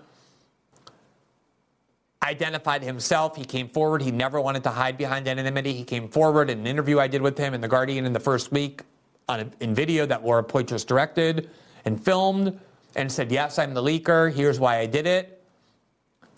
identified 2.21 2.83
himself. 2.83 3.35
He 3.35 3.43
came 3.43 3.69
forward. 3.69 4.03
He 4.03 4.11
never 4.11 4.39
wanted 4.39 4.61
to 4.63 4.69
hide 4.69 4.95
behind 4.95 5.27
anonymity. 5.27 5.73
He 5.73 5.83
came 5.83 6.09
forward 6.09 6.51
in 6.51 6.59
an 6.59 6.67
interview 6.67 6.99
I 6.99 7.07
did 7.07 7.23
with 7.23 7.39
him 7.39 7.55
in 7.55 7.61
The 7.61 7.67
Guardian 7.67 8.05
in 8.05 8.13
the 8.13 8.19
first 8.19 8.51
week 8.51 8.83
on 9.27 9.39
a, 9.39 9.49
in 9.61 9.73
video 9.73 10.05
that 10.05 10.23
Laura 10.23 10.43
Poitras 10.43 10.85
directed 10.85 11.49
and 11.85 12.03
filmed 12.03 12.59
and 12.95 13.11
said, 13.11 13.31
Yes, 13.31 13.57
I'm 13.57 13.73
the 13.73 13.81
leaker. 13.81 14.31
Here's 14.31 14.59
why 14.59 14.77
I 14.77 14.85
did 14.85 15.07
it 15.07 15.36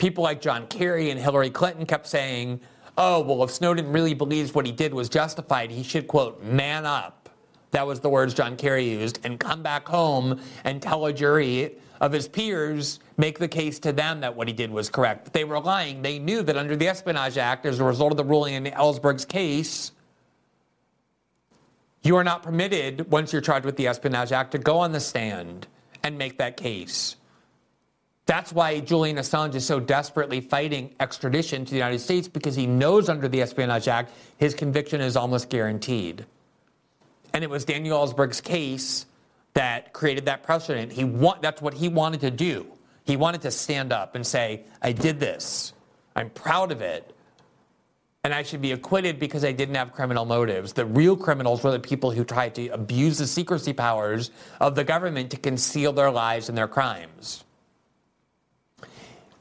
people 0.00 0.24
like 0.24 0.40
John 0.40 0.66
Kerry 0.66 1.10
and 1.10 1.20
Hillary 1.20 1.50
Clinton 1.50 1.86
kept 1.86 2.06
saying, 2.08 2.60
oh, 2.98 3.20
well, 3.20 3.44
if 3.44 3.50
Snowden 3.50 3.92
really 3.92 4.14
believes 4.14 4.54
what 4.54 4.66
he 4.66 4.72
did 4.72 4.92
was 4.92 5.08
justified, 5.08 5.70
he 5.70 5.84
should, 5.84 6.08
quote, 6.08 6.42
man 6.42 6.86
up. 6.86 7.28
That 7.70 7.86
was 7.86 8.00
the 8.00 8.08
words 8.08 8.34
John 8.34 8.56
Kerry 8.56 8.88
used, 8.88 9.20
and 9.24 9.38
come 9.38 9.62
back 9.62 9.86
home 9.86 10.40
and 10.64 10.82
tell 10.82 11.06
a 11.06 11.12
jury 11.12 11.76
of 12.00 12.12
his 12.12 12.26
peers, 12.26 12.98
make 13.18 13.38
the 13.38 13.46
case 13.46 13.78
to 13.80 13.92
them 13.92 14.20
that 14.20 14.34
what 14.34 14.48
he 14.48 14.54
did 14.54 14.70
was 14.70 14.88
correct. 14.88 15.24
But 15.24 15.32
they 15.34 15.44
were 15.44 15.60
lying. 15.60 16.02
They 16.02 16.18
knew 16.18 16.42
that 16.42 16.56
under 16.56 16.74
the 16.74 16.88
Espionage 16.88 17.36
Act, 17.38 17.66
as 17.66 17.78
a 17.78 17.84
result 17.84 18.10
of 18.10 18.16
the 18.16 18.24
ruling 18.24 18.54
in 18.54 18.64
Ellsberg's 18.64 19.26
case, 19.26 19.92
you 22.02 22.16
are 22.16 22.24
not 22.24 22.42
permitted, 22.42 23.10
once 23.10 23.32
you're 23.32 23.42
charged 23.42 23.66
with 23.66 23.76
the 23.76 23.86
Espionage 23.86 24.32
Act, 24.32 24.52
to 24.52 24.58
go 24.58 24.78
on 24.78 24.92
the 24.92 25.00
stand 25.00 25.66
and 26.02 26.16
make 26.16 26.38
that 26.38 26.56
case. 26.56 27.16
That's 28.30 28.52
why 28.52 28.78
Julian 28.78 29.16
Assange 29.16 29.56
is 29.56 29.66
so 29.66 29.80
desperately 29.80 30.40
fighting 30.40 30.94
extradition 31.00 31.64
to 31.64 31.70
the 31.72 31.76
United 31.76 31.98
States 31.98 32.28
because 32.28 32.54
he 32.54 32.64
knows 32.64 33.08
under 33.08 33.26
the 33.26 33.42
Espionage 33.42 33.88
Act 33.88 34.12
his 34.36 34.54
conviction 34.54 35.00
is 35.00 35.16
almost 35.16 35.50
guaranteed. 35.50 36.24
And 37.34 37.42
it 37.42 37.50
was 37.50 37.64
Daniel 37.64 37.98
Ellsberg's 37.98 38.40
case 38.40 39.06
that 39.54 39.92
created 39.92 40.26
that 40.26 40.44
precedent. 40.44 40.92
He 40.92 41.02
want, 41.02 41.42
that's 41.42 41.60
what 41.60 41.74
he 41.74 41.88
wanted 41.88 42.20
to 42.20 42.30
do. 42.30 42.68
He 43.02 43.16
wanted 43.16 43.40
to 43.40 43.50
stand 43.50 43.92
up 43.92 44.14
and 44.14 44.24
say, 44.24 44.62
I 44.80 44.92
did 44.92 45.18
this. 45.18 45.72
I'm 46.14 46.30
proud 46.30 46.70
of 46.70 46.82
it. 46.82 47.12
And 48.22 48.32
I 48.32 48.44
should 48.44 48.62
be 48.62 48.70
acquitted 48.70 49.18
because 49.18 49.44
I 49.44 49.50
didn't 49.50 49.74
have 49.74 49.90
criminal 49.90 50.24
motives. 50.24 50.72
The 50.72 50.86
real 50.86 51.16
criminals 51.16 51.64
were 51.64 51.72
the 51.72 51.80
people 51.80 52.12
who 52.12 52.22
tried 52.22 52.54
to 52.54 52.68
abuse 52.68 53.18
the 53.18 53.26
secrecy 53.26 53.72
powers 53.72 54.30
of 54.60 54.76
the 54.76 54.84
government 54.84 55.32
to 55.32 55.36
conceal 55.36 55.92
their 55.92 56.12
lies 56.12 56.48
and 56.48 56.56
their 56.56 56.68
crimes. 56.68 57.42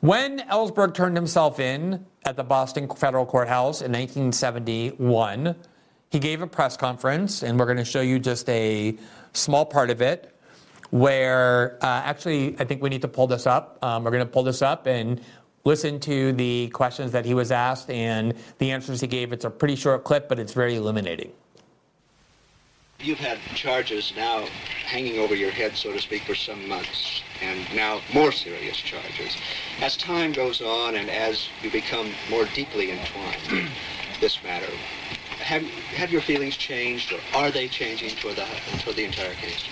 When 0.02 0.40
Ellsberg 0.40 0.94
turned 0.94 1.18
himself 1.18 1.60
in 1.60 2.06
at 2.24 2.38
the 2.38 2.44
Boston 2.44 2.88
Federal 2.88 3.26
Courthouse 3.26 3.82
in 3.82 3.92
1971, 3.92 5.56
he 6.10 6.20
gave 6.20 6.42
a 6.42 6.48
press 6.48 6.78
conference, 6.78 7.44
and 7.44 7.60
we're 7.60 7.66
going 7.66 7.80
to 7.80 7.86
show 7.86 8.00
you 8.00 8.18
just 8.18 8.48
a 8.50 8.98
small 9.34 9.66
part 9.66 9.90
of 9.90 10.02
it. 10.02 10.34
Where 10.92 11.78
uh, 11.84 11.86
actually, 11.86 12.56
I 12.60 12.64
think 12.64 12.82
we 12.82 12.90
need 12.90 13.02
to 13.02 13.10
pull 13.10 13.28
this 13.28 13.46
up. 13.46 13.78
Um, 13.84 14.06
we're 14.06 14.12
going 14.12 14.26
to 14.26 14.32
pull 14.32 14.44
this 14.44 14.62
up 14.62 14.88
and 14.88 15.22
listen 15.66 16.00
to 16.00 16.32
the 16.32 16.70
questions 16.70 17.12
that 17.12 17.26
he 17.26 17.34
was 17.34 17.52
asked 17.52 17.90
and 17.92 18.34
the 18.58 18.72
answers 18.72 19.02
he 19.02 19.08
gave. 19.08 19.34
It's 19.34 19.46
a 19.46 19.50
pretty 19.50 19.76
short 19.76 20.06
clip, 20.06 20.30
but 20.30 20.40
it's 20.40 20.54
very 20.54 20.76
illuminating. 20.76 21.34
You've 23.02 23.20
had 23.20 23.40
charges 23.56 24.12
now 24.14 24.46
hanging 24.84 25.20
over 25.20 25.34
your 25.34 25.52
head, 25.52 25.78
so 25.78 25.94
to 25.94 26.02
speak, 26.02 26.24
for 26.24 26.36
some 26.36 26.68
months, 26.68 27.24
and 27.42 27.74
now 27.74 28.02
more 28.14 28.34
serious 28.34 28.76
charges. 28.76 29.38
As 29.80 29.96
time 29.96 30.34
goes 30.34 30.62
on 30.62 30.96
and 30.96 31.10
as 31.10 31.48
you 31.64 31.72
become 31.72 32.12
more 32.30 32.44
deeply 32.54 32.92
entwined 32.92 33.42
in 33.52 33.70
this 34.20 34.44
matter, 34.44 34.70
have, 35.40 35.64
have 35.96 36.12
your 36.12 36.20
feelings 36.20 36.58
changed, 36.58 37.14
or 37.14 37.20
are 37.34 37.52
they 37.52 37.70
changing 37.70 38.10
toward 38.18 38.36
the, 38.36 38.46
toward 38.80 38.98
the 38.98 39.06
entire 39.06 39.34
case? 39.36 39.64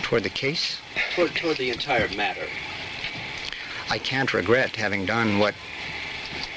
Toward 0.00 0.22
the 0.22 0.30
case? 0.30 0.80
Toward, 1.14 1.34
toward 1.34 1.58
the 1.58 1.68
entire 1.68 2.08
matter. 2.16 2.46
I 3.90 3.98
can't 3.98 4.32
regret 4.32 4.76
having 4.76 5.04
done 5.04 5.38
what 5.38 5.54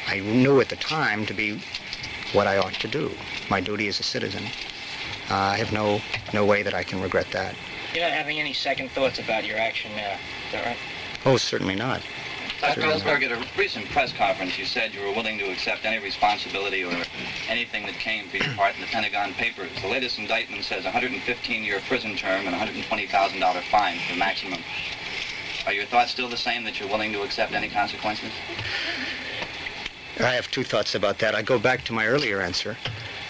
I 0.08 0.22
knew 0.22 0.62
at 0.62 0.70
the 0.70 0.78
time 0.78 1.26
to 1.26 1.34
be 1.34 1.60
what 2.32 2.48
I 2.48 2.58
ought 2.58 2.76
to 2.76 2.88
do, 2.88 3.12
my 3.50 3.60
duty 3.60 3.90
as 3.90 4.00
a 4.00 4.04
citizen. 4.04 4.46
Uh, 5.30 5.36
I 5.36 5.58
have 5.58 5.72
no 5.72 6.02
no 6.34 6.46
way 6.46 6.64
that 6.64 6.74
I 6.74 6.84
can 6.84 7.02
regret 7.02 7.28
that. 7.32 7.56
You're 7.94 8.04
not 8.04 8.14
having 8.14 8.40
any 8.40 8.54
second 8.54 8.90
thoughts 8.92 9.20
about 9.20 9.46
your 9.46 9.58
action 9.58 9.92
now, 9.96 10.14
is 10.14 10.52
that 10.52 10.66
right? 10.66 10.78
Oh, 11.26 11.38
certainly 11.38 11.76
not. 11.76 12.02
Dr. 12.62 12.82
Ellsberg, 12.82 13.24
at 13.24 13.32
a 13.32 13.48
recent 13.58 13.86
press 13.90 14.12
conference, 14.12 14.58
you 14.58 14.66
said 14.66 14.94
you 14.94 15.00
were 15.00 15.14
willing 15.14 15.38
to 15.40 15.50
accept 15.50 15.86
any 15.86 15.98
responsibility 16.04 16.84
or 16.84 16.92
anything 17.48 17.86
that 17.86 17.96
came 17.96 18.28
for 18.28 18.36
your 18.36 18.54
part 18.56 18.76
in 18.76 18.82
the 18.82 18.88
Pentagon 18.88 19.34
Papers. 19.34 19.72
The 19.82 19.88
latest 19.88 20.20
indictment 20.20 20.66
says 20.66 20.86
a 20.86 20.92
115-year 20.92 21.80
prison 21.88 22.18
term 22.18 22.48
and 22.48 22.56
$120,000 22.56 23.62
fine 23.72 23.98
for 24.10 24.18
maximum. 24.18 24.62
Are 25.66 25.74
your 25.74 25.86
thoughts 25.86 26.12
still 26.12 26.28
the 26.28 26.36
same, 26.36 26.66
that 26.66 26.80
you're 26.82 26.90
willing 26.90 27.14
to 27.14 27.22
accept 27.22 27.54
any 27.54 27.70
consequences? 27.70 28.32
I 30.20 30.32
have 30.32 30.52
two 30.52 30.66
thoughts 30.66 30.96
about 30.96 31.18
that. 31.20 31.36
I 31.36 31.42
go 31.42 31.60
back 31.60 31.86
to 31.86 31.94
my 31.94 32.08
earlier 32.08 32.42
answer. 32.42 32.76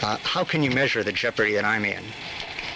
Uh, 0.02 0.18
how 0.24 0.44
can 0.44 0.64
you 0.64 0.72
measure 0.72 1.04
the 1.04 1.12
jeopardy 1.12 1.54
that 1.54 1.66
I'm 1.66 1.84
in? 1.84 2.04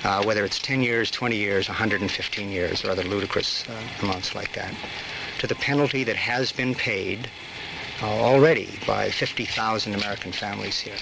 Uh, 0.03 0.21
whether 0.23 0.43
it's 0.43 0.59
10 0.59 0.81
years, 0.81 1.09
20 1.09 1.37
years, 1.37 1.69
115 1.69 2.49
years, 2.49 2.83
or 2.83 2.91
other 2.91 3.03
ludicrous 3.03 3.67
uh, 3.69 3.73
amounts 4.01 4.35
like 4.35 4.51
that, 4.53 4.73
to 5.39 5.47
the 5.47 5.55
penalty 5.55 6.03
that 6.03 6.17
has 6.17 6.51
been 6.51 6.75
paid 6.75 7.29
uh, 8.01 8.07
already 8.07 8.77
by 8.85 9.09
50,000 9.09 9.93
American 9.93 10.33
families 10.33 10.77
here 10.77 10.97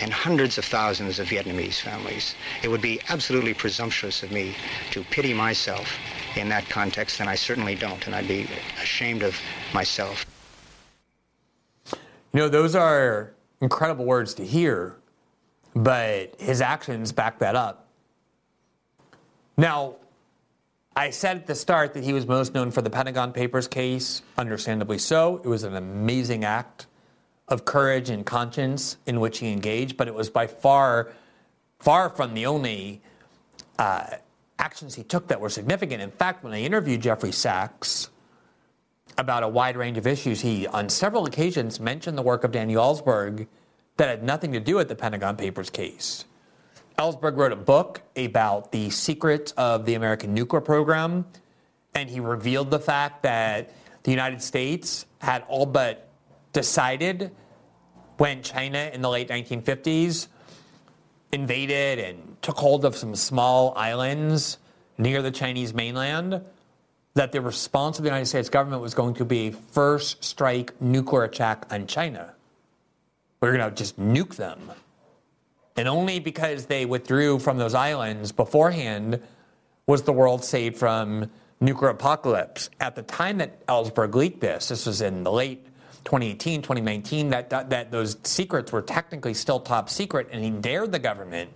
and 0.00 0.12
hundreds 0.12 0.58
of 0.58 0.64
thousands 0.64 1.20
of 1.20 1.28
Vietnamese 1.28 1.80
families. 1.80 2.34
It 2.64 2.68
would 2.68 2.82
be 2.82 3.00
absolutely 3.10 3.54
presumptuous 3.54 4.24
of 4.24 4.32
me 4.32 4.56
to 4.90 5.04
pity 5.04 5.32
myself 5.32 5.96
in 6.34 6.48
that 6.48 6.68
context, 6.68 7.20
and 7.20 7.30
I 7.30 7.36
certainly 7.36 7.76
don't, 7.76 8.04
and 8.06 8.16
I'd 8.16 8.26
be 8.26 8.48
ashamed 8.82 9.22
of 9.22 9.36
myself. 9.72 10.26
You 11.86 12.40
know, 12.40 12.48
those 12.48 12.74
are 12.74 13.34
incredible 13.60 14.04
words 14.04 14.34
to 14.34 14.44
hear 14.44 14.96
but 15.74 16.34
his 16.38 16.60
actions 16.60 17.12
back 17.12 17.38
that 17.38 17.54
up. 17.54 17.88
Now, 19.56 19.96
I 20.94 21.10
said 21.10 21.38
at 21.38 21.46
the 21.46 21.54
start 21.54 21.94
that 21.94 22.04
he 22.04 22.12
was 22.12 22.26
most 22.26 22.52
known 22.52 22.70
for 22.70 22.82
the 22.82 22.90
Pentagon 22.90 23.32
Papers 23.32 23.66
case, 23.66 24.22
understandably 24.36 24.98
so. 24.98 25.40
It 25.42 25.48
was 25.48 25.62
an 25.62 25.74
amazing 25.74 26.44
act 26.44 26.86
of 27.48 27.64
courage 27.64 28.10
and 28.10 28.24
conscience 28.24 28.96
in 29.06 29.20
which 29.20 29.38
he 29.38 29.52
engaged, 29.52 29.96
but 29.96 30.08
it 30.08 30.14
was 30.14 30.30
by 30.30 30.46
far, 30.46 31.12
far 31.78 32.10
from 32.10 32.34
the 32.34 32.46
only 32.46 33.00
uh, 33.78 34.06
actions 34.58 34.94
he 34.94 35.02
took 35.02 35.28
that 35.28 35.40
were 35.40 35.48
significant. 35.48 36.02
In 36.02 36.10
fact, 36.10 36.44
when 36.44 36.52
I 36.52 36.60
interviewed 36.60 37.00
Jeffrey 37.00 37.32
Sachs 37.32 38.10
about 39.18 39.42
a 39.42 39.48
wide 39.48 39.76
range 39.76 39.98
of 39.98 40.06
issues, 40.06 40.40
he 40.40 40.66
on 40.66 40.88
several 40.88 41.26
occasions 41.26 41.80
mentioned 41.80 42.16
the 42.16 42.22
work 42.22 42.44
of 42.44 42.52
Daniel 42.52 42.82
Ellsberg 42.82 43.46
that 43.96 44.08
had 44.08 44.22
nothing 44.22 44.52
to 44.52 44.60
do 44.60 44.76
with 44.76 44.88
the 44.88 44.94
Pentagon 44.94 45.36
Papers 45.36 45.70
case. 45.70 46.24
Ellsberg 46.98 47.36
wrote 47.36 47.52
a 47.52 47.56
book 47.56 48.02
about 48.16 48.72
the 48.72 48.90
secrets 48.90 49.52
of 49.52 49.84
the 49.86 49.94
American 49.94 50.34
nuclear 50.34 50.60
program, 50.60 51.24
and 51.94 52.08
he 52.08 52.20
revealed 52.20 52.70
the 52.70 52.78
fact 52.78 53.22
that 53.22 53.72
the 54.02 54.10
United 54.10 54.42
States 54.42 55.06
had 55.20 55.44
all 55.48 55.66
but 55.66 56.08
decided 56.52 57.30
when 58.18 58.42
China 58.42 58.90
in 58.92 59.02
the 59.02 59.08
late 59.08 59.28
1950s 59.28 60.28
invaded 61.32 61.98
and 61.98 62.36
took 62.42 62.56
hold 62.56 62.84
of 62.84 62.94
some 62.94 63.16
small 63.16 63.72
islands 63.76 64.58
near 64.98 65.22
the 65.22 65.30
Chinese 65.30 65.72
mainland 65.72 66.42
that 67.14 67.32
the 67.32 67.40
response 67.40 67.98
of 67.98 68.04
the 68.04 68.08
United 68.08 68.26
States 68.26 68.48
government 68.48 68.82
was 68.82 68.94
going 68.94 69.14
to 69.14 69.24
be 69.24 69.48
a 69.48 69.52
first 69.52 70.22
strike 70.22 70.80
nuclear 70.80 71.24
attack 71.24 71.66
on 71.70 71.86
China. 71.86 72.34
We're 73.42 73.56
going 73.56 73.68
to 73.68 73.74
just 73.74 73.98
nuke 73.98 74.36
them. 74.36 74.70
And 75.76 75.88
only 75.88 76.20
because 76.20 76.66
they 76.66 76.86
withdrew 76.86 77.40
from 77.40 77.58
those 77.58 77.74
islands 77.74 78.30
beforehand 78.30 79.20
was 79.84 80.02
the 80.02 80.12
world 80.12 80.44
saved 80.44 80.76
from 80.76 81.28
nuclear 81.60 81.90
apocalypse. 81.90 82.70
At 82.78 82.94
the 82.94 83.02
time 83.02 83.38
that 83.38 83.66
Ellsberg 83.66 84.14
leaked 84.14 84.40
this, 84.40 84.68
this 84.68 84.86
was 84.86 85.00
in 85.00 85.24
the 85.24 85.32
late 85.32 85.66
2018, 86.04 86.62
2019, 86.62 87.30
that, 87.30 87.50
that, 87.50 87.70
that 87.70 87.90
those 87.90 88.16
secrets 88.22 88.70
were 88.70 88.82
technically 88.82 89.34
still 89.34 89.58
top 89.58 89.90
secret, 89.90 90.28
and 90.30 90.44
he 90.44 90.50
dared 90.50 90.92
the 90.92 91.00
government 91.00 91.50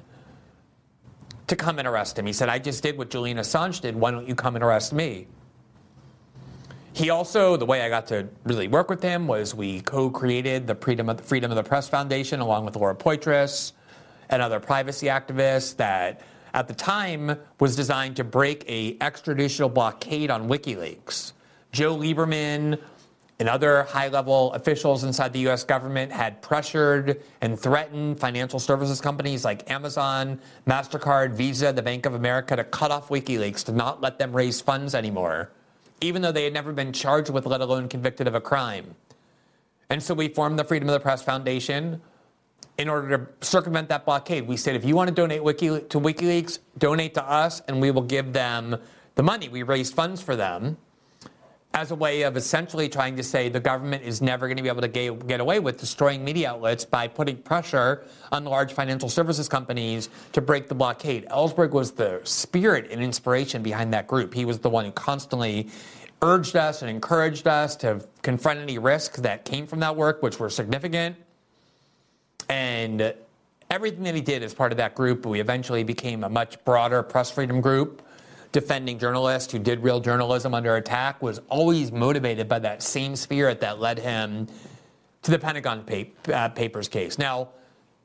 to 1.46 1.54
come 1.54 1.78
and 1.78 1.86
arrest 1.86 2.18
him. 2.18 2.26
He 2.26 2.32
said, 2.32 2.48
I 2.48 2.58
just 2.58 2.82
did 2.82 2.98
what 2.98 3.10
Julian 3.10 3.38
Assange 3.38 3.80
did. 3.80 3.94
Why 3.94 4.10
don't 4.10 4.26
you 4.26 4.34
come 4.34 4.56
and 4.56 4.64
arrest 4.64 4.92
me? 4.92 5.28
He 6.96 7.10
also, 7.10 7.58
the 7.58 7.66
way 7.66 7.82
I 7.82 7.90
got 7.90 8.06
to 8.06 8.26
really 8.44 8.68
work 8.68 8.88
with 8.88 9.02
him 9.02 9.26
was 9.26 9.54
we 9.54 9.82
co-created 9.82 10.66
the 10.66 10.74
Freedom 10.74 11.10
of 11.10 11.18
the, 11.18 11.22
Freedom 11.22 11.50
of 11.50 11.56
the 11.56 11.62
Press 11.62 11.90
Foundation 11.90 12.40
along 12.40 12.64
with 12.64 12.74
Laura 12.74 12.94
Poitras 12.94 13.72
and 14.30 14.40
other 14.40 14.58
privacy 14.58 15.08
activists 15.08 15.76
that 15.76 16.22
at 16.54 16.68
the 16.68 16.74
time 16.74 17.38
was 17.60 17.76
designed 17.76 18.16
to 18.16 18.24
break 18.24 18.64
a 18.66 18.94
extrajudicial 18.94 19.72
blockade 19.72 20.30
on 20.30 20.48
WikiLeaks. 20.48 21.34
Joe 21.70 21.94
Lieberman 21.94 22.80
and 23.38 23.48
other 23.50 23.82
high-level 23.82 24.54
officials 24.54 25.04
inside 25.04 25.34
the 25.34 25.40
U.S. 25.40 25.64
government 25.64 26.10
had 26.10 26.40
pressured 26.40 27.22
and 27.42 27.60
threatened 27.60 28.18
financial 28.18 28.58
services 28.58 29.02
companies 29.02 29.44
like 29.44 29.70
Amazon, 29.70 30.40
Mastercard, 30.66 31.34
Visa, 31.34 31.74
the 31.74 31.82
Bank 31.82 32.06
of 32.06 32.14
America 32.14 32.56
to 32.56 32.64
cut 32.64 32.90
off 32.90 33.10
WikiLeaks 33.10 33.64
to 33.64 33.72
not 33.72 34.00
let 34.00 34.18
them 34.18 34.32
raise 34.32 34.62
funds 34.62 34.94
anymore 34.94 35.50
even 36.00 36.22
though 36.22 36.32
they 36.32 36.44
had 36.44 36.52
never 36.52 36.72
been 36.72 36.92
charged 36.92 37.30
with, 37.30 37.46
let 37.46 37.60
alone 37.60 37.88
convicted 37.88 38.26
of 38.26 38.34
a 38.34 38.40
crime. 38.40 38.94
And 39.88 40.02
so 40.02 40.14
we 40.14 40.28
formed 40.28 40.58
the 40.58 40.64
Freedom 40.64 40.88
of 40.88 40.92
the 40.92 41.00
Press 41.00 41.22
Foundation 41.22 42.00
in 42.78 42.88
order 42.88 43.16
to 43.16 43.46
circumvent 43.46 43.88
that 43.88 44.04
blockade. 44.04 44.46
We 44.46 44.56
said, 44.56 44.76
if 44.76 44.84
you 44.84 44.94
want 44.94 45.08
to 45.08 45.14
donate 45.14 45.42
Wiki, 45.42 45.68
to 45.68 46.00
WikiLeaks, 46.00 46.58
donate 46.78 47.14
to 47.14 47.24
us, 47.24 47.60
and 47.68 47.80
we 47.80 47.90
will 47.90 48.02
give 48.02 48.32
them 48.32 48.76
the 49.14 49.22
money. 49.22 49.48
We 49.48 49.62
raised 49.62 49.94
funds 49.94 50.20
for 50.20 50.36
them 50.36 50.76
as 51.76 51.90
a 51.90 51.94
way 51.94 52.22
of 52.22 52.38
essentially 52.38 52.88
trying 52.88 53.14
to 53.14 53.22
say 53.22 53.50
the 53.50 53.60
government 53.60 54.02
is 54.02 54.22
never 54.22 54.48
going 54.48 54.56
to 54.56 54.62
be 54.62 54.68
able 54.70 54.80
to 54.80 54.88
get, 54.88 55.26
get 55.26 55.40
away 55.40 55.60
with 55.60 55.78
destroying 55.78 56.24
media 56.24 56.48
outlets 56.48 56.86
by 56.86 57.06
putting 57.06 57.36
pressure 57.36 58.06
on 58.32 58.46
large 58.46 58.72
financial 58.72 59.10
services 59.10 59.46
companies 59.46 60.08
to 60.32 60.40
break 60.40 60.68
the 60.68 60.74
blockade. 60.74 61.26
Ellsberg 61.28 61.72
was 61.72 61.92
the 61.92 62.18
spirit 62.24 62.90
and 62.90 63.02
inspiration 63.02 63.62
behind 63.62 63.92
that 63.92 64.06
group. 64.06 64.32
He 64.32 64.46
was 64.46 64.58
the 64.58 64.70
one 64.70 64.86
who 64.86 64.92
constantly 64.92 65.68
urged 66.22 66.56
us 66.56 66.80
and 66.80 66.90
encouraged 66.90 67.46
us 67.46 67.76
to 67.76 68.02
confront 68.22 68.58
any 68.58 68.78
risks 68.78 69.20
that 69.20 69.44
came 69.44 69.66
from 69.66 69.80
that 69.80 69.94
work, 69.94 70.22
which 70.22 70.40
were 70.40 70.48
significant. 70.48 71.14
And 72.48 73.12
everything 73.70 74.04
that 74.04 74.14
he 74.14 74.22
did 74.22 74.42
as 74.42 74.54
part 74.54 74.72
of 74.72 74.78
that 74.78 74.94
group, 74.94 75.26
we 75.26 75.40
eventually 75.40 75.84
became 75.84 76.24
a 76.24 76.30
much 76.30 76.64
broader 76.64 77.02
press 77.02 77.30
freedom 77.30 77.60
group 77.60 78.00
defending 78.52 78.98
journalists 78.98 79.52
who 79.52 79.58
did 79.58 79.82
real 79.82 80.00
journalism 80.00 80.54
under 80.54 80.76
attack 80.76 81.22
was 81.22 81.40
always 81.48 81.92
motivated 81.92 82.48
by 82.48 82.58
that 82.60 82.82
same 82.82 83.16
spirit 83.16 83.60
that 83.60 83.78
led 83.78 83.98
him 83.98 84.48
to 85.22 85.30
the 85.30 85.38
Pentagon 85.38 85.84
uh, 86.32 86.48
Papers 86.50 86.88
case. 86.88 87.18
Now, 87.18 87.48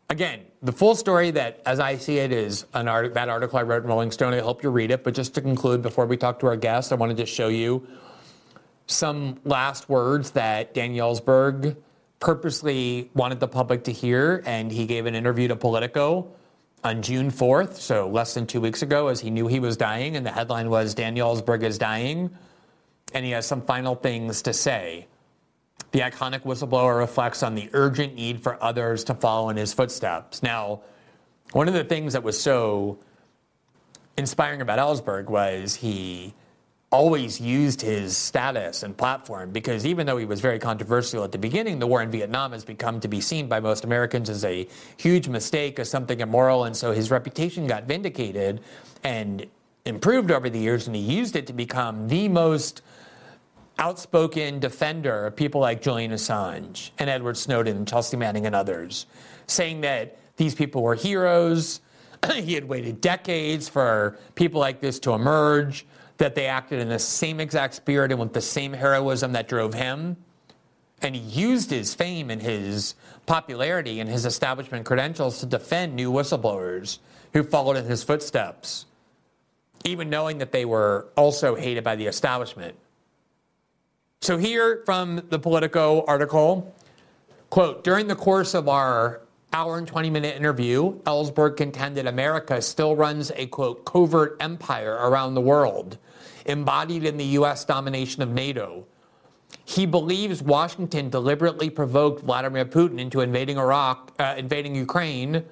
again, 0.09 0.41
the 0.61 0.71
full 0.71 0.95
story 0.95 1.31
that, 1.31 1.61
as 1.65 1.79
I 1.79 1.97
see 1.97 2.17
it, 2.17 2.31
is 2.31 2.65
an 2.73 2.87
art- 2.87 3.13
that 3.13 3.29
article 3.29 3.59
I 3.59 3.63
wrote 3.63 3.83
in 3.83 3.89
Rolling 3.89 4.11
Stone. 4.11 4.33
I 4.33 4.39
hope 4.39 4.63
you 4.63 4.69
read 4.69 4.91
it. 4.91 5.03
But 5.03 5.13
just 5.13 5.33
to 5.35 5.41
conclude, 5.41 5.81
before 5.81 6.05
we 6.05 6.17
talk 6.17 6.39
to 6.39 6.47
our 6.47 6.55
guest, 6.55 6.91
I 6.91 6.95
wanted 6.95 7.17
to 7.17 7.25
show 7.25 7.47
you 7.47 7.87
some 8.87 9.39
last 9.45 9.89
words 9.89 10.31
that 10.31 10.73
Dan 10.73 10.93
Ellsberg 10.93 11.75
purposely 12.19 13.09
wanted 13.13 13.39
the 13.39 13.47
public 13.47 13.83
to 13.85 13.91
hear, 13.91 14.43
and 14.45 14.71
he 14.71 14.85
gave 14.85 15.05
an 15.05 15.15
interview 15.15 15.47
to 15.47 15.55
Politico 15.55 16.31
on 16.83 17.01
June 17.01 17.31
4th, 17.31 17.75
so 17.75 18.07
less 18.07 18.33
than 18.33 18.47
two 18.47 18.61
weeks 18.61 18.81
ago, 18.81 19.07
as 19.07 19.19
he 19.19 19.29
knew 19.29 19.47
he 19.47 19.59
was 19.59 19.77
dying, 19.77 20.15
and 20.15 20.25
the 20.25 20.31
headline 20.31 20.69
was 20.69 20.93
Daniel 20.93 21.35
Ellsberg 21.35 21.63
is 21.63 21.77
dying, 21.77 22.29
and 23.13 23.25
he 23.25 23.31
has 23.31 23.45
some 23.45 23.61
final 23.61 23.95
things 23.95 24.41
to 24.43 24.53
say. 24.53 25.07
The 25.91 25.99
iconic 25.99 26.41
whistleblower 26.41 26.97
reflects 26.97 27.43
on 27.43 27.55
the 27.55 27.69
urgent 27.73 28.15
need 28.15 28.41
for 28.41 28.61
others 28.63 29.03
to 29.05 29.13
follow 29.13 29.49
in 29.49 29.57
his 29.57 29.73
footsteps. 29.73 30.41
Now, 30.41 30.81
one 31.51 31.67
of 31.67 31.73
the 31.73 31.83
things 31.83 32.13
that 32.13 32.23
was 32.23 32.39
so 32.39 32.97
inspiring 34.17 34.61
about 34.61 34.79
Ellsberg 34.79 35.25
was 35.25 35.75
he 35.75 36.33
always 36.91 37.39
used 37.39 37.81
his 37.81 38.17
status 38.17 38.83
and 38.83 38.95
platform 38.97 39.51
because 39.51 39.85
even 39.85 40.05
though 40.05 40.17
he 40.17 40.25
was 40.25 40.41
very 40.41 40.59
controversial 40.59 41.23
at 41.23 41.31
the 41.31 41.37
beginning, 41.37 41.79
the 41.79 41.87
war 41.87 42.01
in 42.01 42.11
Vietnam 42.11 42.51
has 42.51 42.65
become 42.65 42.99
to 42.99 43.07
be 43.07 43.21
seen 43.21 43.47
by 43.47 43.61
most 43.61 43.85
Americans 43.85 44.29
as 44.29 44.43
a 44.43 44.67
huge 44.97 45.29
mistake, 45.29 45.79
as 45.79 45.89
something 45.89 46.19
immoral. 46.19 46.65
And 46.65 46.75
so 46.75 46.91
his 46.91 47.09
reputation 47.09 47.65
got 47.65 47.85
vindicated 47.85 48.59
and 49.03 49.45
improved 49.85 50.31
over 50.31 50.49
the 50.49 50.59
years, 50.59 50.87
and 50.87 50.95
he 50.95 51.01
used 51.01 51.37
it 51.37 51.47
to 51.47 51.53
become 51.53 52.09
the 52.09 52.27
most 52.27 52.81
outspoken 53.79 54.59
defender 54.59 55.27
of 55.27 55.35
people 55.35 55.61
like 55.61 55.81
Julian 55.81 56.11
Assange 56.11 56.91
and 56.99 57.09
Edward 57.09 57.37
Snowden 57.37 57.77
and 57.77 57.87
Chelsea 57.87 58.17
Manning 58.17 58.45
and 58.45 58.53
others, 58.53 59.05
saying 59.47 59.81
that 59.81 60.17
these 60.35 60.53
people 60.53 60.83
were 60.83 60.95
heroes. 60.95 61.79
he 62.33 62.53
had 62.53 62.65
waited 62.65 62.99
decades 62.99 63.69
for 63.69 64.19
people 64.35 64.59
like 64.59 64.81
this 64.81 64.99
to 64.99 65.13
emerge 65.13 65.85
that 66.21 66.35
they 66.35 66.45
acted 66.45 66.79
in 66.79 66.87
the 66.87 66.99
same 66.99 67.39
exact 67.39 67.73
spirit 67.73 68.11
and 68.11 68.19
with 68.19 68.31
the 68.31 68.41
same 68.41 68.73
heroism 68.73 69.31
that 69.31 69.47
drove 69.47 69.73
him. 69.73 70.15
And 71.01 71.15
he 71.15 71.21
used 71.21 71.71
his 71.71 71.95
fame 71.95 72.29
and 72.29 72.39
his 72.39 72.93
popularity 73.25 73.99
and 73.99 74.07
his 74.07 74.27
establishment 74.27 74.85
credentials 74.85 75.39
to 75.39 75.47
defend 75.47 75.95
new 75.95 76.11
whistleblowers 76.11 76.99
who 77.33 77.41
followed 77.41 77.77
in 77.77 77.85
his 77.85 78.03
footsteps, 78.03 78.85
even 79.83 80.11
knowing 80.11 80.37
that 80.37 80.51
they 80.51 80.63
were 80.63 81.07
also 81.17 81.55
hated 81.55 81.83
by 81.83 81.95
the 81.95 82.05
establishment. 82.05 82.75
So, 84.21 84.37
here 84.37 84.83
from 84.85 85.23
the 85.29 85.39
Politico 85.39 86.05
article 86.05 86.71
quote, 87.49 87.83
during 87.83 88.05
the 88.05 88.15
course 88.15 88.53
of 88.53 88.69
our 88.69 89.21
hour 89.53 89.79
and 89.79 89.87
20 89.87 90.11
minute 90.11 90.35
interview, 90.35 90.99
Ellsberg 91.01 91.57
contended 91.57 92.05
America 92.05 92.61
still 92.61 92.95
runs 92.95 93.31
a 93.35 93.47
quote, 93.47 93.85
covert 93.85 94.37
empire 94.39 94.93
around 94.93 95.33
the 95.33 95.41
world 95.41 95.97
embodied 96.45 97.05
in 97.05 97.17
the 97.17 97.25
U.S. 97.25 97.65
domination 97.65 98.21
of 98.21 98.29
NATO. 98.29 98.85
He 99.65 99.85
believes 99.85 100.41
Washington 100.41 101.09
deliberately 101.09 101.69
provoked 101.69 102.23
Vladimir 102.23 102.65
Putin 102.65 102.99
into 102.99 103.21
invading 103.21 103.57
Iraq, 103.57 104.11
uh, 104.19 104.35
invading 104.37 104.75
Ukraine, 104.75 105.43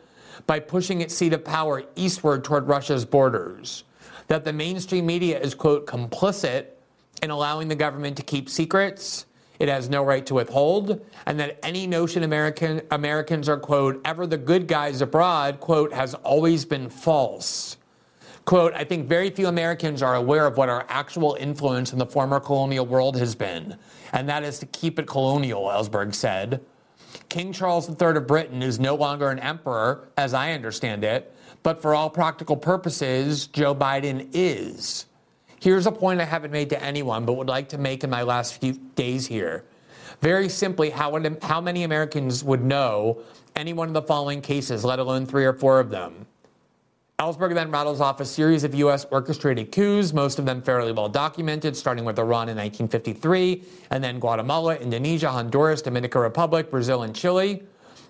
by 0.48 0.60
pushing 0.60 1.02
its 1.02 1.16
seat 1.16 1.34
of 1.34 1.44
power 1.44 1.84
eastward 1.96 2.44
toward 2.44 2.68
Russia's 2.68 3.06
borders. 3.06 3.84
That 4.28 4.46
the 4.46 4.54
mainstream 4.54 5.06
media 5.06 5.40
is, 5.40 5.54
quote, 5.54 5.86
complicit 5.86 6.68
in 7.22 7.30
allowing 7.30 7.68
the 7.68 7.76
government 7.76 8.16
to 8.18 8.24
keep 8.24 8.50
secrets 8.50 9.26
it 9.60 9.68
has 9.68 9.90
no 9.90 10.04
right 10.04 10.26
to 10.26 10.36
withhold, 10.36 11.06
and 11.26 11.40
that 11.40 11.60
any 11.64 11.86
notion 11.86 12.24
American, 12.24 12.82
Americans 12.92 13.50
are, 13.50 13.60
quote, 13.60 14.02
ever 14.06 14.26
the 14.26 14.38
good 14.38 14.68
guys 14.68 15.02
abroad, 15.02 15.60
quote, 15.60 15.94
has 15.94 16.14
always 16.16 16.64
been 16.64 16.90
false. 16.90 17.76
Quote, 18.50 18.74
I 18.74 18.84
think 18.84 19.08
very 19.08 19.30
few 19.30 19.46
Americans 19.46 20.02
are 20.02 20.16
aware 20.16 20.48
of 20.48 20.58
what 20.58 20.70
our 20.70 20.84
actual 20.90 21.38
influence 21.40 21.94
in 21.94 22.00
the 22.00 22.06
former 22.08 22.40
colonial 22.40 22.84
world 22.84 23.16
has 23.18 23.36
been, 23.36 23.78
and 24.12 24.28
that 24.28 24.44
is 24.44 24.58
to 24.58 24.66
keep 24.66 24.98
it 24.98 25.06
colonial, 25.06 25.66
Ellsberg 25.66 26.16
said. 26.16 26.60
King 27.30 27.54
Charles 27.54 27.88
III 27.88 28.18
of 28.18 28.26
Britain 28.26 28.64
is 28.64 28.80
no 28.80 28.96
longer 28.96 29.30
an 29.30 29.38
emperor, 29.38 30.10
as 30.18 30.34
I 30.34 30.54
understand 30.54 31.04
it, 31.04 31.32
but 31.62 31.80
for 31.80 31.94
all 31.94 32.10
practical 32.10 32.58
purposes, 32.58 33.46
Joe 33.46 33.76
Biden 33.76 34.28
is. 34.34 35.06
Here's 35.60 35.86
a 35.86 35.92
point 35.92 36.20
I 36.20 36.26
haven't 36.26 36.50
made 36.50 36.72
to 36.72 36.84
anyone, 36.84 37.26
but 37.26 37.34
would 37.34 37.50
like 37.50 37.70
to 37.70 37.78
make 37.78 38.04
in 38.04 38.10
my 38.10 38.24
last 38.24 38.60
few 38.60 38.74
days 38.96 39.28
here. 39.28 39.66
Very 40.22 40.50
simply, 40.50 40.90
how, 40.90 41.12
would, 41.12 41.38
how 41.44 41.62
many 41.62 41.84
Americans 41.84 42.44
would 42.44 42.64
know 42.64 43.22
any 43.56 43.74
one 43.74 43.90
of 43.90 43.94
the 43.94 44.02
following 44.02 44.42
cases, 44.42 44.84
let 44.84 44.98
alone 44.98 45.28
three 45.28 45.46
or 45.46 45.54
four 45.54 45.80
of 45.80 45.92
them? 45.92 46.26
Ellsberg 47.20 47.54
then 47.54 47.70
rattles 47.70 48.00
off 48.00 48.22
a 48.22 48.26
series 48.26 48.64
of 48.64 48.74
U.S. 48.76 49.06
orchestrated 49.12 49.74
coups, 49.74 50.14
most 50.14 50.40
of 50.40 50.46
them 50.46 50.62
fairly 50.62 50.94
well 50.94 51.10
documented, 51.10 51.76
starting 51.76 52.06
with 52.06 52.18
Iran 52.18 52.48
in 52.48 52.56
1953, 52.56 53.62
and 53.92 54.02
then 54.02 54.20
Guatemala, 54.20 54.78
Indonesia, 54.78 55.30
Honduras, 55.30 55.82
Dominican 55.82 56.22
Republic, 56.22 56.72
Brazil, 56.72 57.04
and 57.04 57.14
Chile. 57.14 57.62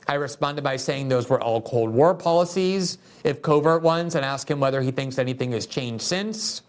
I 0.08 0.14
responded 0.14 0.64
by 0.64 0.76
saying 0.76 1.10
those 1.10 1.28
were 1.28 1.42
all 1.42 1.60
Cold 1.60 1.90
War 1.90 2.14
policies, 2.14 3.00
if 3.24 3.42
covert 3.42 3.82
ones, 3.82 4.14
and 4.14 4.24
asked 4.24 4.50
him 4.50 4.60
whether 4.60 4.80
he 4.80 4.92
thinks 4.92 5.18
anything 5.18 5.54
has 5.54 5.66
changed 5.66 6.04
since 6.04 6.62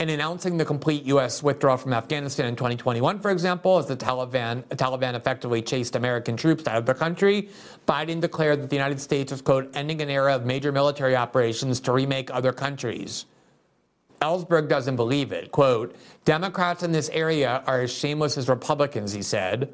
in 0.00 0.08
announcing 0.08 0.56
the 0.56 0.64
complete 0.64 1.04
U.S. 1.04 1.42
withdrawal 1.42 1.76
from 1.76 1.92
Afghanistan 1.92 2.46
in 2.46 2.56
2021, 2.56 3.20
for 3.20 3.30
example, 3.30 3.76
as 3.76 3.86
the 3.86 3.96
Taliban, 3.96 4.64
Taliban 4.68 5.14
effectively 5.14 5.60
chased 5.60 5.94
American 5.94 6.38
troops 6.38 6.66
out 6.66 6.78
of 6.78 6.86
the 6.86 6.94
country, 6.94 7.50
Biden 7.86 8.18
declared 8.18 8.62
that 8.62 8.70
the 8.70 8.76
United 8.76 8.98
States 8.98 9.30
was, 9.30 9.42
quote, 9.42 9.70
ending 9.74 10.00
an 10.00 10.08
era 10.08 10.34
of 10.34 10.46
major 10.46 10.72
military 10.72 11.14
operations 11.14 11.80
to 11.80 11.92
remake 11.92 12.32
other 12.32 12.50
countries. 12.50 13.26
Ellsberg 14.22 14.68
doesn't 14.68 14.96
believe 14.96 15.32
it. 15.32 15.52
Quote, 15.52 15.94
Democrats 16.24 16.82
in 16.82 16.92
this 16.92 17.10
area 17.10 17.62
are 17.66 17.82
as 17.82 17.92
shameless 17.92 18.38
as 18.38 18.48
Republicans, 18.48 19.12
he 19.12 19.22
said. 19.22 19.70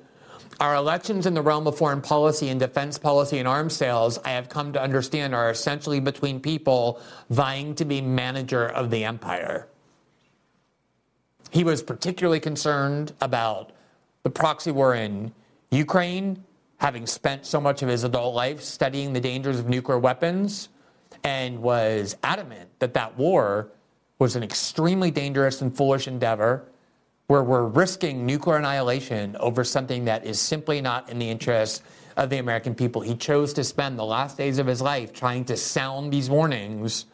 Our 0.58 0.74
elections 0.74 1.26
in 1.26 1.34
the 1.34 1.42
realm 1.42 1.68
of 1.68 1.78
foreign 1.78 2.00
policy 2.00 2.48
and 2.48 2.58
defense 2.58 2.98
policy 2.98 3.38
and 3.38 3.46
arms 3.46 3.76
sales, 3.76 4.18
I 4.24 4.30
have 4.30 4.48
come 4.48 4.72
to 4.72 4.82
understand, 4.82 5.36
are 5.36 5.50
essentially 5.50 6.00
between 6.00 6.40
people 6.40 7.00
vying 7.30 7.76
to 7.76 7.84
be 7.84 8.00
manager 8.00 8.66
of 8.66 8.90
the 8.90 9.04
empire. 9.04 9.68
He 11.56 11.64
was 11.64 11.82
particularly 11.82 12.38
concerned 12.38 13.14
about 13.22 13.72
the 14.24 14.28
proxy 14.28 14.72
war 14.72 14.94
in 14.94 15.32
Ukraine, 15.70 16.44
having 16.76 17.06
spent 17.06 17.46
so 17.46 17.62
much 17.62 17.80
of 17.80 17.88
his 17.88 18.04
adult 18.04 18.34
life 18.34 18.60
studying 18.60 19.14
the 19.14 19.22
dangers 19.22 19.58
of 19.58 19.66
nuclear 19.66 19.98
weapons, 19.98 20.68
and 21.24 21.62
was 21.62 22.14
adamant 22.22 22.68
that 22.80 22.92
that 22.92 23.16
war 23.16 23.68
was 24.18 24.36
an 24.36 24.42
extremely 24.42 25.10
dangerous 25.10 25.62
and 25.62 25.74
foolish 25.74 26.06
endeavor, 26.06 26.68
where 27.28 27.42
we're 27.42 27.64
risking 27.64 28.26
nuclear 28.26 28.58
annihilation 28.58 29.34
over 29.36 29.64
something 29.64 30.04
that 30.04 30.26
is 30.26 30.38
simply 30.38 30.82
not 30.82 31.08
in 31.08 31.18
the 31.18 31.30
interest 31.30 31.82
of 32.18 32.28
the 32.28 32.36
American 32.36 32.74
people. 32.74 33.00
He 33.00 33.14
chose 33.14 33.54
to 33.54 33.64
spend 33.64 33.98
the 33.98 34.04
last 34.04 34.36
days 34.36 34.58
of 34.58 34.66
his 34.66 34.82
life 34.82 35.10
trying 35.10 35.46
to 35.46 35.56
sound 35.56 36.12
these 36.12 36.28
warnings 36.28 37.06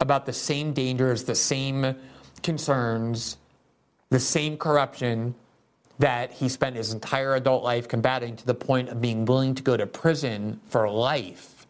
about 0.00 0.24
the 0.24 0.32
same 0.32 0.72
dangers, 0.72 1.24
the 1.24 1.34
same 1.34 1.94
concerns, 2.42 3.36
the 4.10 4.20
same 4.20 4.56
corruption 4.56 5.34
that 5.98 6.32
he 6.32 6.48
spent 6.48 6.76
his 6.76 6.92
entire 6.92 7.34
adult 7.34 7.64
life 7.64 7.88
combating 7.88 8.36
to 8.36 8.46
the 8.46 8.54
point 8.54 8.88
of 8.88 9.00
being 9.00 9.24
willing 9.24 9.54
to 9.54 9.62
go 9.62 9.76
to 9.76 9.86
prison 9.86 10.60
for 10.68 10.88
life 10.90 11.66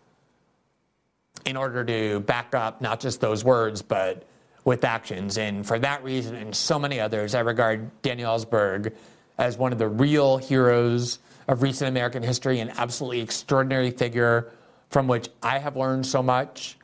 in 1.45 1.57
order 1.57 1.85
to 1.85 2.21
back 2.21 2.55
up 2.55 2.81
not 2.81 2.99
just 2.99 3.21
those 3.21 3.45
words, 3.45 3.83
but 3.83 4.25
with 4.65 4.85
actions. 4.85 5.39
And 5.39 5.65
for 5.65 5.79
that 5.79 6.03
reason 6.03 6.35
and 6.35 6.55
so 6.55 6.79
many 6.79 6.99
others, 6.99 7.35
I 7.35 7.41
regard 7.41 8.03
Daniel 8.03 8.37
Ellsberg 8.37 8.93
as 9.39 9.57
one 9.57 9.73
of 9.73 9.79
the 9.79 9.89
real 9.89 10.39
heroes 10.39 11.21
of 11.47 11.63
recent 11.63 11.89
American 11.89 12.23
history, 12.23 12.59
an 12.59 12.71
absolutely 12.77 13.21
extraordinary 13.21 13.93
figure 13.93 14.51
from 14.91 15.07
which 15.07 15.29
I 15.43 15.59
have 15.59 15.77
learned 15.77 16.05
so 16.05 16.23
much. 16.23 16.77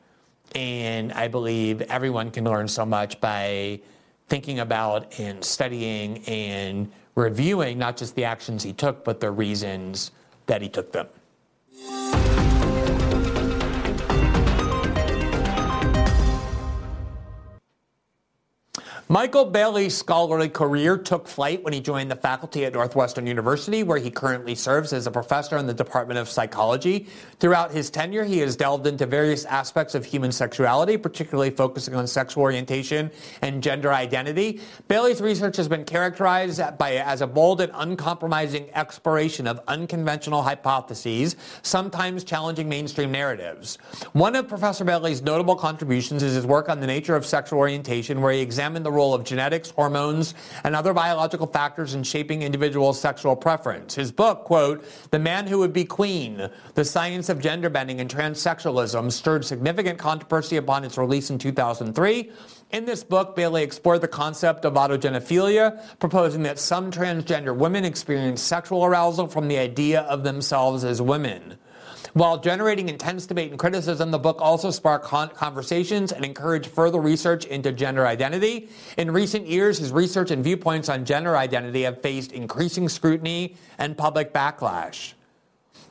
And 0.55 1.11
I 1.11 1.27
believe 1.27 1.81
everyone 1.81 2.31
can 2.31 2.45
learn 2.45 2.67
so 2.69 2.85
much 2.85 3.19
by 3.19 3.81
thinking 4.33 4.61
about 4.61 5.19
and 5.19 5.45
studying 5.45 6.17
and 6.25 6.91
reviewing 7.13 7.77
not 7.77 7.95
just 7.95 8.15
the 8.15 8.23
actions 8.23 8.63
he 8.63 8.73
took, 8.73 9.03
but 9.03 9.19
the 9.19 9.29
reasons 9.29 10.09
that 10.47 10.59
he 10.59 10.67
took 10.67 10.91
them. 10.91 11.05
Michael 19.09 19.43
Bailey's 19.43 19.97
scholarly 19.97 20.47
career 20.47 20.97
took 20.97 21.27
flight 21.27 21.61
when 21.61 21.73
he 21.73 21.81
joined 21.81 22.09
the 22.09 22.15
faculty 22.15 22.63
at 22.63 22.71
Northwestern 22.71 23.27
University, 23.27 23.83
where 23.83 23.97
he 23.97 24.09
currently 24.09 24.55
serves 24.55 24.93
as 24.93 25.07
a 25.07 25.11
professor 25.11 25.57
in 25.57 25.67
the 25.67 25.73
Department 25.73 26.17
of 26.17 26.29
Psychology. 26.29 27.07
Throughout 27.37 27.71
his 27.71 27.89
tenure, 27.89 28.23
he 28.23 28.39
has 28.39 28.55
delved 28.55 28.87
into 28.87 29.05
various 29.05 29.43
aspects 29.43 29.93
of 29.93 30.05
human 30.05 30.31
sexuality, 30.31 30.95
particularly 30.95 31.49
focusing 31.49 31.95
on 31.95 32.07
sexual 32.07 32.43
orientation 32.43 33.11
and 33.41 33.61
gender 33.61 33.91
identity. 33.91 34.61
Bailey's 34.87 35.19
research 35.19 35.57
has 35.57 35.67
been 35.67 35.83
characterized 35.83 36.61
by, 36.77 36.95
as 36.95 37.19
a 37.19 37.27
bold 37.27 37.59
and 37.59 37.73
uncompromising 37.75 38.69
exploration 38.73 39.47
of 39.47 39.59
unconventional 39.67 40.41
hypotheses, 40.41 41.35
sometimes 41.61 42.23
challenging 42.23 42.69
mainstream 42.69 43.11
narratives. 43.11 43.77
One 44.13 44.37
of 44.37 44.47
Professor 44.47 44.85
Bailey's 44.85 45.21
notable 45.21 45.57
contributions 45.57 46.23
is 46.23 46.35
his 46.35 46.45
work 46.45 46.69
on 46.69 46.79
the 46.79 46.87
nature 46.87 47.17
of 47.17 47.25
sexual 47.25 47.59
orientation, 47.59 48.21
where 48.21 48.31
he 48.31 48.39
examined 48.39 48.85
the 48.85 48.92
role 48.93 49.13
of 49.13 49.23
genetics, 49.25 49.71
hormones, 49.71 50.35
and 50.63 50.75
other 50.75 50.93
biological 50.93 51.47
factors 51.47 51.93
in 51.93 52.03
shaping 52.03 52.41
individuals' 52.43 52.99
sexual 53.01 53.35
preference. 53.35 53.95
His 53.95 54.11
book, 54.11 54.45
quote, 54.45 54.85
The 55.11 55.19
Man 55.19 55.47
Who 55.47 55.59
Would 55.59 55.73
Be 55.73 55.83
Queen, 55.83 56.49
The 56.75 56.85
Science 56.85 57.27
of 57.29 57.41
Gender 57.41 57.69
Bending 57.69 57.99
and 57.99 58.09
Transsexualism, 58.09 59.11
stirred 59.11 59.43
significant 59.43 59.99
controversy 59.99 60.57
upon 60.57 60.85
its 60.85 60.97
release 60.97 61.29
in 61.29 61.37
2003. 61.37 62.31
In 62.71 62.85
this 62.85 63.03
book, 63.03 63.35
Bailey 63.35 63.61
explored 63.63 64.01
the 64.01 64.07
concept 64.07 64.65
of 64.65 64.73
autogynephilia, 64.73 65.99
proposing 65.99 66.43
that 66.43 66.57
some 66.57 66.91
transgender 66.91 67.55
women 67.55 67.85
experience 67.85 68.41
sexual 68.41 68.85
arousal 68.85 69.27
from 69.27 69.47
the 69.47 69.57
idea 69.57 70.01
of 70.01 70.23
themselves 70.23 70.83
as 70.83 71.01
women. 71.01 71.57
While 72.13 72.37
generating 72.37 72.89
intense 72.89 73.25
debate 73.25 73.49
and 73.49 73.57
criticism, 73.57 74.11
the 74.11 74.19
book 74.19 74.39
also 74.39 74.69
sparked 74.69 75.05
conversations 75.05 76.11
and 76.11 76.23
encouraged 76.23 76.67
further 76.67 77.01
research 77.01 77.45
into 77.45 77.71
gender 77.71 78.05
identity. 78.05 78.69
In 78.99 79.09
recent 79.09 79.47
years, 79.47 79.79
his 79.79 79.91
research 79.91 80.29
and 80.29 80.43
viewpoints 80.43 80.89
on 80.89 81.05
gender 81.05 81.35
identity 81.35 81.81
have 81.83 82.03
faced 82.03 82.31
increasing 82.31 82.87
scrutiny 82.87 83.55
and 83.79 83.97
public 83.97 84.31
backlash. 84.31 85.13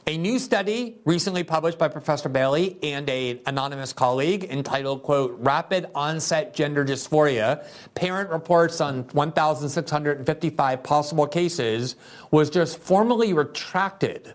A 0.07 0.17
new 0.17 0.39
study 0.39 1.01
recently 1.05 1.43
published 1.43 1.79
by 1.79 1.89
Professor 1.89 2.29
Bailey 2.29 2.79
and 2.85 3.11
an 3.11 3.41
anonymous 3.47 3.93
colleague 3.93 4.45
entitled, 4.45 5.03
quote, 5.03 5.37
Rapid 5.41 5.87
Onset 5.93 6.55
Gender 6.55 6.85
Dysphoria, 6.85 7.67
Parent 7.97 8.31
Reports 8.31 8.81
on 8.81 9.09
1,655 9.13 10.83
Possible 10.85 11.27
Cases, 11.27 11.97
was 12.31 12.49
just 12.49 12.79
formally 12.79 13.33
retracted 13.33 14.35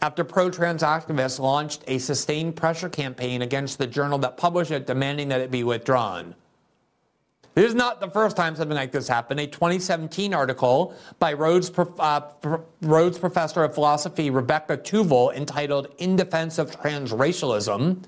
after 0.00 0.24
pro 0.24 0.50
trans 0.50 0.82
activists 0.82 1.38
launched 1.38 1.82
a 1.86 1.98
sustained 1.98 2.56
pressure 2.56 2.88
campaign 2.88 3.42
against 3.42 3.78
the 3.78 3.86
journal 3.86 4.18
that 4.18 4.36
published 4.36 4.70
it, 4.70 4.86
demanding 4.86 5.28
that 5.28 5.40
it 5.40 5.50
be 5.50 5.64
withdrawn. 5.64 6.34
This 7.54 7.70
is 7.70 7.74
not 7.74 8.00
the 8.00 8.08
first 8.08 8.36
time 8.36 8.54
something 8.54 8.76
like 8.76 8.92
this 8.92 9.08
happened. 9.08 9.40
A 9.40 9.46
2017 9.48 10.32
article 10.32 10.94
by 11.18 11.32
Rhodes, 11.32 11.72
uh, 11.98 12.20
Rhodes 12.82 13.18
professor 13.18 13.64
of 13.64 13.74
philosophy 13.74 14.30
Rebecca 14.30 14.76
Tuvel 14.76 15.34
entitled 15.34 15.88
In 15.98 16.14
Defense 16.14 16.58
of 16.58 16.70
Transracialism 16.70 18.04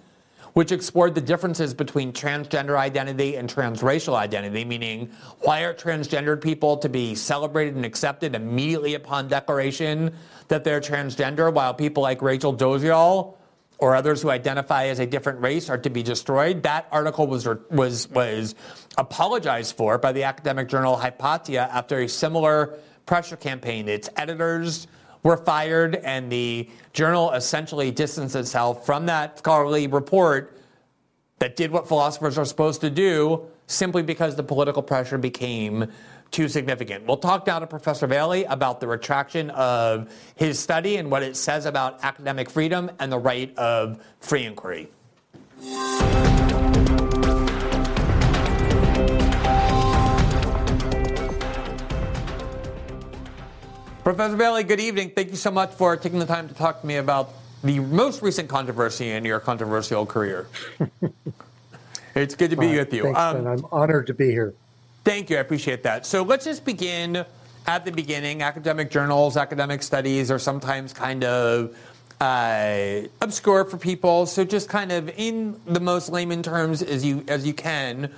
which 0.55 0.73
explored 0.73 1.15
the 1.15 1.21
differences 1.21 1.75
between 1.75 2.13
transgender 2.13 2.77
identity 2.77 3.37
and 3.37 3.49
transracial 3.53 4.15
identity, 4.15 4.65
meaning 4.65 5.11
why 5.41 5.63
are 5.63 5.75
transgendered 5.75 6.41
people 6.41 6.77
to 6.79 6.89
be 6.89 7.15
celebrated 7.15 7.77
and 7.77 7.85
accepted 7.85 8.35
immediately 8.35 8.95
upon 8.95 9.29
declaration 9.29 10.15
that 10.49 10.65
they're 10.65 10.81
transgender, 10.81 11.53
while 11.53 11.75
people 11.75 12.03
like 12.03 12.23
Rachel 12.23 12.55
Dolezal 12.57 13.37
or 13.79 13.97
others 13.97 14.21
who 14.21 14.31
identify 14.31 14.87
as 14.87 14.99
a 14.99 15.07
different 15.07 15.41
race 15.41 15.71
are 15.71 15.79
to 15.79 15.91
be 15.91 16.03
destroyed. 16.03 16.63
That 16.65 16.87
article 16.93 17.27
was 17.27 17.49
was 17.71 18.09
was 18.11 18.55
apologized 18.99 19.77
for 19.77 19.99
by 19.99 20.13
the 20.13 20.25
academic 20.25 20.69
journal 20.69 20.97
Hypatia 20.97 21.69
after 21.73 22.01
a 22.01 22.09
similar 22.09 22.79
pressure 23.07 23.37
campaign. 23.37 23.89
Its 23.89 24.09
editors 24.17 24.87
were 25.23 25.37
fired, 25.37 25.97
and 25.97 26.31
the 26.31 26.69
journal 26.93 27.33
essentially 27.33 27.91
distanced 27.91 28.37
itself 28.37 28.87
from 28.87 29.07
that 29.07 29.39
scholarly 29.39 29.87
report 29.87 30.57
that 31.39 31.57
did 31.57 31.71
what 31.71 31.89
philosophers 31.89 32.39
are 32.39 32.45
supposed 32.45 32.81
to 32.83 32.91
do 32.91 33.47
simply 33.67 34.03
because 34.03 34.37
the 34.37 34.43
political 34.43 34.83
pressure 34.83 35.19
became 35.19 35.87
too 36.31 36.49
significant. 36.49 37.07
We'll 37.07 37.17
talk 37.17 37.47
now 37.47 37.59
to 37.59 37.67
Professor 37.67 38.07
Bailey 38.07 38.45
about 38.45 38.81
the 38.81 38.87
retraction 38.87 39.51
of 39.51 40.13
his 40.37 40.59
study 40.59 40.97
and 40.97 41.11
what 41.11 41.23
it 41.23 41.37
says 41.37 41.67
about 41.67 42.05
academic 42.05 42.49
freedom 42.49 42.91
and 42.99 43.11
the 43.11 43.19
right 43.19 43.57
of 43.57 44.05
free 44.21 44.45
inquiry. 44.45 44.89
Professor 54.03 54.35
Bailey, 54.35 54.65
good 54.65 54.81
evening. 54.81 55.11
Thank 55.11 55.29
you 55.29 55.37
so 55.37 55.51
much 55.51 55.73
for 55.73 55.95
taking 55.95 56.19
the 56.19 56.27
time 56.27 56.49
to 56.49 56.55
talk 56.55 56.81
to 56.81 56.87
me 56.87 56.97
about 56.97 57.35
the 57.63 57.81
most 57.81 58.23
recent 58.23 58.49
controversy 58.49 59.11
in 59.11 59.27
your 59.27 59.41
controversial 59.41 60.07
career. 60.07 60.49
it's 62.15 62.35
good 62.35 62.49
to 62.51 62.57
be 62.57 62.79
with 62.79 62.95
you. 62.95 63.03
Thanks, 63.03 63.19
um, 63.21 63.47
I'm 63.47 63.67
honored 63.71 64.07
to 64.07 64.15
be 64.15 64.31
here. 64.31 64.55
Thank 65.05 65.29
you. 65.29 65.37
I 65.37 65.41
appreciate 65.41 65.83
that. 65.83 66.07
So 66.07 66.23
let's 66.23 66.47
just 66.47 66.65
begin 66.65 67.27
at 67.67 67.85
the 67.85 67.93
beginning. 67.93 68.41
Academic 68.41 68.91
journals, 68.91 69.37
academic 69.37 69.83
studies 69.83 70.31
are 70.31 70.39
sometimes 70.39 70.95
kind 70.95 71.23
of 71.23 71.77
uh, 72.23 73.03
obscure 73.21 73.67
for 73.67 73.77
people. 73.77 74.25
So 74.25 74.45
just 74.45 74.71
kind 74.71 74.93
of 74.93 75.11
in 75.11 75.61
the 75.67 75.81
most 75.81 76.09
layman 76.09 76.43
terms 76.43 76.83
as 76.83 77.05
you 77.05 77.23
as 77.29 77.47
you 77.47 77.53
can, 77.53 78.11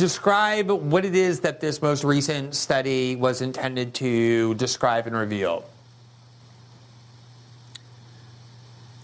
describe 0.00 0.70
what 0.70 1.04
it 1.04 1.14
is 1.14 1.40
that 1.40 1.60
this 1.60 1.82
most 1.82 2.04
recent 2.04 2.54
study 2.54 3.16
was 3.16 3.42
intended 3.42 3.92
to 3.92 4.54
describe 4.54 5.06
and 5.06 5.14
reveal. 5.14 5.62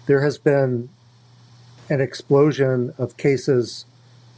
There 0.06 0.22
has 0.22 0.38
been 0.38 0.88
an 1.90 2.00
explosion 2.00 2.94
of 2.96 3.18
cases 3.18 3.84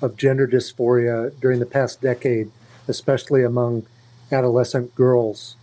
of 0.02 0.16
gender 0.16 0.48
dysphoria 0.48 1.30
during 1.40 1.60
the 1.60 1.66
past 1.66 2.00
decade, 2.00 2.50
especially 2.88 3.44
among 3.44 3.86
adolescent 4.32 4.96
girls. 4.96 5.54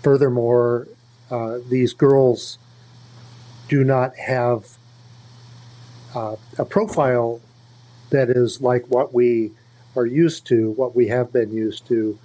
Furthermore, 0.00 0.86
uh, 1.28 1.58
these 1.68 1.92
girls 1.92 2.58
do 3.68 3.82
not 3.82 4.14
have 4.16 4.78
uh, 6.14 6.36
a 6.56 6.64
profile 6.64 7.40
that 8.10 8.30
is 8.30 8.60
like 8.60 8.86
what 8.86 9.12
we 9.12 9.52
are 9.96 10.06
used 10.06 10.46
to, 10.46 10.70
what 10.72 10.94
we 10.94 11.08
have 11.08 11.32
been 11.32 11.52
used 11.52 11.86
to, 11.88 12.18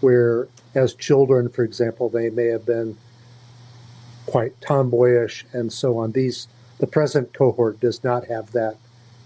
where 0.00 0.48
as 0.74 0.94
children, 0.94 1.48
for 1.48 1.64
example, 1.64 2.08
they 2.08 2.30
may 2.30 2.46
have 2.46 2.66
been 2.66 2.96
quite 4.26 4.60
tomboyish 4.60 5.44
and 5.52 5.72
so 5.72 5.98
on. 5.98 6.12
These 6.12 6.48
the 6.78 6.86
present 6.86 7.34
cohort 7.34 7.78
does 7.78 8.02
not 8.02 8.26
have 8.26 8.52
that 8.52 8.76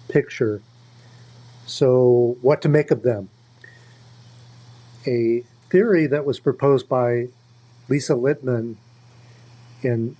picture. 0.09 0.61
So, 1.67 2.37
what 2.43 2.61
to 2.63 2.69
make 2.69 2.91
of 2.91 3.03
them? 3.03 3.29
A 5.07 5.45
theory 5.71 6.07
that 6.09 6.25
was 6.25 6.41
proposed 6.41 6.89
by 6.89 7.29
Lisa 7.89 8.15
Littman 8.15 8.77
in 9.83 10.17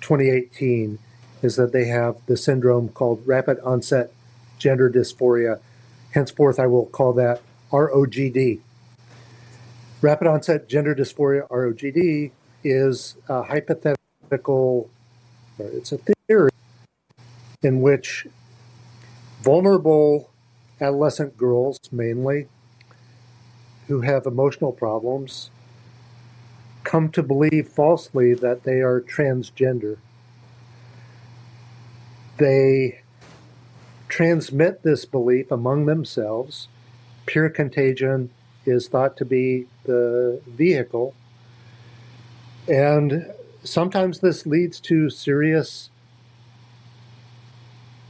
2018 0.00 0.98
is 1.42 1.56
that 1.56 1.72
they 1.72 1.86
have 1.86 2.16
the 2.26 2.36
syndrome 2.36 2.88
called 2.88 3.22
rapid 3.26 3.58
onset 3.60 4.12
gender 4.58 4.90
dysphoria. 4.90 5.60
Henceforth, 6.12 6.58
I 6.58 6.66
will 6.66 6.86
call 6.86 7.12
that 7.14 7.42
ROGD. 7.72 8.60
rapid 10.00 10.26
onset 10.26 10.68
gender 10.68 10.94
dysphoria, 10.94 11.48
ROGD, 11.48 12.30
is 12.64 13.16
a 13.28 13.42
hypothetical, 13.42 14.88
it's 15.58 15.92
a 15.92 15.98
theory 15.98 16.50
in 17.62 17.80
which 17.80 18.26
vulnerable 19.42 20.30
adolescent 20.80 21.36
girls, 21.36 21.78
mainly, 21.90 22.48
who 23.88 24.00
have 24.02 24.26
emotional 24.26 24.72
problems, 24.72 25.50
come 26.84 27.08
to 27.10 27.22
believe 27.22 27.68
falsely 27.68 28.34
that 28.34 28.64
they 28.64 28.80
are 28.80 29.00
transgender. 29.00 29.98
They 32.38 33.00
transmit 34.16 34.82
this 34.82 35.04
belief 35.04 35.50
among 35.50 35.84
themselves. 35.84 36.68
Pure 37.26 37.50
contagion 37.50 38.30
is 38.64 38.88
thought 38.88 39.14
to 39.14 39.26
be 39.26 39.66
the 39.84 40.40
vehicle. 40.46 41.12
And 42.66 43.30
sometimes 43.62 44.20
this 44.20 44.46
leads 44.46 44.80
to 44.80 45.10
serious 45.10 45.90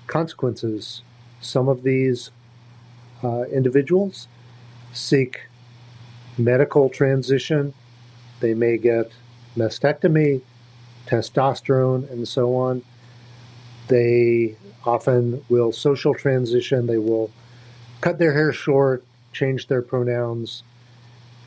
consequences. 0.07 1.03
Some 1.41 1.69
of 1.69 1.83
these 1.83 2.31
uh, 3.25 3.43
individuals 3.53 4.29
seek 4.93 5.49
medical 6.39 6.89
transition. 6.89 7.75
They 8.39 8.55
may 8.55 8.79
get 8.79 9.11
mastectomy, 9.57 10.43
testosterone, 11.09 12.09
and 12.09 12.29
so 12.29 12.55
on. 12.55 12.85
They 13.89 14.57
often 14.85 15.45
will 15.49 15.73
social 15.73 16.15
transition. 16.15 16.87
They 16.87 16.99
will 16.99 17.31
cut 18.01 18.19
their 18.19 18.33
hair 18.33 18.53
short, 18.53 19.05
change 19.33 19.69
their 19.69 19.83
pronouns, 19.83 20.63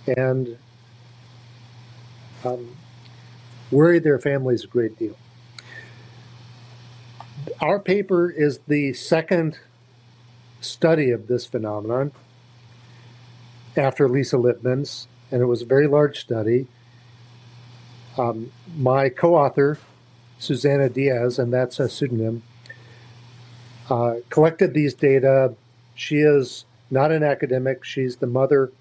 and 0.08 0.58
um, 2.44 2.76
worry 3.72 4.00
their 4.00 4.20
families 4.20 4.64
a 4.64 4.68
great 4.68 4.98
deal. 4.98 5.18
Our 7.62 7.80
paper 7.80 8.30
is 8.30 8.60
the 8.68 8.94
second 8.94 9.60
study 10.62 11.12
of 11.12 11.28
this 11.28 11.46
phenomenon 11.46 12.12
after 13.78 14.08
Lisa 14.08 14.38
Littman's, 14.38 15.08
and 15.32 15.42
it 15.42 15.46
was 15.46 15.62
a 15.62 15.66
very 15.66 15.88
large 15.88 16.20
study. 16.20 16.68
Um, 18.18 18.52
my 18.76 19.10
co 19.10 19.36
author, 19.36 19.78
Suzanna 20.40 20.90
Diaz, 20.90 21.38
and 21.38 21.54
that's 21.54 21.80
a 21.80 21.90
pseudonym, 21.90 22.42
uh, 23.90 24.16
collected 24.30 24.74
these 24.74 24.94
data. 24.94 25.54
She 25.96 26.18
is 26.18 26.66
not 26.90 27.12
an 27.12 27.24
academic, 27.24 27.84
she's 27.84 28.16
the 28.16 28.28
mother 28.28 28.72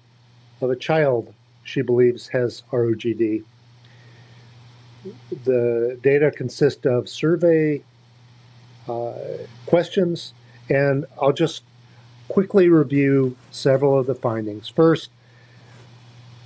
of 0.61 0.69
a 0.71 0.75
child 0.75 1.33
she 1.63 1.81
believes 1.81 2.29
has 2.29 2.63
ROGD. 2.71 3.43
The 5.45 5.99
data 6.01 6.31
consist 6.31 6.85
of 6.85 7.07
survey 7.07 7.83
uh, 8.87 9.13
questions, 9.65 10.33
and 10.69 11.05
I'll 11.21 11.31
just 11.31 11.63
quickly 12.27 12.69
review 12.69 13.35
several 13.51 13.97
of 13.97 14.07
the 14.07 14.15
findings. 14.15 14.67
First, 14.67 15.09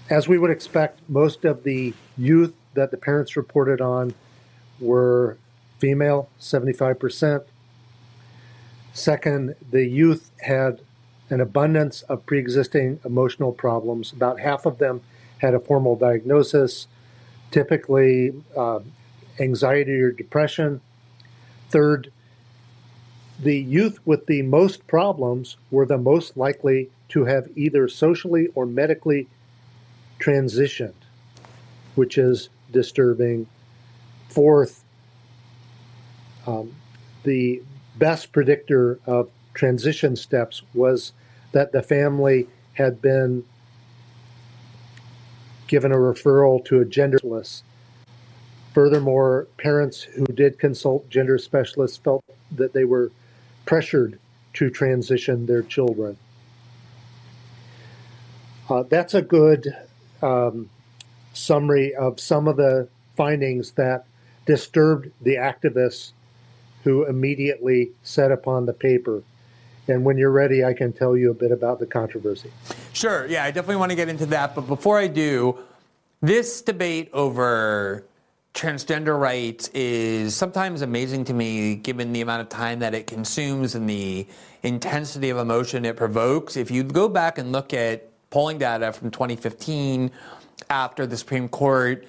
as 0.09 0.28
we 0.28 0.38
would 0.38 0.51
expect, 0.51 0.99
most 1.07 1.45
of 1.45 1.64
the 1.64 1.93
youth 2.18 2.53
that 2.74 2.91
the 2.91 2.97
parents 2.97 3.38
reported 3.38 3.82
on 3.82 4.14
were 4.84 5.38
female, 5.80 6.30
75%. 6.40 7.44
Second, 8.94 9.56
the 9.72 9.86
youth 9.86 10.32
had 10.42 10.82
an 11.30 11.42
abundance 11.42 12.04
of 12.04 12.26
pre 12.26 12.38
existing 12.38 13.00
emotional 13.04 13.52
problems. 13.52 14.12
About 14.12 14.40
half 14.40 14.66
of 14.66 14.78
them 14.78 15.02
had 15.40 15.54
a 15.54 15.60
formal 15.60 15.96
diagnosis, 15.96 16.88
typically 17.52 18.34
uh, 18.56 18.80
anxiety 19.40 20.00
or 20.00 20.12
depression. 20.12 20.80
Third, 21.70 22.12
the 23.40 23.58
youth 23.58 24.00
with 24.06 24.28
the 24.28 24.42
most 24.44 24.86
problems 24.88 25.58
were 25.72 25.86
the 25.86 25.98
most 25.98 26.38
likely 26.38 26.90
to 27.10 27.26
have 27.26 27.50
either 27.56 27.88
socially 27.88 28.48
or 28.56 28.66
medically 28.66 29.28
transitioned, 30.20 30.94
which 31.96 32.18
is 32.18 32.50
disturbing. 32.72 33.48
Fourth, 34.34 34.84
um, 36.48 36.74
the 37.22 37.62
best 37.98 38.32
predictor 38.32 39.00
of 39.06 39.30
transition 39.54 40.16
steps 40.16 40.64
was 40.74 41.12
that 41.52 41.72
the 41.72 41.84
family 41.84 42.48
had 42.74 43.00
been 43.00 43.46
given 45.68 45.92
a 45.92 45.98
referral 45.98 46.66
to 46.66 46.80
a 46.80 46.86
gender 46.86 47.20
specialist. 47.20 47.64
Furthermore, 48.74 49.48
parents 49.58 50.02
who 50.02 50.26
did 50.26 50.58
consult 50.58 51.08
gender 51.12 51.38
specialists 51.38 51.98
felt 51.98 52.24
that 52.52 52.74
they 52.74 52.86
were 52.86 53.12
pressured 53.68 54.18
to 54.54 54.72
transition 54.72 55.46
their 55.46 55.62
children. 55.62 56.18
Uh, 58.68 58.82
that's 58.90 59.14
a 59.14 59.22
good 59.22 59.76
um, 60.24 60.72
summary 61.34 61.94
of 61.94 62.20
some 62.20 62.48
of 62.48 62.58
the 62.58 62.88
findings 63.16 63.72
that 63.74 64.06
disturbed 64.46 65.10
the 65.22 65.36
activists 65.36 66.12
who 66.84 67.06
immediately 67.06 67.91
set 68.04 68.32
upon 68.32 68.66
the 68.66 68.74
paper. 68.74 69.24
And 69.88 70.04
when 70.06 70.18
you're 70.18 70.32
ready, 70.32 70.64
I 70.64 70.74
can 70.74 70.94
tell 70.94 71.18
you 71.18 71.32
a 71.32 71.34
bit 71.34 71.52
about 71.52 71.80
the 71.80 71.86
controversy. 71.86 72.52
Sure. 72.94 73.26
Yeah, 73.26 73.44
I 73.44 73.52
definitely 73.52 73.78
want 73.78 73.91
to 73.91 73.96
get 73.96 74.10
into 74.10 74.26
that. 74.28 74.56
But 74.56 74.68
before 74.68 74.98
I 74.98 75.08
do, 75.08 75.58
this 76.22 76.62
debate 76.62 77.10
over 77.14 78.06
transgender 78.54 79.20
rights 79.20 79.70
is 79.74 80.36
sometimes 80.36 80.82
amazing 80.82 81.26
to 81.26 81.34
me 81.34 81.76
given 81.76 82.14
the 82.14 82.22
amount 82.22 82.41
of 82.41 82.50
time 82.50 82.80
that 82.80 82.94
it 82.94 83.08
consumes 83.08 83.76
and 83.76 83.89
the 83.89 84.28
intensity 84.62 85.30
of 85.30 85.38
emotion 85.38 85.86
it 85.86 85.98
provokes. 85.98 86.56
If 86.56 86.70
you 86.70 86.84
go 86.84 87.10
back 87.10 87.38
and 87.38 87.52
look 87.52 87.74
at 87.74 88.10
polling 88.30 88.60
data 88.60 88.94
from 88.94 89.12
2015 89.12 90.12
after 90.70 91.06
the 91.06 91.18
Supreme 91.18 91.50
Court 91.50 92.08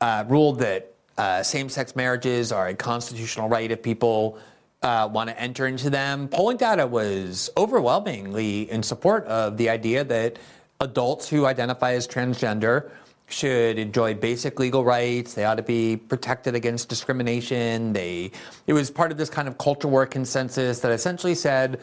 uh, 0.00 0.24
ruled 0.28 0.60
that 0.60 0.93
uh, 1.18 1.42
same 1.42 1.68
sex 1.68 1.94
marriages 1.94 2.52
are 2.52 2.68
a 2.68 2.74
constitutional 2.74 3.48
right 3.48 3.70
if 3.70 3.82
people 3.82 4.38
uh, 4.82 5.08
want 5.10 5.30
to 5.30 5.40
enter 5.40 5.66
into 5.66 5.88
them, 5.88 6.28
polling 6.28 6.58
data 6.58 6.86
was 6.86 7.48
overwhelmingly 7.56 8.70
in 8.70 8.82
support 8.82 9.24
of 9.26 9.56
the 9.56 9.70
idea 9.70 10.04
that 10.04 10.38
adults 10.80 11.28
who 11.28 11.46
identify 11.46 11.92
as 11.92 12.06
transgender 12.06 12.90
should 13.26 13.78
enjoy 13.78 14.12
basic 14.12 14.60
legal 14.60 14.84
rights. 14.84 15.32
They 15.32 15.46
ought 15.46 15.54
to 15.54 15.62
be 15.62 15.96
protected 15.96 16.54
against 16.54 16.90
discrimination. 16.90 17.94
They, 17.94 18.30
it 18.66 18.74
was 18.74 18.90
part 18.90 19.10
of 19.10 19.16
this 19.16 19.30
kind 19.30 19.48
of 19.48 19.56
culture 19.56 19.88
war 19.88 20.04
consensus 20.04 20.80
that 20.80 20.92
essentially 20.92 21.34
said 21.34 21.80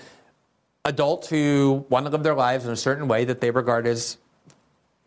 adults 0.85 1.27
who 1.27 1.85
want 1.89 2.05
to 2.05 2.11
live 2.11 2.23
their 2.23 2.35
lives 2.35 2.65
in 2.65 2.71
a 2.71 2.77
certain 2.77 3.07
way 3.07 3.25
that 3.25 3.41
they 3.41 3.49
regard 3.49 3.87
as 3.87 4.17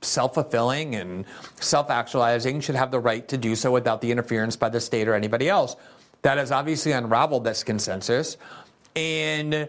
self-fulfilling 0.05 0.95
and 0.95 1.25
self-actualizing 1.61 2.61
should 2.61 2.75
have 2.75 2.91
the 2.91 3.01
right 3.01 3.27
to 3.29 3.37
do 3.37 3.55
so 3.57 3.73
without 3.73 4.01
the 4.01 4.11
interference 4.11 4.57
by 4.57 4.69
the 4.69 4.81
state 4.81 5.09
or 5.09 5.15
anybody 5.15 5.49
else. 5.49 5.77
That 6.23 6.39
has 6.39 6.51
obviously 6.51 6.93
unraveled 6.93 7.45
this 7.45 7.65
consensus. 7.65 8.37
And 8.97 9.69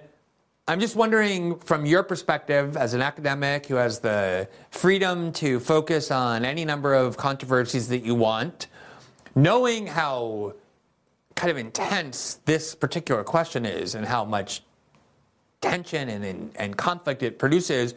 I'm 0.67 0.79
just 0.79 0.95
wondering, 0.95 1.59
from 1.59 1.85
your 1.85 2.01
perspective 2.03 2.75
as 2.75 2.93
an 2.93 3.01
academic 3.01 3.67
who 3.67 3.75
has 3.75 3.99
the 3.99 4.47
freedom 4.71 5.31
to 5.33 5.59
focus 5.59 6.11
on 6.11 6.43
any 6.43 6.65
number 6.65 6.93
of 6.93 7.17
controversies 7.17 7.89
that 7.89 8.03
you 8.03 8.15
want, 8.15 8.67
knowing 9.35 9.85
how 9.85 10.53
kind 11.35 11.51
of 11.51 11.57
intense 11.57 12.39
this 12.45 12.73
particular 12.73 13.23
question 13.23 13.65
is 13.65 13.93
and 13.93 14.05
how 14.05 14.23
much 14.25 14.63
tension 15.61 16.09
and, 16.09 16.23
and, 16.23 16.51
and 16.55 16.77
conflict 16.77 17.21
it 17.21 17.37
produces, 17.37 17.93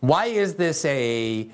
why 0.00 0.26
is 0.26 0.54
this 0.54 0.84
a 0.86 1.48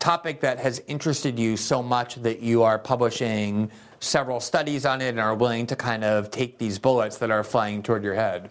topic 0.00 0.40
that 0.40 0.58
has 0.58 0.82
interested 0.88 1.38
you 1.38 1.56
so 1.56 1.82
much 1.82 2.16
that 2.16 2.40
you 2.40 2.62
are 2.62 2.78
publishing 2.78 3.70
several 4.00 4.40
studies 4.40 4.86
on 4.86 5.00
it 5.00 5.10
and 5.10 5.20
are 5.20 5.34
willing 5.34 5.66
to 5.66 5.76
kind 5.76 6.02
of 6.02 6.30
take 6.30 6.58
these 6.58 6.78
bullets 6.78 7.18
that 7.18 7.30
are 7.30 7.44
flying 7.44 7.82
toward 7.82 8.02
your 8.02 8.14
head? 8.14 8.50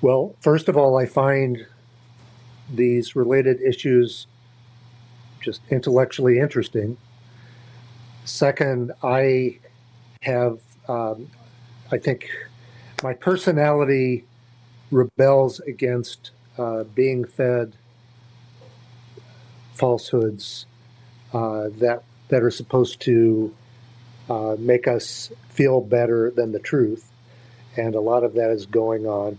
Well, 0.00 0.34
first 0.40 0.68
of 0.68 0.76
all, 0.76 0.96
I 0.96 1.06
find 1.06 1.66
these 2.72 3.14
related 3.14 3.60
issues 3.60 4.26
just 5.40 5.60
intellectually 5.70 6.38
interesting. 6.38 6.96
Second, 8.24 8.92
I 9.02 9.58
have, 10.22 10.60
um, 10.88 11.28
I 11.90 11.98
think 11.98 12.28
my 13.02 13.12
personality 13.12 14.24
rebels 14.92 15.58
against 15.60 16.30
uh, 16.58 16.84
being 16.84 17.24
fed 17.24 17.72
falsehoods 19.74 20.66
uh, 21.32 21.68
that 21.78 22.02
that 22.28 22.42
are 22.42 22.50
supposed 22.50 23.00
to 23.00 23.54
uh, 24.30 24.56
make 24.58 24.86
us 24.86 25.32
feel 25.48 25.80
better 25.80 26.30
than 26.30 26.52
the 26.52 26.58
truth, 26.58 27.10
and 27.76 27.94
a 27.94 28.00
lot 28.00 28.24
of 28.24 28.34
that 28.34 28.50
is 28.50 28.66
going 28.66 29.06
on. 29.06 29.38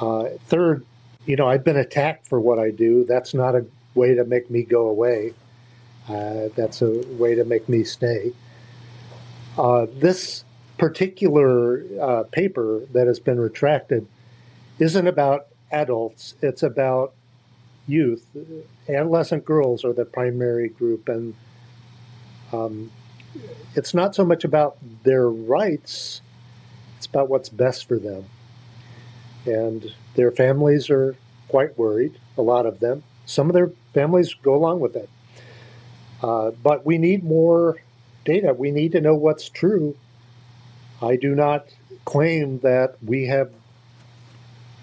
Uh, 0.00 0.24
third, 0.46 0.84
you 1.26 1.36
know, 1.36 1.46
I've 1.46 1.64
been 1.64 1.76
attacked 1.76 2.26
for 2.26 2.40
what 2.40 2.58
I 2.58 2.70
do. 2.70 3.04
That's 3.04 3.34
not 3.34 3.54
a 3.54 3.64
way 3.94 4.14
to 4.14 4.24
make 4.24 4.50
me 4.50 4.62
go 4.62 4.88
away. 4.88 5.34
Uh, 6.08 6.48
that's 6.56 6.82
a 6.82 6.90
way 7.18 7.34
to 7.34 7.44
make 7.44 7.68
me 7.68 7.84
stay. 7.84 8.32
Uh, 9.56 9.86
this 9.94 10.44
particular 10.78 12.24
paper 12.32 12.80
that 12.92 13.06
has 13.06 13.20
been 13.20 13.38
retracted 13.38 14.06
isn't 14.80 15.06
about 15.06 15.46
adults, 15.70 16.34
it's 16.42 16.62
about 16.62 17.14
youth. 17.86 18.24
Adolescent 18.88 19.44
girls 19.44 19.84
are 19.84 19.92
the 19.92 20.04
primary 20.04 20.68
group, 20.68 21.08
and 21.08 21.34
um, 22.52 22.90
it's 23.74 23.94
not 23.94 24.14
so 24.14 24.24
much 24.24 24.44
about 24.44 24.76
their 25.04 25.28
rights, 25.28 26.22
it's 26.96 27.06
about 27.06 27.28
what's 27.28 27.48
best 27.48 27.86
for 27.86 27.98
them. 27.98 28.24
And 29.46 29.94
their 30.14 30.30
families 30.30 30.90
are 30.90 31.16
quite 31.48 31.78
worried, 31.78 32.18
a 32.36 32.42
lot 32.42 32.66
of 32.66 32.80
them. 32.80 33.02
Some 33.26 33.48
of 33.48 33.54
their 33.54 33.70
families 33.94 34.34
go 34.34 34.54
along 34.54 34.80
with 34.80 34.96
it. 34.96 35.08
Uh, 36.22 36.50
but 36.50 36.84
we 36.84 36.98
need 36.98 37.24
more 37.24 37.78
data. 38.24 38.52
We 38.52 38.70
need 38.70 38.92
to 38.92 39.00
know 39.00 39.14
what's 39.14 39.48
true. 39.48 39.96
I 41.00 41.16
do 41.16 41.34
not 41.34 41.66
claim 42.04 42.58
that 42.60 42.96
we 43.02 43.26
have 43.26 43.50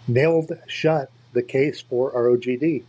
nailed 0.08 0.52
shut 0.68 1.12
the 1.34 1.44
case 1.44 1.82
for 1.82 2.12
ROGD. 2.12 2.84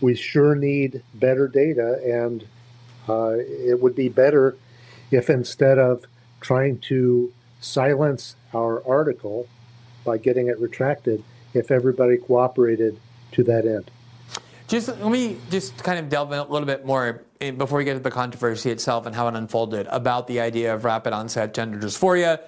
We 0.00 0.14
sure 0.14 0.54
need 0.54 1.02
better 1.14 1.48
data, 1.48 2.00
and 2.04 2.46
uh, 3.08 3.36
it 3.38 3.80
would 3.80 3.94
be 3.94 4.08
better 4.08 4.56
if 5.10 5.30
instead 5.30 5.78
of 5.78 6.04
trying 6.40 6.78
to 6.78 7.32
silence 7.60 8.36
our 8.52 8.84
article 8.86 9.46
by 10.04 10.18
getting 10.18 10.48
it 10.48 10.58
retracted, 10.58 11.22
if 11.54 11.70
everybody 11.70 12.16
cooperated 12.16 12.98
to 13.32 13.44
that 13.44 13.64
end. 13.64 13.90
Just 14.66 14.88
let 14.88 15.10
me 15.12 15.36
just 15.50 15.76
kind 15.84 15.98
of 15.98 16.08
delve 16.08 16.32
in 16.32 16.38
a 16.38 16.44
little 16.44 16.66
bit 16.66 16.84
more 16.84 17.22
in, 17.40 17.56
before 17.56 17.78
we 17.78 17.84
get 17.84 17.92
to 17.94 18.00
the 18.00 18.10
controversy 18.10 18.70
itself 18.70 19.06
and 19.06 19.14
how 19.14 19.28
it 19.28 19.34
unfolded 19.34 19.86
about 19.90 20.26
the 20.26 20.40
idea 20.40 20.74
of 20.74 20.84
rapid 20.84 21.12
onset 21.12 21.54
gender 21.54 21.78
dysphoria. 21.78 22.40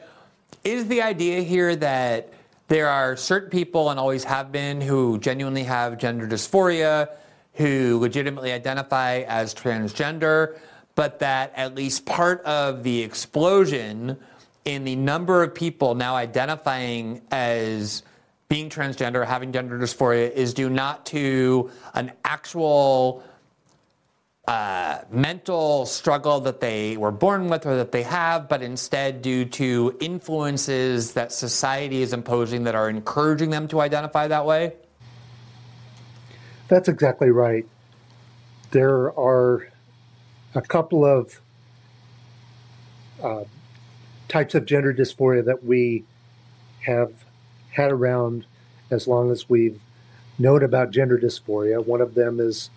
Is 0.64 0.88
the 0.88 1.02
idea 1.02 1.42
here 1.42 1.76
that 1.76 2.32
there 2.68 2.88
are 2.88 3.16
certain 3.16 3.50
people 3.50 3.90
and 3.90 4.00
always 4.00 4.24
have 4.24 4.50
been 4.50 4.80
who 4.80 5.18
genuinely 5.18 5.64
have 5.64 5.98
gender 5.98 6.26
dysphoria, 6.26 7.10
who 7.54 7.98
legitimately 7.98 8.52
identify 8.52 9.18
as 9.28 9.54
transgender, 9.54 10.58
but 10.94 11.18
that 11.18 11.52
at 11.56 11.74
least 11.74 12.06
part 12.06 12.40
of 12.42 12.82
the 12.82 13.02
explosion 13.02 14.16
in 14.64 14.84
the 14.84 14.96
number 14.96 15.42
of 15.42 15.54
people 15.54 15.94
now 15.94 16.16
identifying 16.16 17.20
as 17.30 18.02
being 18.48 18.70
transgender, 18.70 19.26
having 19.26 19.52
gender 19.52 19.78
dysphoria, 19.78 20.30
is 20.30 20.54
due 20.54 20.70
not 20.70 21.04
to 21.06 21.70
an 21.94 22.12
actual 22.24 23.22
uh, 24.46 24.98
mental 25.10 25.86
struggle 25.86 26.40
that 26.40 26.60
they 26.60 26.96
were 26.96 27.10
born 27.10 27.48
with 27.48 27.64
or 27.64 27.76
that 27.76 27.92
they 27.92 28.02
have, 28.02 28.48
but 28.48 28.62
instead 28.62 29.22
due 29.22 29.44
to 29.46 29.96
influences 30.00 31.12
that 31.14 31.32
society 31.32 32.02
is 32.02 32.12
imposing 32.12 32.64
that 32.64 32.74
are 32.74 32.90
encouraging 32.90 33.50
them 33.50 33.66
to 33.68 33.80
identify 33.80 34.28
that 34.28 34.44
way? 34.44 34.74
That's 36.68 36.88
exactly 36.88 37.30
right. 37.30 37.66
There 38.70 39.18
are 39.18 39.68
a 40.54 40.60
couple 40.60 41.04
of 41.04 41.40
uh, 43.22 43.44
types 44.28 44.54
of 44.54 44.66
gender 44.66 44.92
dysphoria 44.92 45.44
that 45.44 45.64
we 45.64 46.04
have 46.84 47.12
had 47.70 47.90
around 47.90 48.46
as 48.90 49.08
long 49.08 49.30
as 49.30 49.48
we've 49.48 49.80
known 50.38 50.62
about 50.62 50.90
gender 50.90 51.18
dysphoria. 51.18 51.84
One 51.84 52.00
of 52.00 52.14
them 52.14 52.40
is 52.40 52.68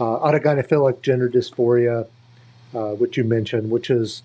uh, 0.00 0.18
autogynephilic 0.18 1.02
gender 1.02 1.28
dysphoria, 1.28 2.06
uh, 2.74 2.90
which 2.92 3.16
you 3.16 3.24
mentioned, 3.24 3.70
which 3.70 3.90
is 3.90 4.22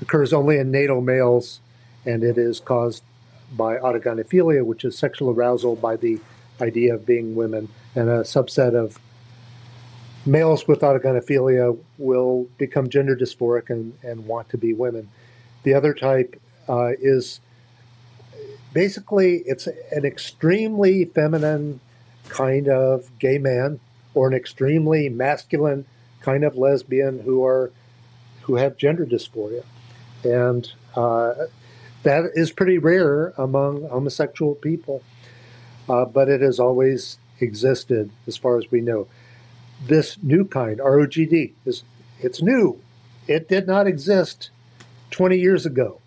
occurs 0.00 0.32
only 0.32 0.58
in 0.58 0.70
natal 0.70 1.00
males, 1.00 1.60
and 2.04 2.22
it 2.22 2.36
is 2.36 2.60
caused 2.60 3.02
by 3.52 3.76
autogynephilia, 3.76 4.64
which 4.64 4.84
is 4.84 4.98
sexual 4.98 5.30
arousal 5.30 5.76
by 5.76 5.96
the 5.96 6.18
idea 6.60 6.94
of 6.94 7.06
being 7.06 7.34
women, 7.34 7.68
and 7.94 8.08
a 8.08 8.20
subset 8.20 8.74
of 8.74 8.98
males 10.26 10.66
with 10.66 10.80
autogynephilia 10.80 11.78
will 11.98 12.48
become 12.58 12.88
gender 12.88 13.14
dysphoric 13.14 13.70
and, 13.70 13.92
and 14.02 14.26
want 14.26 14.48
to 14.48 14.58
be 14.58 14.72
women. 14.72 15.08
The 15.62 15.74
other 15.74 15.94
type 15.94 16.40
uh, 16.68 16.92
is 17.00 17.40
basically 18.72 19.42
it's 19.46 19.66
an 19.66 20.04
extremely 20.04 21.04
feminine 21.04 21.80
kind 22.28 22.68
of 22.68 23.10
gay 23.18 23.38
man 23.38 23.80
or 24.14 24.28
an 24.28 24.34
extremely 24.34 25.08
masculine 25.08 25.84
kind 26.20 26.44
of 26.44 26.56
lesbian 26.56 27.20
who 27.20 27.44
are 27.44 27.70
who 28.42 28.56
have 28.56 28.76
gender 28.76 29.06
dysphoria, 29.06 29.64
and 30.22 30.72
uh, 30.94 31.34
that 32.02 32.30
is 32.34 32.52
pretty 32.52 32.78
rare 32.78 33.28
among 33.36 33.88
homosexual 33.88 34.54
people. 34.54 35.02
Uh, 35.88 36.04
but 36.04 36.28
it 36.30 36.40
has 36.40 36.58
always 36.58 37.18
existed, 37.40 38.10
as 38.26 38.36
far 38.36 38.56
as 38.56 38.70
we 38.70 38.80
know. 38.80 39.06
This 39.86 40.16
new 40.22 40.46
kind, 40.46 40.78
ROGD, 40.78 41.52
is 41.66 41.84
it's 42.20 42.40
new. 42.40 42.80
It 43.26 43.48
did 43.48 43.66
not 43.66 43.86
exist 43.86 44.50
20 45.10 45.38
years 45.38 45.66
ago. 45.66 46.00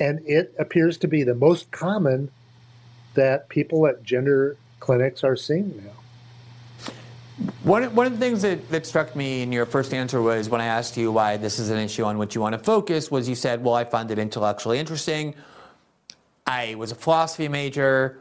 And 0.00 0.20
it 0.26 0.54
appears 0.58 0.96
to 0.98 1.08
be 1.08 1.22
the 1.22 1.34
most 1.34 1.70
common 1.70 2.30
that 3.14 3.48
people 3.48 3.86
at 3.86 4.02
gender 4.02 4.56
clinics 4.78 5.24
are 5.24 5.36
seeing 5.36 5.82
now. 5.84 5.97
One, 7.62 7.94
one 7.94 8.06
of 8.06 8.12
the 8.12 8.18
things 8.18 8.42
that, 8.42 8.68
that 8.70 8.84
struck 8.84 9.14
me 9.14 9.42
in 9.42 9.52
your 9.52 9.64
first 9.64 9.94
answer 9.94 10.20
was 10.20 10.48
when 10.48 10.60
I 10.60 10.66
asked 10.66 10.96
you 10.96 11.12
why 11.12 11.36
this 11.36 11.60
is 11.60 11.70
an 11.70 11.78
issue 11.78 12.04
on 12.04 12.18
which 12.18 12.34
you 12.34 12.40
want 12.40 12.54
to 12.54 12.58
focus, 12.58 13.10
was 13.10 13.28
you 13.28 13.36
said, 13.36 13.62
Well, 13.62 13.74
I 13.74 13.84
find 13.84 14.10
it 14.10 14.18
intellectually 14.18 14.78
interesting. 14.78 15.34
I 16.46 16.74
was 16.74 16.90
a 16.90 16.96
philosophy 16.96 17.46
major. 17.46 18.18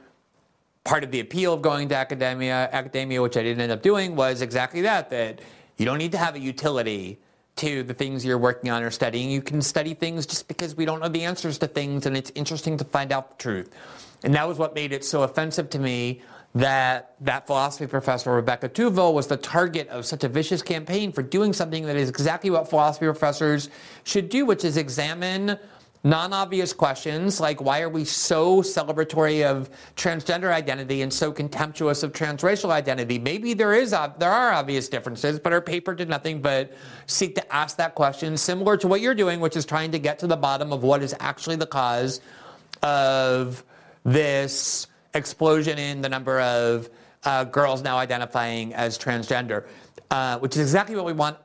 Part 0.84 1.04
of 1.04 1.12
the 1.12 1.20
appeal 1.20 1.54
of 1.54 1.62
going 1.62 1.90
to 1.90 1.96
academia, 1.96 2.70
academia, 2.72 3.22
which 3.22 3.38
I 3.38 3.44
didn't 3.44 3.62
end 3.62 3.72
up 3.72 3.82
doing, 3.82 4.16
was 4.16 4.42
exactly 4.42 4.82
that, 4.82 5.10
that 5.10 5.40
you 5.78 5.86
don't 5.86 5.98
need 5.98 6.12
to 6.12 6.18
have 6.18 6.36
a 6.36 6.40
utility 6.40 7.20
to 7.58 7.84
the 7.84 7.94
things 7.94 8.24
you're 8.24 8.38
working 8.38 8.70
on 8.70 8.84
or 8.84 8.92
studying. 8.92 9.32
You 9.32 9.42
can 9.42 9.62
study 9.62 9.94
things 9.94 10.26
just 10.26 10.48
because 10.48 10.76
we 10.76 10.86
don't 10.86 11.02
know 11.02 11.10
the 11.10 11.24
answers 11.24 11.58
to 11.60 11.68
things, 11.68 12.06
and 12.06 12.16
it's 12.16 12.32
interesting 12.36 12.78
to 12.78 12.86
find 12.86 13.12
out 13.12 13.38
the 13.38 13.44
truth. 13.44 13.74
And 14.24 14.34
that 14.36 14.48
was 14.48 14.58
what 14.58 14.76
made 14.76 14.94
it 14.94 15.04
so 15.04 15.24
offensive 15.24 15.70
to 15.72 15.80
me 15.80 16.22
that 16.58 17.14
that 17.22 17.46
philosophy 17.46 17.86
professor, 17.86 18.34
Rebecca 18.34 18.68
Tuvel, 18.68 19.14
was 19.14 19.28
the 19.28 19.38
target 19.38 19.88
of 19.90 20.06
such 20.06 20.24
a 20.24 20.28
vicious 20.28 20.62
campaign 20.62 21.12
for 21.12 21.22
doing 21.22 21.54
something 21.54 21.86
that 21.86 21.96
is 21.96 22.10
exactly 22.10 22.50
what 22.50 22.68
philosophy 22.68 23.06
professors 23.06 23.70
should 24.04 24.30
do, 24.30 24.46
which 24.46 24.66
is 24.66 24.78
examine 24.78 25.60
non 26.04 26.34
obvious 26.34 26.74
questions 26.74 27.40
like 27.40 27.62
why 27.62 27.82
are 27.82 27.90
we 27.90 28.06
so 28.06 28.62
celebratory 28.62 29.46
of 29.46 29.70
transgender 29.96 30.52
identity 30.52 31.02
and 31.04 31.14
so 31.14 31.32
contemptuous 31.32 32.02
of 32.02 32.12
transracial 32.12 32.72
identity? 32.72 33.20
Maybe 33.20 33.54
there 33.54 33.74
is 33.74 33.92
there 33.92 34.32
are 34.32 34.52
obvious 34.52 34.90
differences, 34.90 35.40
but 35.40 35.54
our 35.54 35.62
paper 35.62 35.94
did 35.94 36.10
nothing 36.10 36.42
but 36.42 36.74
seek 37.06 37.36
to 37.36 37.54
ask 37.54 37.78
that 37.78 37.94
question, 37.94 38.36
similar 38.36 38.78
to 38.78 38.88
what 38.88 39.02
you're 39.02 39.16
doing, 39.16 39.40
which 39.40 39.56
is 39.56 39.66
trying 39.66 39.92
to 39.92 40.00
get 40.00 40.18
to 40.20 40.28
the 40.28 40.38
bottom 40.38 40.74
of 40.74 40.82
what 40.82 41.04
is 41.04 41.14
actually 41.20 41.56
the 41.56 41.68
cause 41.68 42.20
of 42.82 43.64
this 44.04 44.88
explosion 45.14 45.78
in 45.78 46.02
the 46.02 46.10
number 46.10 46.40
of 46.42 46.90
uh, 47.24 47.44
girls 47.44 47.82
now 47.82 47.98
identifying 47.98 48.74
as 48.74 48.98
transgender, 48.98 49.66
uh, 50.12 50.40
which 50.40 50.56
is 50.56 50.62
exactly 50.62 50.96
what 50.96 51.06
we 51.06 51.14
want 51.14 51.38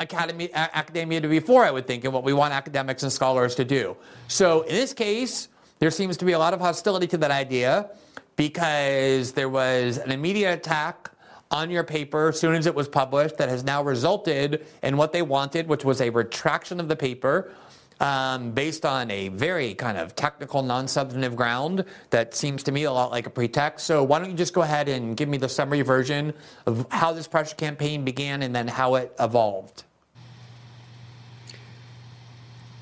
academy, 0.00 0.50
academia 0.54 1.20
to 1.20 1.28
be 1.28 1.40
for, 1.40 1.64
I 1.64 1.70
would 1.70 1.86
think, 1.86 2.04
and 2.04 2.12
what 2.12 2.24
we 2.24 2.32
want 2.32 2.52
academics 2.54 3.02
and 3.02 3.12
scholars 3.12 3.54
to 3.56 3.64
do. 3.64 3.96
So 4.28 4.62
in 4.62 4.74
this 4.74 4.92
case, 4.92 5.48
there 5.78 5.90
seems 5.90 6.16
to 6.18 6.24
be 6.24 6.32
a 6.32 6.38
lot 6.38 6.54
of 6.54 6.60
hostility 6.60 7.06
to 7.08 7.18
that 7.18 7.30
idea 7.30 7.90
because 8.36 9.32
there 9.32 9.48
was 9.48 9.98
an 9.98 10.10
immediate 10.10 10.52
attack 10.52 11.10
on 11.50 11.70
your 11.70 11.84
paper 11.84 12.28
as 12.28 12.40
soon 12.40 12.54
as 12.54 12.66
it 12.66 12.74
was 12.74 12.88
published 12.88 13.36
that 13.36 13.48
has 13.48 13.64
now 13.64 13.82
resulted 13.82 14.66
in 14.82 14.96
what 14.96 15.12
they 15.12 15.22
wanted, 15.22 15.68
which 15.68 15.84
was 15.84 16.00
a 16.00 16.10
retraction 16.10 16.80
of 16.80 16.88
the 16.88 16.96
paper. 16.96 17.52
Um, 18.00 18.52
based 18.52 18.86
on 18.86 19.10
a 19.10 19.28
very 19.28 19.74
kind 19.74 19.98
of 19.98 20.16
technical, 20.16 20.62
non 20.62 20.88
substantive 20.88 21.36
ground 21.36 21.84
that 22.08 22.34
seems 22.34 22.62
to 22.62 22.72
me 22.72 22.84
a 22.84 22.92
lot 22.92 23.10
like 23.10 23.26
a 23.26 23.30
pretext. 23.30 23.84
So, 23.84 24.02
why 24.02 24.18
don't 24.18 24.30
you 24.30 24.36
just 24.36 24.54
go 24.54 24.62
ahead 24.62 24.88
and 24.88 25.14
give 25.14 25.28
me 25.28 25.36
the 25.36 25.50
summary 25.50 25.82
version 25.82 26.32
of 26.64 26.86
how 26.90 27.12
this 27.12 27.28
pressure 27.28 27.56
campaign 27.56 28.02
began 28.02 28.42
and 28.42 28.56
then 28.56 28.68
how 28.68 28.94
it 28.94 29.14
evolved? 29.20 29.84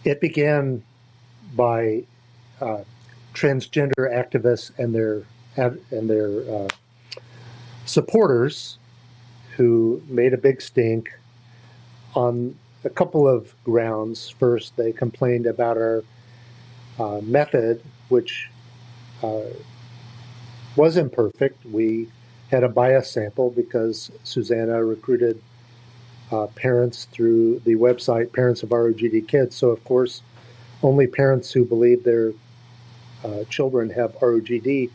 it 0.09 0.21
began 0.21 0.83
by 1.55 2.05
uh, 2.61 2.83
transgender 3.35 3.93
activists 3.99 4.77
and 4.79 4.95
their 4.95 5.23
and 5.57 6.09
their 6.09 6.41
uh, 6.49 6.69
supporters 7.85 8.79
who 9.57 10.01
made 10.09 10.33
a 10.33 10.37
big 10.37 10.63
stink 10.63 11.11
on 12.15 12.57
a 12.85 12.91
couple 12.91 13.29
of 13.29 13.55
grounds. 13.65 14.29
First, 14.29 14.77
they 14.77 14.93
complained 14.93 15.47
about 15.47 15.77
our 15.77 16.05
uh, 16.99 17.21
method, 17.23 17.83
which 18.09 18.51
uh, 19.23 19.41
was 20.77 20.97
imperfect. 20.97 21.65
We 21.67 22.09
had 22.51 22.65
a 22.65 22.69
bias 22.69 23.11
sample 23.11 23.51
because 23.51 24.11
Suzanna 24.25 24.85
recruited 24.85 25.41
uh, 26.31 26.47
parents 26.49 27.07
through 27.11 27.61
the 27.61 27.75
website 27.75 28.33
Parents 28.33 28.63
of 28.63 28.71
ROGD 28.71 29.27
Kids. 29.27 29.57
So, 29.57 29.71
of 29.71 29.83
course, 29.85 30.23
only 30.83 31.07
parents 31.07 31.53
who 31.53 31.65
believe 31.65 32.05
their 32.05 32.33
uh, 33.25 33.45
children 33.51 33.91
have 33.91 34.15
ROGD 34.21 34.91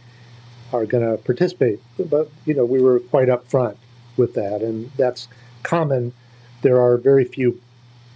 are 0.72 0.86
going 0.86 1.06
to 1.06 1.22
participate. 1.24 1.80
But, 1.98 2.30
you 2.46 2.54
know, 2.54 2.66
we 2.66 2.82
were 2.82 3.00
quite 3.00 3.28
upfront 3.28 3.78
with 4.18 4.34
that, 4.36 4.62
and 4.62 4.92
that's 4.98 5.28
common. 5.64 6.14
There 6.62 6.82
are 6.82 6.98
very 6.98 7.26
few, 7.26 7.60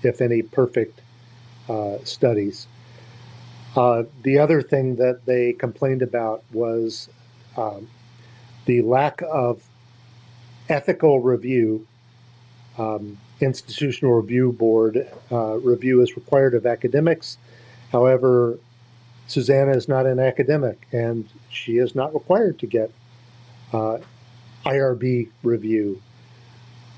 if 0.08 0.22
any, 0.22 0.42
perfect 0.42 1.02
uh, 1.70 1.98
studies. 2.04 2.68
Uh, 3.76 4.04
the 4.24 4.40
other 4.40 4.62
thing 4.62 4.96
that 4.96 5.26
they 5.26 5.54
complained 5.54 6.02
about 6.02 6.44
was 6.52 7.10
um, 7.56 7.88
the 8.66 8.82
lack 8.82 9.22
of 9.32 9.64
ethical 10.70 11.20
review. 11.20 11.86
Um, 12.78 13.18
institutional 13.40 14.14
review 14.14 14.52
board 14.52 15.08
uh, 15.32 15.58
review 15.58 16.02
is 16.02 16.16
required 16.16 16.54
of 16.54 16.66
academics. 16.66 17.38
However, 17.92 18.58
Suzanna 19.28 19.72
is 19.72 19.88
not 19.88 20.06
an 20.06 20.20
academic, 20.20 20.88
and 20.92 21.28
she 21.50 21.78
is 21.78 21.96
not 21.96 22.14
required 22.14 22.60
to 22.60 22.68
get 22.68 22.92
uh, 23.74 23.98
IRB 24.66 25.30
review, 25.44 26.02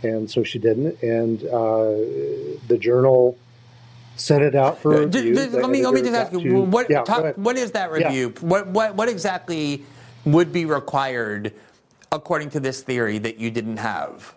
and 0.04 0.30
so 0.30 0.44
she 0.44 0.60
didn't. 0.60 1.02
And 1.02 1.44
uh, 1.44 1.92
the 2.68 2.78
journal 2.80 3.38
sent 4.16 4.44
it 4.44 4.56
out 4.56 4.78
for 4.80 5.06
review. 5.06 5.34
let 5.34 5.70
me 5.70 5.84
let 5.84 5.94
me 5.94 6.02
just 6.02 6.14
ask 6.14 6.32
you 6.34 6.40
to, 6.42 6.62
what 6.62 6.90
yeah, 6.90 7.04
talk, 7.04 7.36
what 7.36 7.58
is 7.58 7.72
that 7.72 7.92
review? 7.92 8.34
Yeah. 8.36 8.48
What 8.48 8.68
what 8.68 8.96
what 8.96 9.10
exactly 9.10 9.84
would 10.26 10.52
be 10.52 10.66
required 10.66 11.54
according 12.12 12.50
to 12.52 12.60
this 12.60 12.82
theory 12.82 13.18
that 13.20 13.40
you 13.40 13.52
didn't 13.52 13.78
have? 13.78 14.34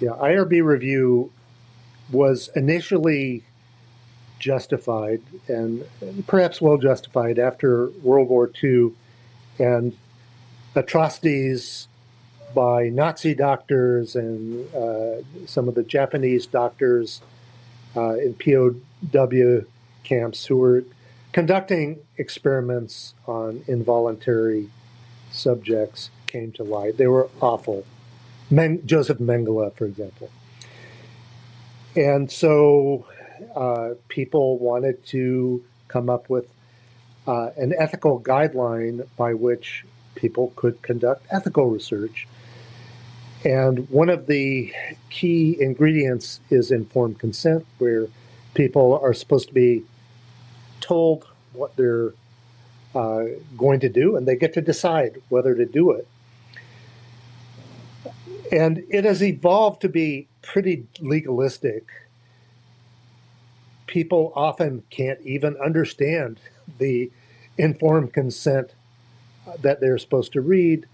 Yeah, 0.00 0.10
IRB 0.10 0.62
review 0.62 1.32
was 2.12 2.50
initially 2.54 3.44
justified 4.38 5.22
and 5.48 5.84
perhaps 6.26 6.60
well 6.60 6.76
justified 6.76 7.38
after 7.38 7.88
World 8.02 8.28
War 8.28 8.50
II 8.62 8.92
and 9.58 9.96
atrocities 10.74 11.88
by 12.56 12.88
Nazi 12.88 13.34
doctors 13.34 14.16
and 14.16 14.74
uh, 14.74 15.16
some 15.46 15.68
of 15.68 15.74
the 15.74 15.82
Japanese 15.82 16.46
doctors 16.46 17.20
uh, 17.94 18.14
in 18.14 18.34
POW 18.34 19.66
camps 20.04 20.46
who 20.46 20.56
were 20.56 20.84
conducting 21.32 21.98
experiments 22.16 23.12
on 23.26 23.62
involuntary 23.68 24.70
subjects 25.30 26.08
came 26.26 26.50
to 26.52 26.64
light. 26.64 26.96
They 26.96 27.06
were 27.06 27.28
awful. 27.42 27.84
Men- 28.50 28.80
Joseph 28.86 29.18
Mengele, 29.18 29.74
for 29.74 29.84
example. 29.84 30.30
And 31.94 32.30
so 32.32 33.04
uh, 33.54 33.90
people 34.08 34.56
wanted 34.58 35.04
to 35.08 35.62
come 35.88 36.08
up 36.08 36.30
with 36.30 36.48
uh, 37.26 37.50
an 37.58 37.74
ethical 37.78 38.18
guideline 38.18 39.06
by 39.18 39.34
which 39.34 39.84
people 40.14 40.54
could 40.56 40.80
conduct 40.80 41.26
ethical 41.30 41.66
research. 41.68 42.26
And 43.44 43.88
one 43.90 44.08
of 44.08 44.26
the 44.26 44.72
key 45.10 45.56
ingredients 45.60 46.40
is 46.50 46.70
informed 46.70 47.18
consent, 47.18 47.66
where 47.78 48.08
people 48.54 48.98
are 49.02 49.14
supposed 49.14 49.48
to 49.48 49.54
be 49.54 49.84
told 50.80 51.26
what 51.52 51.76
they're 51.76 52.12
uh, 52.94 53.24
going 53.56 53.80
to 53.80 53.88
do, 53.88 54.16
and 54.16 54.26
they 54.26 54.36
get 54.36 54.54
to 54.54 54.60
decide 54.60 55.20
whether 55.28 55.54
to 55.54 55.66
do 55.66 55.90
it. 55.92 56.08
And 58.50 58.84
it 58.88 59.04
has 59.04 59.22
evolved 59.22 59.82
to 59.82 59.88
be 59.88 60.28
pretty 60.42 60.86
legalistic 61.00 61.86
people 63.86 64.32
often 64.34 64.82
can't 64.90 65.20
even 65.22 65.56
understand 65.56 66.40
the 66.78 67.10
informed 67.56 68.12
consent 68.12 68.74
that 69.60 69.80
they're 69.80 69.98
supposed 69.98 70.32
to 70.32 70.40
read. 70.40 70.86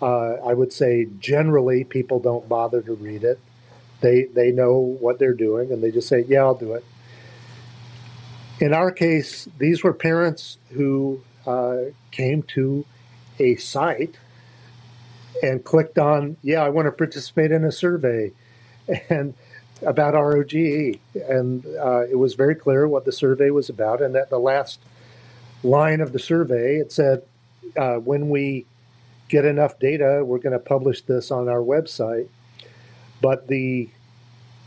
Uh, 0.00 0.36
I 0.44 0.54
would 0.54 0.72
say 0.72 1.06
generally 1.18 1.84
people 1.84 2.20
don't 2.20 2.48
bother 2.48 2.80
to 2.82 2.94
read 2.94 3.22
it. 3.22 3.38
They 4.00 4.24
they 4.24 4.50
know 4.50 4.78
what 4.78 5.18
they're 5.18 5.34
doing 5.34 5.72
and 5.72 5.82
they 5.82 5.90
just 5.90 6.08
say, 6.08 6.24
"Yeah, 6.26 6.40
I'll 6.40 6.54
do 6.54 6.72
it." 6.72 6.84
In 8.60 8.72
our 8.72 8.90
case, 8.90 9.48
these 9.58 9.82
were 9.82 9.92
parents 9.92 10.58
who 10.70 11.20
uh, 11.46 11.76
came 12.10 12.42
to 12.42 12.84
a 13.38 13.56
site 13.56 14.16
and 15.42 15.64
clicked 15.64 15.98
on, 15.98 16.36
"Yeah, 16.42 16.62
I 16.62 16.70
want 16.70 16.86
to 16.86 16.92
participate 16.92 17.52
in 17.52 17.64
a 17.64 17.72
survey," 17.72 18.32
and 19.10 19.34
about 19.82 20.14
ROGD, 20.14 20.98
and 21.28 21.64
uh, 21.78 22.00
it 22.10 22.18
was 22.18 22.34
very 22.34 22.54
clear 22.54 22.88
what 22.88 23.04
the 23.04 23.12
survey 23.12 23.50
was 23.50 23.68
about. 23.68 24.00
And 24.00 24.16
at 24.16 24.30
the 24.30 24.38
last 24.38 24.80
line 25.62 26.00
of 26.00 26.12
the 26.12 26.18
survey, 26.18 26.76
it 26.76 26.90
said, 26.90 27.22
uh, 27.76 27.96
"When 27.96 28.30
we 28.30 28.64
get 29.30 29.44
enough 29.44 29.78
data, 29.78 30.22
we're 30.24 30.38
going 30.38 30.52
to 30.52 30.58
publish 30.58 31.02
this 31.02 31.30
on 31.30 31.48
our 31.48 31.60
website." 31.60 32.28
But 33.22 33.48
the 33.48 33.88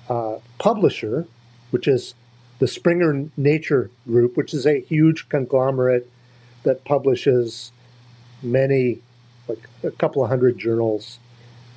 uh, 0.09 0.37
publisher, 0.57 1.27
which 1.71 1.87
is 1.87 2.15
the 2.59 2.67
Springer 2.67 3.29
Nature 3.37 3.89
Group, 4.07 4.37
which 4.37 4.53
is 4.53 4.65
a 4.65 4.79
huge 4.79 5.29
conglomerate 5.29 6.09
that 6.63 6.85
publishes 6.85 7.71
many, 8.41 8.99
like 9.47 9.69
a 9.83 9.91
couple 9.91 10.23
of 10.23 10.29
hundred 10.29 10.57
journals, 10.57 11.19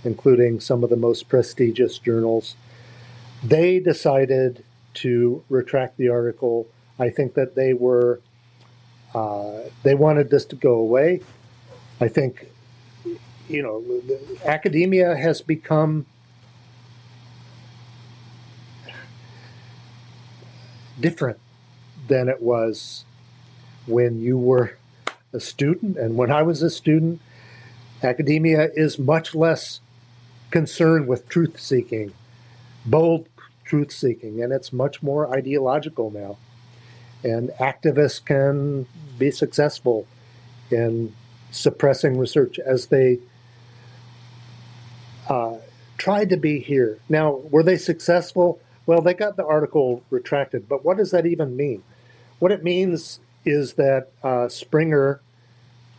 including 0.05 0.61
some 0.61 0.85
of 0.85 0.91
the 0.91 0.97
most 0.97 1.29
prestigious 1.29 1.99
journals 1.99 2.57
they 3.43 3.79
decided 3.79 4.65
to 4.95 5.43
retract 5.49 5.97
the 5.97 6.09
article. 6.09 6.67
I 6.99 7.11
think 7.11 7.35
that 7.35 7.55
they 7.55 7.73
were 7.73 8.21
uh, 9.15 9.61
they 9.83 9.95
wanted 9.95 10.31
this 10.31 10.45
to 10.47 10.57
go 10.57 10.75
away. 10.75 11.21
I 12.01 12.09
think 12.09 12.49
you 13.49 13.63
know 13.63 13.85
academia 14.45 15.17
has 15.17 15.41
become 15.41 16.07
different 21.01 21.39
than 22.09 22.29
it 22.29 22.41
was 22.41 23.05
when 23.87 24.21
you 24.21 24.39
were 24.39 24.77
a 25.33 25.41
student 25.41 25.97
and 25.97 26.17
when 26.17 26.31
I 26.31 26.43
was 26.43 26.63
a 26.63 26.71
student. 26.71 27.21
Academia 28.03 28.71
is 28.75 28.99
much 28.99 29.35
less 29.35 29.81
concerned 30.51 31.09
with 31.09 31.29
truth 31.29 31.61
seeking 31.61 32.13
bold 32.87 33.29
truth 33.65 33.91
seeking, 33.91 34.41
and 34.43 34.53
it's 34.53 34.73
much 34.73 35.03
more 35.03 35.35
ideological 35.37 36.11
now. 36.11 36.39
And 37.25 37.51
activists 37.59 38.25
can 38.25 38.87
be 39.19 39.31
successful 39.31 40.07
in 40.71 41.13
suppressing 41.51 42.17
research 42.17 42.59
as 42.59 42.87
they 42.87 43.19
uh, 45.29 45.57
tried 45.99 46.31
to 46.31 46.37
be 46.37 46.61
here. 46.61 46.99
Now, 47.09 47.37
were 47.51 47.63
they 47.63 47.77
successful? 47.77 48.61
Well, 48.87 49.01
they 49.01 49.15
got 49.15 49.37
the 49.37 49.45
article 49.45 50.03
retracted, 50.11 50.69
but 50.69 50.85
what 50.85 50.97
does 50.97 51.11
that 51.11 51.27
even 51.27 51.57
mean? 51.57 51.83
What 52.39 52.53
it 52.53 52.63
means 52.63 53.21
is 53.45 53.75
that 53.75 54.09
uh, 54.23 54.49
Springer 54.49 55.21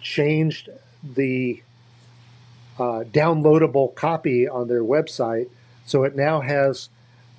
changed 0.02 0.70
the 1.04 1.62
uh, 2.78 3.04
downloadable 3.12 3.94
copy 3.96 4.48
on 4.48 4.68
their 4.68 4.84
website 4.84 5.50
so 5.86 6.04
it 6.04 6.16
now 6.16 6.42
has 6.42 6.90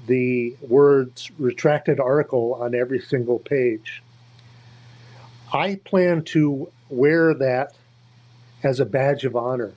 the 0.07 0.57
words 0.61 1.31
retracted 1.39 2.01
article 2.01 2.55
on 2.55 2.75
every 2.75 2.99
single 2.99 3.39
page. 3.39 4.03
I 5.53 5.77
plan 5.85 6.23
to 6.25 6.71
wear 6.89 7.35
that 7.35 7.75
as 8.63 8.81
a 8.81 8.87
badge 8.87 9.25
of 9.25 9.37
honor. 9.37 9.73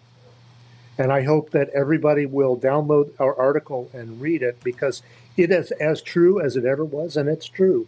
And 1.01 1.11
I 1.11 1.23
hope 1.23 1.49
that 1.49 1.69
everybody 1.69 2.27
will 2.27 2.55
download 2.55 3.09
our 3.19 3.35
article 3.35 3.89
and 3.91 4.21
read 4.21 4.43
it 4.43 4.63
because 4.63 5.01
it 5.35 5.49
is 5.49 5.71
as 5.71 5.99
true 5.99 6.39
as 6.39 6.55
it 6.55 6.63
ever 6.63 6.85
was, 6.85 7.17
and 7.17 7.27
it's 7.27 7.47
true. 7.47 7.87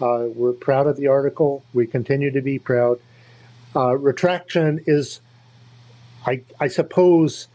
Uh, 0.00 0.26
we're 0.32 0.52
proud 0.52 0.86
of 0.86 0.96
the 0.96 1.08
article. 1.08 1.64
We 1.74 1.88
continue 1.88 2.30
to 2.30 2.40
be 2.42 2.60
proud. 2.60 3.00
Uh, 3.74 3.96
retraction 3.96 4.84
is, 4.86 5.20
I, 6.24 6.42
I 6.60 6.68
suppose, 6.68 7.48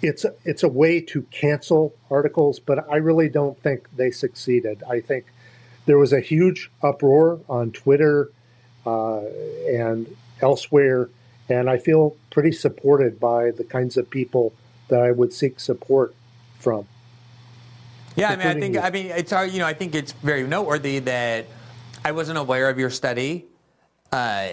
it's 0.00 0.24
it's 0.46 0.62
a 0.62 0.68
way 0.68 1.02
to 1.02 1.20
cancel 1.24 1.94
articles, 2.10 2.58
but 2.58 2.90
I 2.90 2.96
really 2.96 3.28
don't 3.28 3.62
think 3.62 3.86
they 3.94 4.10
succeeded. 4.10 4.82
I 4.88 5.00
think 5.00 5.26
there 5.84 5.98
was 5.98 6.14
a 6.14 6.20
huge 6.20 6.70
uproar 6.82 7.40
on 7.50 7.72
Twitter 7.72 8.30
uh, 8.86 9.20
and 9.68 10.16
elsewhere, 10.40 11.10
and 11.50 11.68
I 11.68 11.78
feel 11.78 12.16
pretty 12.30 12.52
supported 12.52 13.18
by 13.18 13.50
the 13.50 13.64
kinds 13.64 13.96
of 13.96 14.08
people 14.08 14.52
that 14.88 15.02
I 15.02 15.10
would 15.10 15.32
seek 15.32 15.60
support 15.60 16.14
from. 16.58 16.86
Yeah, 18.16 18.30
I 18.30 18.36
mean, 18.36 18.46
I 18.46 18.54
think 18.54 18.74
you. 18.74 18.80
I 18.80 18.90
mean 18.90 19.06
it's 19.06 19.32
you 19.32 19.58
know 19.58 19.66
I 19.66 19.74
think 19.74 19.94
it's 19.94 20.12
very 20.12 20.46
noteworthy 20.46 20.98
that 21.00 21.46
I 22.04 22.12
wasn't 22.12 22.38
aware 22.38 22.68
of 22.68 22.78
your 22.78 22.90
study. 22.90 23.46
Uh, 24.12 24.50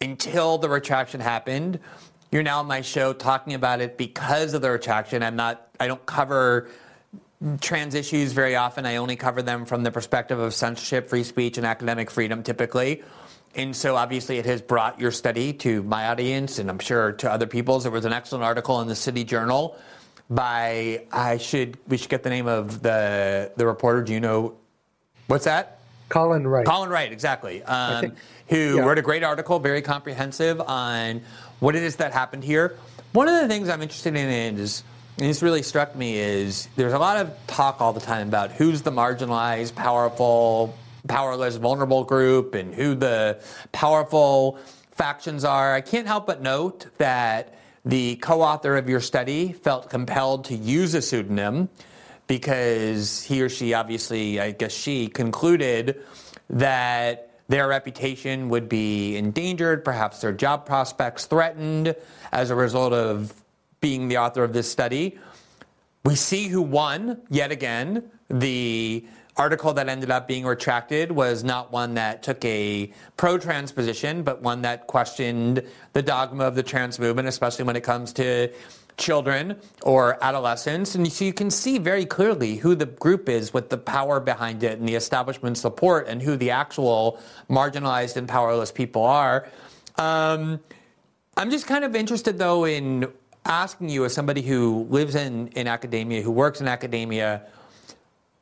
until 0.00 0.58
the 0.58 0.68
retraction 0.68 1.20
happened. 1.20 1.78
You're 2.30 2.42
now 2.42 2.58
on 2.60 2.66
my 2.66 2.80
show 2.80 3.12
talking 3.12 3.54
about 3.54 3.80
it 3.80 3.96
because 3.96 4.54
of 4.54 4.62
the 4.62 4.70
retraction. 4.70 5.22
I'm 5.22 5.36
not, 5.36 5.68
I 5.80 5.86
don't 5.86 6.04
cover 6.06 6.68
trans 7.60 7.94
issues 7.94 8.32
very 8.32 8.56
often. 8.56 8.84
I 8.84 8.96
only 8.96 9.16
cover 9.16 9.42
them 9.42 9.64
from 9.64 9.82
the 9.82 9.90
perspective 9.90 10.38
of 10.38 10.52
censorship, 10.54 11.08
free 11.08 11.22
speech, 11.22 11.56
and 11.56 11.66
academic 11.66 12.10
freedom 12.10 12.42
typically. 12.42 13.02
And 13.56 13.74
so 13.74 13.96
obviously 13.96 14.38
it 14.38 14.44
has 14.44 14.60
brought 14.60 15.00
your 15.00 15.10
study 15.10 15.54
to 15.54 15.82
my 15.82 16.08
audience 16.08 16.58
and 16.58 16.68
I'm 16.68 16.78
sure 16.78 17.12
to 17.12 17.30
other 17.30 17.46
people's. 17.46 17.84
There 17.84 17.92
was 17.92 18.04
an 18.04 18.12
excellent 18.12 18.44
article 18.44 18.80
in 18.82 18.88
the 18.88 18.94
City 18.94 19.24
Journal 19.24 19.76
by 20.28 21.06
I 21.10 21.38
should 21.38 21.78
we 21.88 21.96
should 21.96 22.10
get 22.10 22.22
the 22.22 22.30
name 22.30 22.46
of 22.46 22.82
the 22.82 23.52
the 23.56 23.66
reporter. 23.66 24.02
Do 24.02 24.12
you 24.12 24.20
know 24.20 24.56
what's 25.26 25.44
that? 25.44 25.78
Colin 26.08 26.46
Wright. 26.46 26.66
Colin 26.66 26.90
Wright, 26.90 27.10
exactly. 27.10 27.62
Um, 27.62 28.00
think, 28.00 28.14
who 28.48 28.76
yeah. 28.76 28.82
wrote 28.82 28.98
a 28.98 29.02
great 29.02 29.24
article, 29.24 29.58
very 29.58 29.82
comprehensive 29.82 30.60
on 30.60 31.22
what 31.58 31.74
it 31.74 31.82
is 31.82 31.96
that 31.96 32.12
happened 32.12 32.44
here. 32.44 32.76
One 33.12 33.28
of 33.28 33.40
the 33.40 33.48
things 33.48 33.68
I'm 33.68 33.82
interested 33.82 34.14
in 34.14 34.58
is, 34.58 34.84
and 35.18 35.28
this 35.28 35.42
really 35.42 35.62
struck 35.62 35.96
me, 35.96 36.18
is 36.18 36.68
there's 36.76 36.92
a 36.92 36.98
lot 36.98 37.16
of 37.16 37.34
talk 37.46 37.80
all 37.80 37.92
the 37.92 38.00
time 38.00 38.28
about 38.28 38.52
who's 38.52 38.82
the 38.82 38.92
marginalized, 38.92 39.74
powerful, 39.74 40.76
powerless, 41.06 41.56
vulnerable 41.56 42.04
group 42.04 42.54
and 42.54 42.74
who 42.74 42.94
the 42.94 43.40
powerful 43.72 44.58
factions 44.92 45.44
are. 45.44 45.74
I 45.74 45.80
can't 45.80 46.06
help 46.06 46.26
but 46.26 46.42
note 46.42 46.86
that 46.98 47.54
the 47.84 48.16
co 48.16 48.42
author 48.42 48.76
of 48.76 48.88
your 48.88 49.00
study 49.00 49.52
felt 49.52 49.90
compelled 49.90 50.46
to 50.46 50.56
use 50.56 50.94
a 50.94 51.02
pseudonym 51.02 51.68
because 52.26 53.22
he 53.22 53.42
or 53.42 53.48
she, 53.48 53.74
obviously, 53.74 54.40
I 54.40 54.50
guess 54.50 54.72
she, 54.72 55.06
concluded 55.06 56.02
that 56.50 57.30
their 57.48 57.68
reputation 57.68 58.48
would 58.48 58.68
be 58.68 59.16
endangered, 59.16 59.84
perhaps 59.84 60.20
their 60.20 60.32
job 60.32 60.66
prospects 60.66 61.26
threatened 61.26 61.94
as 62.32 62.50
a 62.50 62.56
result 62.56 62.92
of 62.92 63.32
being 63.80 64.08
the 64.08 64.18
author 64.18 64.42
of 64.42 64.52
this 64.52 64.70
study. 64.70 65.18
We 66.04 66.16
see 66.16 66.48
who 66.48 66.62
won 66.62 67.22
yet 67.30 67.52
again. 67.52 68.10
The 68.28 69.04
article 69.36 69.74
that 69.74 69.88
ended 69.88 70.10
up 70.10 70.26
being 70.26 70.44
retracted 70.44 71.12
was 71.12 71.44
not 71.44 71.70
one 71.70 71.94
that 71.94 72.22
took 72.22 72.42
a 72.44 72.92
pro 73.16 73.38
trans 73.38 73.72
position, 73.72 74.22
but 74.22 74.42
one 74.42 74.62
that 74.62 74.86
questioned 74.86 75.62
the 75.92 76.02
dogma 76.02 76.44
of 76.44 76.54
the 76.54 76.62
trans 76.62 76.98
movement, 76.98 77.28
especially 77.28 77.64
when 77.64 77.76
it 77.76 77.82
comes 77.82 78.12
to 78.14 78.50
children 78.96 79.56
or 79.82 80.22
adolescents. 80.24 80.94
And 80.94 81.10
so 81.12 81.24
you 81.24 81.32
can 81.32 81.50
see 81.50 81.78
very 81.78 82.06
clearly 82.06 82.56
who 82.56 82.74
the 82.74 82.86
group 82.86 83.28
is 83.28 83.52
with 83.52 83.68
the 83.68 83.76
power 83.76 84.20
behind 84.20 84.62
it 84.62 84.78
and 84.78 84.88
the 84.88 84.94
establishment 84.94 85.58
support 85.58 86.08
and 86.08 86.22
who 86.22 86.36
the 86.36 86.50
actual 86.50 87.20
marginalized 87.50 88.16
and 88.16 88.26
powerless 88.26 88.72
people 88.72 89.04
are. 89.04 89.48
Um, 89.96 90.60
I'm 91.36 91.50
just 91.50 91.66
kind 91.66 91.84
of 91.84 91.94
interested, 91.94 92.38
though, 92.38 92.64
in 92.64 93.06
asking 93.44 93.90
you, 93.90 94.04
as 94.06 94.14
somebody 94.14 94.40
who 94.40 94.86
lives 94.88 95.14
in, 95.14 95.48
in 95.48 95.68
academia, 95.68 96.22
who 96.22 96.30
works 96.30 96.60
in 96.62 96.68
academia, 96.68 97.42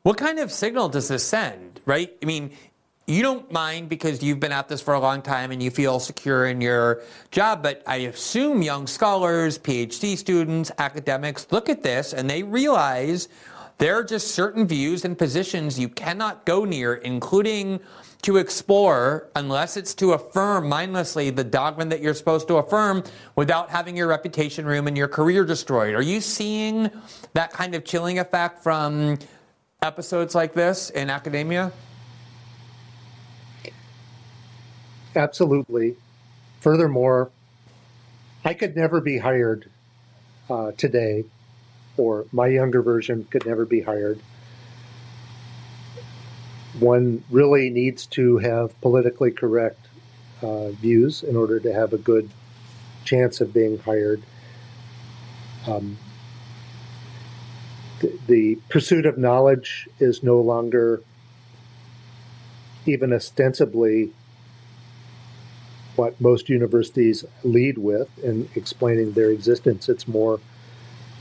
what 0.05 0.17
kind 0.17 0.37
of 0.37 0.51
signal 0.51 0.87
does 0.87 1.07
this 1.07 1.23
send, 1.23 1.81
right? 1.87 2.15
I 2.21 2.27
mean, 2.27 2.51
you 3.07 3.23
don't 3.23 3.51
mind 3.51 3.89
because 3.89 4.21
you've 4.21 4.39
been 4.39 4.51
at 4.51 4.67
this 4.67 4.79
for 4.79 4.93
a 4.93 4.99
long 4.99 5.23
time 5.23 5.49
and 5.49 5.63
you 5.63 5.71
feel 5.71 5.99
secure 5.99 6.45
in 6.45 6.61
your 6.61 7.01
job, 7.31 7.63
but 7.63 7.81
I 7.87 7.95
assume 7.95 8.61
young 8.61 8.85
scholars, 8.85 9.57
PhD 9.57 10.15
students, 10.15 10.71
academics 10.77 11.47
look 11.49 11.69
at 11.69 11.81
this 11.81 12.13
and 12.13 12.29
they 12.29 12.43
realize 12.43 13.29
there 13.79 13.95
are 13.95 14.03
just 14.03 14.35
certain 14.35 14.67
views 14.67 15.05
and 15.05 15.17
positions 15.17 15.79
you 15.79 15.89
cannot 15.89 16.45
go 16.45 16.65
near, 16.65 16.93
including 16.93 17.79
to 18.21 18.37
explore 18.37 19.27
unless 19.35 19.75
it's 19.75 19.95
to 19.95 20.13
affirm 20.13 20.69
mindlessly 20.69 21.31
the 21.31 21.43
dogma 21.43 21.85
that 21.85 21.99
you're 21.99 22.13
supposed 22.13 22.47
to 22.49 22.57
affirm 22.57 23.03
without 23.35 23.71
having 23.71 23.97
your 23.97 24.05
reputation 24.05 24.67
room 24.67 24.85
and 24.85 24.95
your 24.95 25.07
career 25.07 25.43
destroyed. 25.45 25.95
Are 25.95 26.03
you 26.03 26.21
seeing 26.21 26.91
that 27.33 27.51
kind 27.53 27.73
of 27.73 27.83
chilling 27.85 28.19
effect 28.19 28.61
from 28.61 29.17
episodes 29.81 30.35
like 30.35 30.53
this 30.53 30.89
in 30.89 31.09
academia? 31.09 31.71
Absolutely. 35.15 35.95
Furthermore, 36.59 37.29
I 38.43 38.53
could 38.53 38.75
never 38.75 38.99
be 38.99 39.19
hired 39.19 39.69
uh, 40.49 40.71
today, 40.73 41.25
or 41.97 42.25
my 42.31 42.47
younger 42.47 42.81
version 42.81 43.25
could 43.29 43.45
never 43.45 43.65
be 43.65 43.81
hired. 43.81 44.19
One 46.79 47.23
really 47.29 47.69
needs 47.69 48.05
to 48.07 48.37
have 48.39 48.79
politically 48.81 49.31
correct 49.31 49.87
uh, 50.41 50.71
views 50.71 51.23
in 51.23 51.35
order 51.35 51.59
to 51.59 51.73
have 51.73 51.93
a 51.93 51.97
good 51.97 52.29
chance 53.05 53.39
of 53.39 53.53
being 53.53 53.77
hired. 53.79 54.21
Um, 55.67 55.97
the, 57.99 58.57
pursuit 58.69 59.05
of 59.05 59.17
knowledge 59.17 59.87
is 59.99 60.23
no 60.23 60.39
longer 60.39 61.01
even 62.85 63.13
ostensibly 63.13 64.11
what 65.95 66.19
most 66.19 66.49
universities 66.49 67.23
lead 67.43 67.77
with 67.77 68.07
in 68.23 68.49
explaining 68.55 69.13
their 69.13 69.31
existence. 69.31 69.87
It's 69.87 70.07
more, 70.07 70.39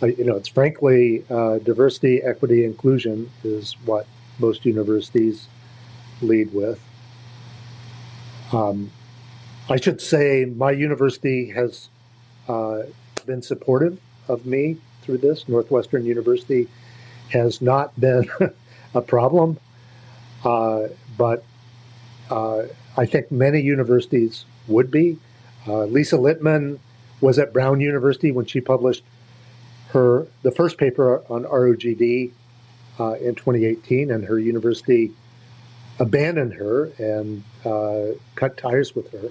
uh, 0.03 0.07
you 0.07 0.25
know, 0.25 0.37
it's 0.37 0.49
frankly 0.49 1.25
uh, 1.31 1.59
diversity, 1.59 2.23
equity, 2.23 2.65
inclusion 2.65 3.31
is 3.45 3.77
what 3.85 4.07
most 4.39 4.67
universities 4.67 5.47
lead 6.21 6.53
with. 6.53 6.81
Um, 8.53 8.91
I 9.69 9.77
should 9.77 10.01
say 10.01 10.45
my 10.45 10.73
university 10.73 11.51
has 11.53 11.89
uh, 12.49 12.83
been 13.27 13.43
supportive 13.43 13.99
of 14.29 14.45
me 14.45 14.79
through 15.05 15.19
this. 15.19 15.49
Northwestern 15.49 16.05
University 16.05 16.69
has 17.31 17.61
not 17.61 17.99
been 17.99 18.29
a 18.95 19.01
problem, 19.01 19.59
uh, 20.45 20.89
but 21.17 21.45
uh, 22.31 22.63
I 22.97 23.07
think 23.07 23.31
many 23.31 23.61
universities 23.61 24.45
would 24.67 24.91
be. 24.91 25.19
Uh, 25.67 25.85
Lisa 25.85 26.17
Littman 26.17 26.79
was 27.21 27.39
at 27.39 27.53
Brown 27.53 27.81
University 27.81 28.33
when 28.33 28.47
she 28.47 28.61
published 28.61 29.03
her 29.89 30.27
the 30.43 30.51
first 30.51 30.77
paper 30.77 31.23
on 31.31 31.45
ROGD 31.45 32.33
uh, 32.99 33.13
in 33.15 33.35
2018, 33.35 34.11
and 34.11 34.25
her 34.25 34.39
university 34.39 35.13
abandoned 35.99 36.55
her 36.55 36.87
and 36.99 37.45
uh, 37.65 38.17
cut 38.35 38.57
ties 38.57 38.95
with 38.95 39.11
her, 39.13 39.31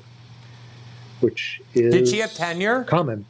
which 1.20 1.62
is 1.74 1.94
did 1.94 2.08
she 2.08 2.20
have 2.20 2.34
tenure? 2.34 2.84
Common. 2.86 3.26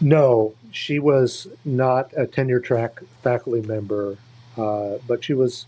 No, 0.00 0.54
she 0.70 0.98
was 0.98 1.46
not 1.64 2.10
a 2.16 2.26
tenure 2.26 2.60
track 2.60 3.00
faculty 3.22 3.60
member, 3.66 4.16
uh, 4.56 4.96
but 5.06 5.22
she 5.22 5.34
was 5.34 5.66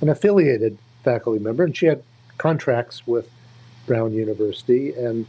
an 0.00 0.08
affiliated 0.08 0.78
faculty 1.04 1.38
member, 1.38 1.62
and 1.62 1.76
she 1.76 1.86
had 1.86 2.02
contracts 2.38 3.06
with 3.06 3.30
Brown 3.86 4.12
University. 4.12 4.92
And 4.92 5.26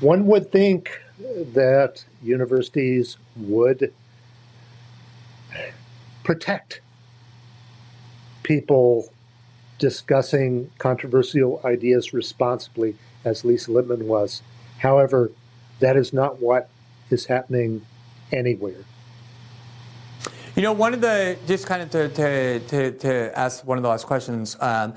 one 0.00 0.26
would 0.26 0.52
think 0.52 1.00
that 1.18 2.04
universities 2.22 3.16
would 3.36 3.92
protect 6.24 6.80
people 8.42 9.08
discussing 9.78 10.70
controversial 10.78 11.60
ideas 11.64 12.12
responsibly, 12.12 12.96
as 13.24 13.44
Lisa 13.44 13.70
Littman 13.70 14.02
was. 14.02 14.42
However, 14.78 15.32
that 15.80 15.96
is 15.96 16.12
not 16.12 16.40
what 16.40 16.68
is 17.12 17.26
happening 17.26 17.84
anywhere. 18.32 18.84
You 20.56 20.62
know, 20.62 20.72
one 20.72 20.92
of 20.92 21.00
the, 21.00 21.38
just 21.46 21.66
kind 21.66 21.82
of 21.82 21.90
to, 21.90 22.08
to, 22.08 22.60
to, 22.60 22.92
to 22.98 23.38
ask 23.38 23.66
one 23.66 23.78
of 23.78 23.82
the 23.82 23.88
last 23.88 24.06
questions, 24.06 24.56
um, 24.60 24.94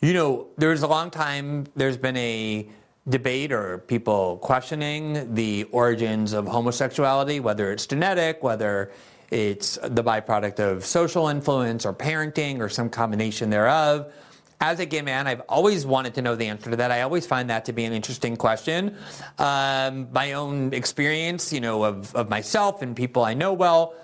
you 0.00 0.12
know, 0.12 0.46
there's 0.58 0.82
a 0.82 0.86
long 0.86 1.10
time, 1.10 1.66
there's 1.74 1.96
been 1.96 2.16
a 2.16 2.68
debate 3.08 3.50
or 3.50 3.78
people 3.78 4.36
questioning 4.38 5.34
the 5.34 5.64
origins 5.72 6.32
of 6.32 6.46
homosexuality, 6.46 7.40
whether 7.40 7.72
it's 7.72 7.86
genetic, 7.86 8.42
whether 8.42 8.92
it's 9.30 9.78
the 9.82 10.02
byproduct 10.02 10.58
of 10.58 10.84
social 10.84 11.28
influence 11.28 11.86
or 11.86 11.94
parenting 11.94 12.60
or 12.60 12.68
some 12.68 12.90
combination 12.90 13.48
thereof 13.48 14.12
as 14.60 14.78
a 14.78 14.86
gay 14.86 15.00
man, 15.00 15.26
I've 15.26 15.40
always 15.48 15.86
wanted 15.86 16.14
to 16.14 16.22
know 16.22 16.36
the 16.36 16.46
answer 16.46 16.70
to 16.70 16.76
that. 16.76 16.90
I 16.90 17.00
always 17.02 17.26
find 17.26 17.48
that 17.48 17.64
to 17.64 17.72
be 17.72 17.84
an 17.84 17.92
interesting 17.92 18.36
question. 18.36 18.96
Um, 19.38 20.08
my 20.12 20.34
own 20.34 20.74
experience, 20.74 21.52
you 21.52 21.60
know, 21.60 21.82
of, 21.84 22.14
of 22.14 22.28
myself 22.28 22.82
and 22.82 22.94
people 22.94 23.24
I 23.24 23.32
know 23.34 23.54
well, 23.54 23.94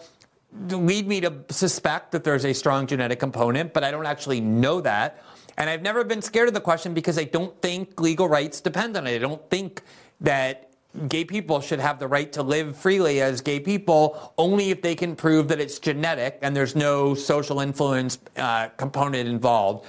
lead 0.70 1.06
me 1.06 1.20
to 1.20 1.44
suspect 1.50 2.12
that 2.12 2.24
there's 2.24 2.46
a 2.46 2.54
strong 2.54 2.86
genetic 2.86 3.20
component, 3.20 3.74
but 3.74 3.84
I 3.84 3.90
don't 3.90 4.06
actually 4.06 4.40
know 4.40 4.80
that. 4.80 5.22
And 5.58 5.68
I've 5.68 5.82
never 5.82 6.04
been 6.04 6.22
scared 6.22 6.48
of 6.48 6.54
the 6.54 6.60
question 6.60 6.94
because 6.94 7.18
I 7.18 7.24
don't 7.24 7.60
think 7.60 8.00
legal 8.00 8.28
rights 8.28 8.60
depend 8.60 8.96
on 8.96 9.06
it. 9.06 9.14
I 9.14 9.18
don't 9.18 9.48
think 9.50 9.82
that 10.20 10.70
gay 11.08 11.24
people 11.24 11.60
should 11.60 11.80
have 11.80 11.98
the 11.98 12.08
right 12.08 12.32
to 12.32 12.42
live 12.42 12.76
freely 12.76 13.20
as 13.20 13.42
gay 13.42 13.60
people 13.60 14.32
only 14.38 14.70
if 14.70 14.80
they 14.80 14.94
can 14.94 15.14
prove 15.14 15.48
that 15.48 15.60
it's 15.60 15.78
genetic 15.78 16.38
and 16.40 16.56
there's 16.56 16.74
no 16.74 17.14
social 17.14 17.60
influence 17.60 18.18
uh, 18.36 18.68
component 18.78 19.28
involved. 19.28 19.86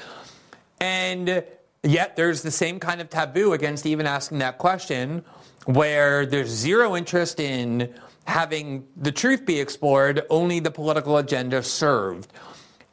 And 0.79 1.43
Yet 1.87 2.17
there's 2.17 2.41
the 2.41 2.51
same 2.51 2.79
kind 2.79 2.99
of 2.99 3.09
taboo 3.09 3.53
against 3.53 3.85
even 3.85 4.07
asking 4.07 4.39
that 4.39 4.57
question 4.57 5.23
where 5.65 6.25
there's 6.25 6.49
zero 6.49 6.97
interest 6.97 7.39
in 7.39 7.93
having 8.25 8.85
the 8.97 9.11
truth 9.11 9.45
be 9.45 9.59
explored, 9.59 10.23
only 10.29 10.59
the 10.59 10.71
political 10.71 11.17
agenda 11.17 11.63
served. 11.63 12.33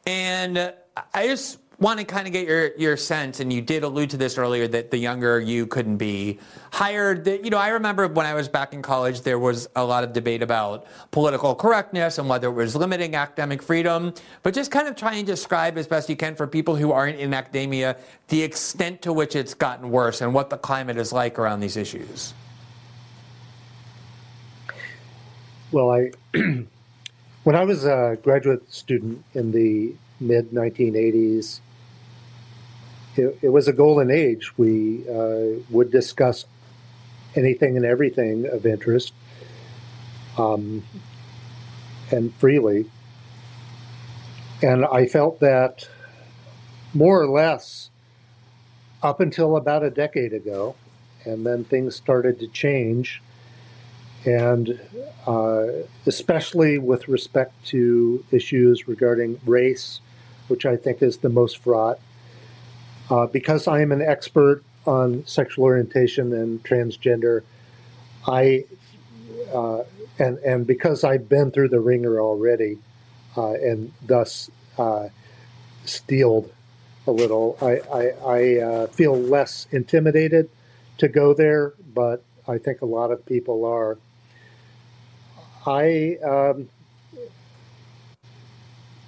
And 0.07 0.73
I 1.13 1.27
just 1.27 1.59
want 1.79 1.99
to 1.99 2.05
kind 2.05 2.25
of 2.27 2.33
get 2.33 2.47
your, 2.47 2.75
your 2.77 2.97
sense, 2.97 3.39
and 3.39 3.51
you 3.51 3.61
did 3.61 3.83
allude 3.83 4.09
to 4.11 4.17
this 4.17 4.37
earlier 4.37 4.67
that 4.67 4.91
the 4.91 4.97
younger 4.97 5.39
you 5.39 5.67
couldn't 5.67 5.97
be 5.97 6.39
hired. 6.71 7.25
That, 7.25 7.43
you 7.43 7.49
know, 7.49 7.57
I 7.57 7.69
remember 7.69 8.07
when 8.07 8.25
I 8.25 8.33
was 8.33 8.47
back 8.47 8.73
in 8.73 8.81
college, 8.81 9.21
there 9.21 9.39
was 9.39 9.67
a 9.75 9.83
lot 9.83 10.03
of 10.03 10.13
debate 10.13 10.41
about 10.41 10.85
political 11.11 11.55
correctness 11.55 12.17
and 12.17 12.29
whether 12.29 12.47
it 12.47 12.53
was 12.53 12.75
limiting 12.75 13.15
academic 13.15 13.61
freedom. 13.61 14.13
But 14.43 14.53
just 14.53 14.71
kind 14.71 14.87
of 14.87 14.95
try 14.95 15.15
and 15.15 15.27
describe 15.27 15.77
as 15.77 15.87
best 15.87 16.09
you 16.09 16.15
can 16.15 16.35
for 16.35 16.47
people 16.47 16.75
who 16.75 16.91
aren't 16.91 17.19
in 17.19 17.33
academia 17.33 17.97
the 18.27 18.41
extent 18.41 19.01
to 19.03 19.13
which 19.13 19.35
it's 19.35 19.53
gotten 19.53 19.91
worse 19.91 20.21
and 20.21 20.33
what 20.33 20.49
the 20.49 20.57
climate 20.57 20.97
is 20.97 21.11
like 21.11 21.37
around 21.37 21.59
these 21.59 21.77
issues. 21.77 22.33
Well, 25.71 25.91
I 25.91 26.11
when 27.43 27.55
I 27.55 27.63
was 27.63 27.85
a 27.85 28.17
graduate 28.23 28.71
student 28.73 29.23
in 29.33 29.51
the 29.51 29.93
mid 30.19 30.51
1980s, 30.51 31.59
it, 33.15 33.37
it, 33.41 33.49
was 33.49 33.67
a 33.67 33.73
golden 33.73 34.11
age. 34.11 34.57
We 34.57 35.07
uh, 35.09 35.61
would 35.69 35.91
discuss 35.91 36.45
anything 37.35 37.77
and 37.77 37.85
everything 37.85 38.47
of 38.47 38.65
interest 38.65 39.13
um, 40.37 40.83
and 42.11 42.33
freely. 42.35 42.85
And 44.61 44.85
I 44.85 45.05
felt 45.05 45.39
that 45.39 45.87
more 46.93 47.21
or 47.21 47.27
less 47.27 47.89
up 49.03 49.19
until 49.19 49.57
about 49.57 49.83
a 49.83 49.89
decade 49.89 50.33
ago, 50.33 50.75
and 51.25 51.45
then 51.45 51.63
things 51.63 51.95
started 51.95 52.39
to 52.39 52.47
change. 52.47 53.21
And 54.25 54.79
uh, 55.27 55.67
especially 56.07 56.79
with 56.79 57.07
respect 57.07 57.53
to 57.67 58.25
issues 58.31 58.87
regarding 58.87 59.39
race, 59.45 59.99
which 60.47 60.65
I 60.65 60.77
think 60.77 61.03
is 61.03 61.17
the 61.17 61.29
most 61.29 61.59
fraught, 61.59 61.99
uh, 63.09 63.27
because 63.27 63.67
I 63.67 63.81
am 63.81 63.91
an 63.91 64.01
expert 64.01 64.63
on 64.85 65.25
sexual 65.25 65.65
orientation 65.65 66.33
and 66.33 66.63
transgender, 66.63 67.43
I 68.27 68.65
uh, 69.53 69.83
and 70.19 70.37
and 70.39 70.67
because 70.67 71.03
I've 71.03 71.27
been 71.29 71.51
through 71.51 71.69
the 71.69 71.79
wringer 71.79 72.19
already, 72.19 72.79
uh, 73.37 73.53
and 73.53 73.91
thus 74.05 74.49
uh, 74.77 75.09
steeled 75.85 76.51
a 77.07 77.11
little, 77.11 77.57
I 77.61 77.81
I, 77.93 78.07
I 78.25 78.59
uh, 78.59 78.87
feel 78.87 79.15
less 79.15 79.67
intimidated 79.71 80.49
to 80.97 81.07
go 81.07 81.33
there, 81.33 81.73
but 81.93 82.23
I 82.47 82.57
think 82.57 82.81
a 82.81 82.85
lot 82.85 83.11
of 83.11 83.25
people 83.25 83.65
are. 83.65 83.97
I, 85.67 86.17
um, 86.23 86.69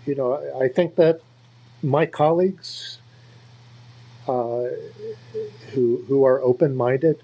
you 0.07 0.15
know, 0.15 0.41
I 0.59 0.67
think 0.67 0.95
that 0.95 1.21
my 1.83 2.07
colleagues 2.07 2.97
uh, 4.27 4.69
who 5.71 6.03
who 6.07 6.25
are 6.25 6.41
open 6.41 6.75
minded 6.75 7.21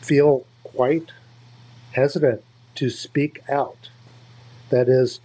feel 0.00 0.44
quite 0.62 1.10
hesitant 1.92 2.42
to 2.76 2.90
speak 2.90 3.40
out. 3.48 3.88
That 4.70 4.88
is, 4.88 5.20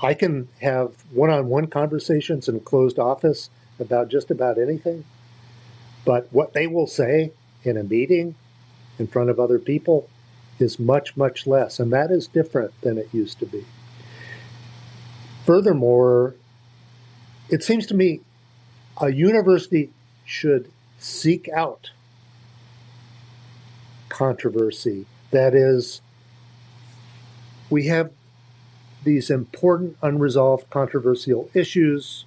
I 0.00 0.14
can 0.14 0.48
have 0.60 0.92
one 1.12 1.30
on 1.30 1.48
one 1.48 1.66
conversations 1.66 2.48
in 2.48 2.56
a 2.56 2.60
closed 2.60 2.98
office 2.98 3.50
about 3.78 4.08
just 4.08 4.30
about 4.30 4.58
anything, 4.58 5.04
but 6.04 6.28
what 6.30 6.52
they 6.52 6.66
will 6.66 6.86
say 6.86 7.32
in 7.64 7.76
a 7.76 7.84
meeting 7.84 8.34
in 8.98 9.06
front 9.06 9.30
of 9.30 9.40
other 9.40 9.58
people 9.58 10.08
is 10.58 10.78
much, 10.78 11.16
much 11.16 11.46
less, 11.46 11.80
and 11.80 11.92
that 11.92 12.10
is 12.10 12.26
different 12.26 12.72
than 12.82 12.98
it 12.98 13.08
used 13.12 13.38
to 13.38 13.46
be. 13.46 13.64
Furthermore, 15.44 16.34
it 17.48 17.62
seems 17.62 17.86
to 17.86 17.94
me 17.94 18.20
a 19.00 19.10
university 19.10 19.90
should 20.24 20.70
seek 20.98 21.48
out 21.48 21.90
controversy. 24.08 25.06
That 25.30 25.54
is, 25.54 26.00
we 27.70 27.86
have 27.86 28.12
these 29.04 29.30
important 29.30 29.96
unresolved 30.02 30.68
controversial 30.70 31.50
issues. 31.54 32.24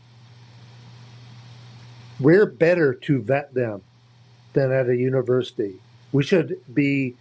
We're 2.19 2.45
better 2.45 2.93
to 2.93 3.21
vet 3.21 3.53
them 3.53 3.81
than 4.53 4.71
at 4.71 4.89
a 4.89 4.95
university. 4.95 5.75
We 6.11 6.23
should 6.23 6.59
be 6.73 7.15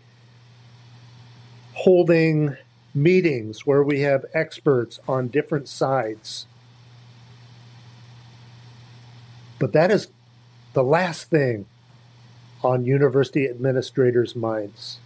holding 1.75 2.57
meetings 2.95 3.67
where 3.67 3.83
we 3.83 4.01
have 4.01 4.25
experts 4.33 5.01
on 5.09 5.29
different 5.29 5.69
sides 5.69 6.47
But 9.65 9.73
that 9.73 9.91
is 9.91 10.09
the 10.75 10.85
last 10.85 11.31
thing 11.31 11.65
on 12.63 12.85
university 12.85 13.49
administrators' 13.49 14.37
minds. 14.37 14.99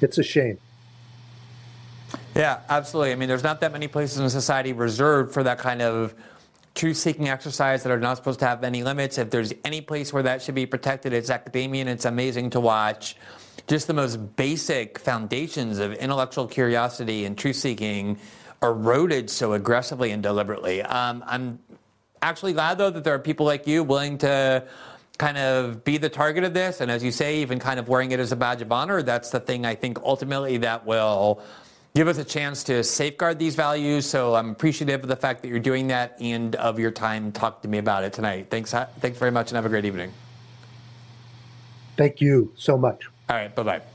It's 0.00 0.18
a 0.18 0.22
shame. 0.22 0.58
Yeah, 2.36 2.60
absolutely. 2.68 3.10
I 3.10 3.16
mean, 3.16 3.28
there's 3.28 3.42
not 3.42 3.60
that 3.62 3.72
many 3.72 3.88
places 3.88 4.20
in 4.20 4.30
society 4.30 4.72
reserved 4.72 5.34
for 5.34 5.42
that 5.42 5.58
kind 5.58 5.82
of 5.82 6.14
truth 6.76 6.96
seeking 6.96 7.28
exercise 7.28 7.82
that 7.82 7.90
are 7.90 7.98
not 7.98 8.18
supposed 8.18 8.38
to 8.38 8.46
have 8.46 8.62
any 8.62 8.84
limits. 8.84 9.18
If 9.18 9.30
there's 9.30 9.52
any 9.64 9.80
place 9.80 10.12
where 10.12 10.22
that 10.22 10.42
should 10.42 10.54
be 10.54 10.64
protected, 10.64 11.12
it's 11.12 11.28
academia, 11.28 11.80
and 11.80 11.90
it's 11.90 12.04
amazing 12.04 12.50
to 12.50 12.60
watch 12.60 13.16
just 13.66 13.88
the 13.88 13.94
most 13.94 14.36
basic 14.36 15.00
foundations 15.00 15.80
of 15.80 15.92
intellectual 15.94 16.46
curiosity 16.46 17.24
and 17.24 17.36
truth 17.36 17.56
seeking 17.56 18.16
eroded 18.62 19.28
so 19.28 19.54
aggressively 19.54 20.12
and 20.12 20.22
deliberately. 20.22 20.82
Um, 20.82 21.24
I'm 21.26 21.58
actually 22.22 22.52
glad 22.52 22.78
though 22.78 22.90
that 22.90 23.04
there 23.04 23.14
are 23.14 23.18
people 23.18 23.46
like 23.46 23.66
you 23.66 23.82
willing 23.82 24.18
to 24.18 24.64
kind 25.18 25.36
of 25.36 25.84
be 25.84 25.98
the 25.98 26.08
target 26.08 26.44
of 26.44 26.54
this. 26.54 26.80
And 26.80 26.90
as 26.90 27.02
you 27.04 27.12
say 27.12 27.38
even 27.38 27.58
kind 27.58 27.78
of 27.78 27.88
wearing 27.88 28.12
it 28.12 28.20
as 28.20 28.32
a 28.32 28.36
badge 28.36 28.62
of 28.62 28.72
honor 28.72 29.02
that's 29.02 29.30
the 29.30 29.40
thing 29.40 29.66
i 29.66 29.74
think 29.74 29.98
ultimately 30.02 30.56
that 30.58 30.84
will 30.86 31.42
give 31.94 32.08
us 32.08 32.18
a 32.18 32.24
chance 32.24 32.64
to 32.64 32.84
safeguard 32.84 33.38
these 33.38 33.54
values. 33.54 34.06
So 34.06 34.34
i'm 34.34 34.50
appreciative 34.50 35.02
of 35.02 35.08
the 35.08 35.16
fact 35.16 35.42
that 35.42 35.48
you're 35.48 35.58
doing 35.58 35.88
that 35.88 36.16
and 36.20 36.56
of 36.56 36.78
your 36.78 36.90
time. 36.90 37.32
Talk 37.32 37.62
to 37.62 37.68
me 37.68 37.78
about 37.78 38.04
it 38.04 38.12
tonight. 38.12 38.48
Thanks 38.50 38.72
uh, 38.74 38.86
thanks 39.00 39.18
very 39.18 39.30
much 39.30 39.50
and 39.50 39.56
have 39.56 39.66
a 39.66 39.68
great 39.68 39.84
evening. 39.84 40.12
Thank 41.96 42.20
you 42.20 42.52
so 42.56 42.78
much. 42.78 43.08
All 43.28 43.36
right 43.36 43.54
bye-bye 43.54 43.89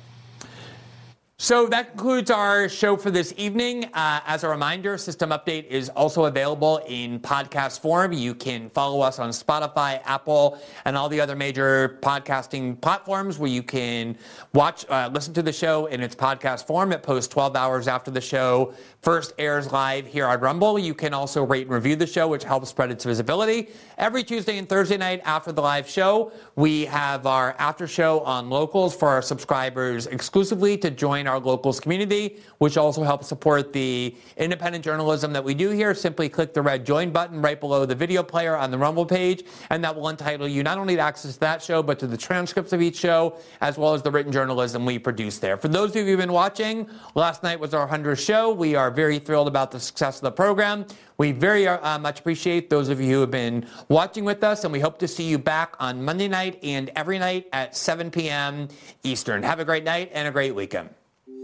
so 1.38 1.68
that 1.68 1.90
concludes 1.90 2.32
our 2.32 2.70
show 2.70 2.96
for 2.96 3.12
this 3.12 3.34
evening. 3.36 3.84
Uh, 3.94 4.22
as 4.26 4.46
a 4.46 4.48
reminder, 4.48 4.98
System 4.98 5.32
Update 5.32 5.68
is 5.68 5.90
also 5.90 6.26
available 6.26 6.80
in 6.88 7.20
podcast 7.20 7.82
form. 7.82 8.14
You 8.14 8.34
can 8.34 8.70
follow 8.70 9.02
us 9.02 9.20
on 9.20 9.32
Spotify, 9.32 10.00
Apple, 10.06 10.58
and 10.86 10.96
all 10.96 11.10
the 11.10 11.20
other 11.20 11.36
major 11.36 12.00
podcasting 12.02 12.80
platforms 12.80 13.38
where 13.38 13.50
you 13.50 13.64
can 13.64 14.18
watch, 14.54 14.86
uh, 14.90 15.10
listen 15.12 15.34
to 15.34 15.44
the 15.44 15.52
show 15.52 15.88
in 15.88 16.00
its 16.00 16.16
podcast 16.16 16.68
form. 16.68 16.94
It 16.94 17.04
posts 17.04 17.28
12 17.34 17.58
hours 17.58 17.90
after 17.90 18.12
the 18.12 18.22
show 18.22 18.74
first 19.02 19.34
airs 19.38 19.74
live 19.74 20.08
here 20.08 20.28
on 20.28 20.40
Rumble. 20.40 20.80
You 20.80 20.94
can 20.94 21.14
also 21.14 21.44
rate 21.44 21.64
and 21.64 21.76
review 21.76 21.98
the 21.98 22.08
show, 22.08 22.30
which 22.30 22.46
helps 22.46 22.70
spread 22.70 22.92
its 22.92 23.04
visibility. 23.04 23.72
Every 23.98 24.24
Tuesday 24.24 24.58
and 24.58 24.70
Thursday 24.70 24.98
night 24.98 25.22
after 25.26 25.52
the 25.52 25.62
live 25.62 25.90
show, 25.90 26.32
we 26.56 26.86
have 26.86 27.28
our 27.28 27.56
after 27.60 27.88
show 27.88 28.22
on 28.22 28.50
locals 28.50 28.96
for 28.96 29.10
our 29.10 29.22
subscribers 29.22 30.08
exclusively 30.08 30.78
to 30.78 30.90
join 30.90 31.25
our 31.28 31.40
locals 31.40 31.80
community, 31.80 32.38
which 32.58 32.78
also 32.78 33.04
helps 33.04 33.28
support 33.28 33.74
the 33.74 34.16
independent 34.38 34.84
journalism 34.84 35.34
that 35.34 35.44
we 35.44 35.54
do 35.54 35.70
here. 35.70 35.94
Simply 35.94 36.30
click 36.30 36.54
the 36.54 36.62
red 36.62 36.86
join 36.86 37.12
button 37.12 37.42
right 37.42 37.60
below 37.60 37.86
the 37.86 37.96
video 37.96 38.24
player 38.24 38.56
on 38.56 38.72
the 38.72 38.78
Rumble 38.78 39.06
page, 39.06 39.44
and 39.70 39.84
that 39.84 39.96
will 39.96 40.10
entitle 40.10 40.48
you 40.48 40.64
not 40.64 40.78
only 40.78 40.96
to 40.96 41.02
access 41.02 41.34
to 41.34 41.40
that 41.42 41.62
show, 41.62 41.82
but 41.84 42.00
to 42.00 42.08
the 42.08 42.18
transcripts 42.18 42.74
of 42.74 42.82
each 42.82 42.98
show, 42.98 43.38
as 43.62 43.78
well 43.78 43.94
as 43.94 44.02
the 44.02 44.12
written 44.12 44.32
journalism 44.32 44.86
we 44.86 45.00
produce 45.00 45.40
there. 45.40 45.58
For 45.58 45.68
those 45.68 45.92
of 45.92 45.98
you 45.98 46.06
who've 46.06 46.20
been 46.20 46.34
watching, 46.34 46.90
last 47.16 47.44
night 47.44 47.60
was 47.60 47.74
our 47.74 47.88
100th 47.88 48.24
show. 48.24 48.54
We 48.54 48.76
are 48.76 48.92
very 48.92 49.20
thrilled 49.20 49.48
about 49.48 49.72
the 49.72 49.80
success 49.80 50.18
of 50.18 50.24
the 50.24 50.32
program. 50.32 50.86
We 51.18 51.32
very 51.32 51.68
uh, 51.68 51.98
much 52.00 52.20
appreciate 52.20 52.70
those 52.70 52.90
of 52.90 53.00
you 53.00 53.16
who 53.16 53.22
have 53.22 53.32
been 53.32 53.66
watching 53.88 54.26
with 54.26 54.44
us, 54.44 54.64
and 54.64 54.74
we 54.74 54.80
hope 54.80 55.00
to 55.00 55.08
see 55.08 55.24
you 55.24 55.38
back 55.38 55.76
on 55.80 56.04
Monday 56.04 56.28
night 56.28 56.60
and 56.62 56.92
every 56.96 57.20
night 57.20 57.48
at 57.54 57.76
7 57.76 58.12
p.m. 58.12 58.68
Eastern. 59.04 59.42
Have 59.44 59.60
a 59.60 59.66
great 59.66 59.84
night 59.84 60.12
and 60.14 60.28
a 60.28 60.32
great 60.32 60.54
weekend. 60.54 60.90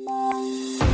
Música 0.08 0.91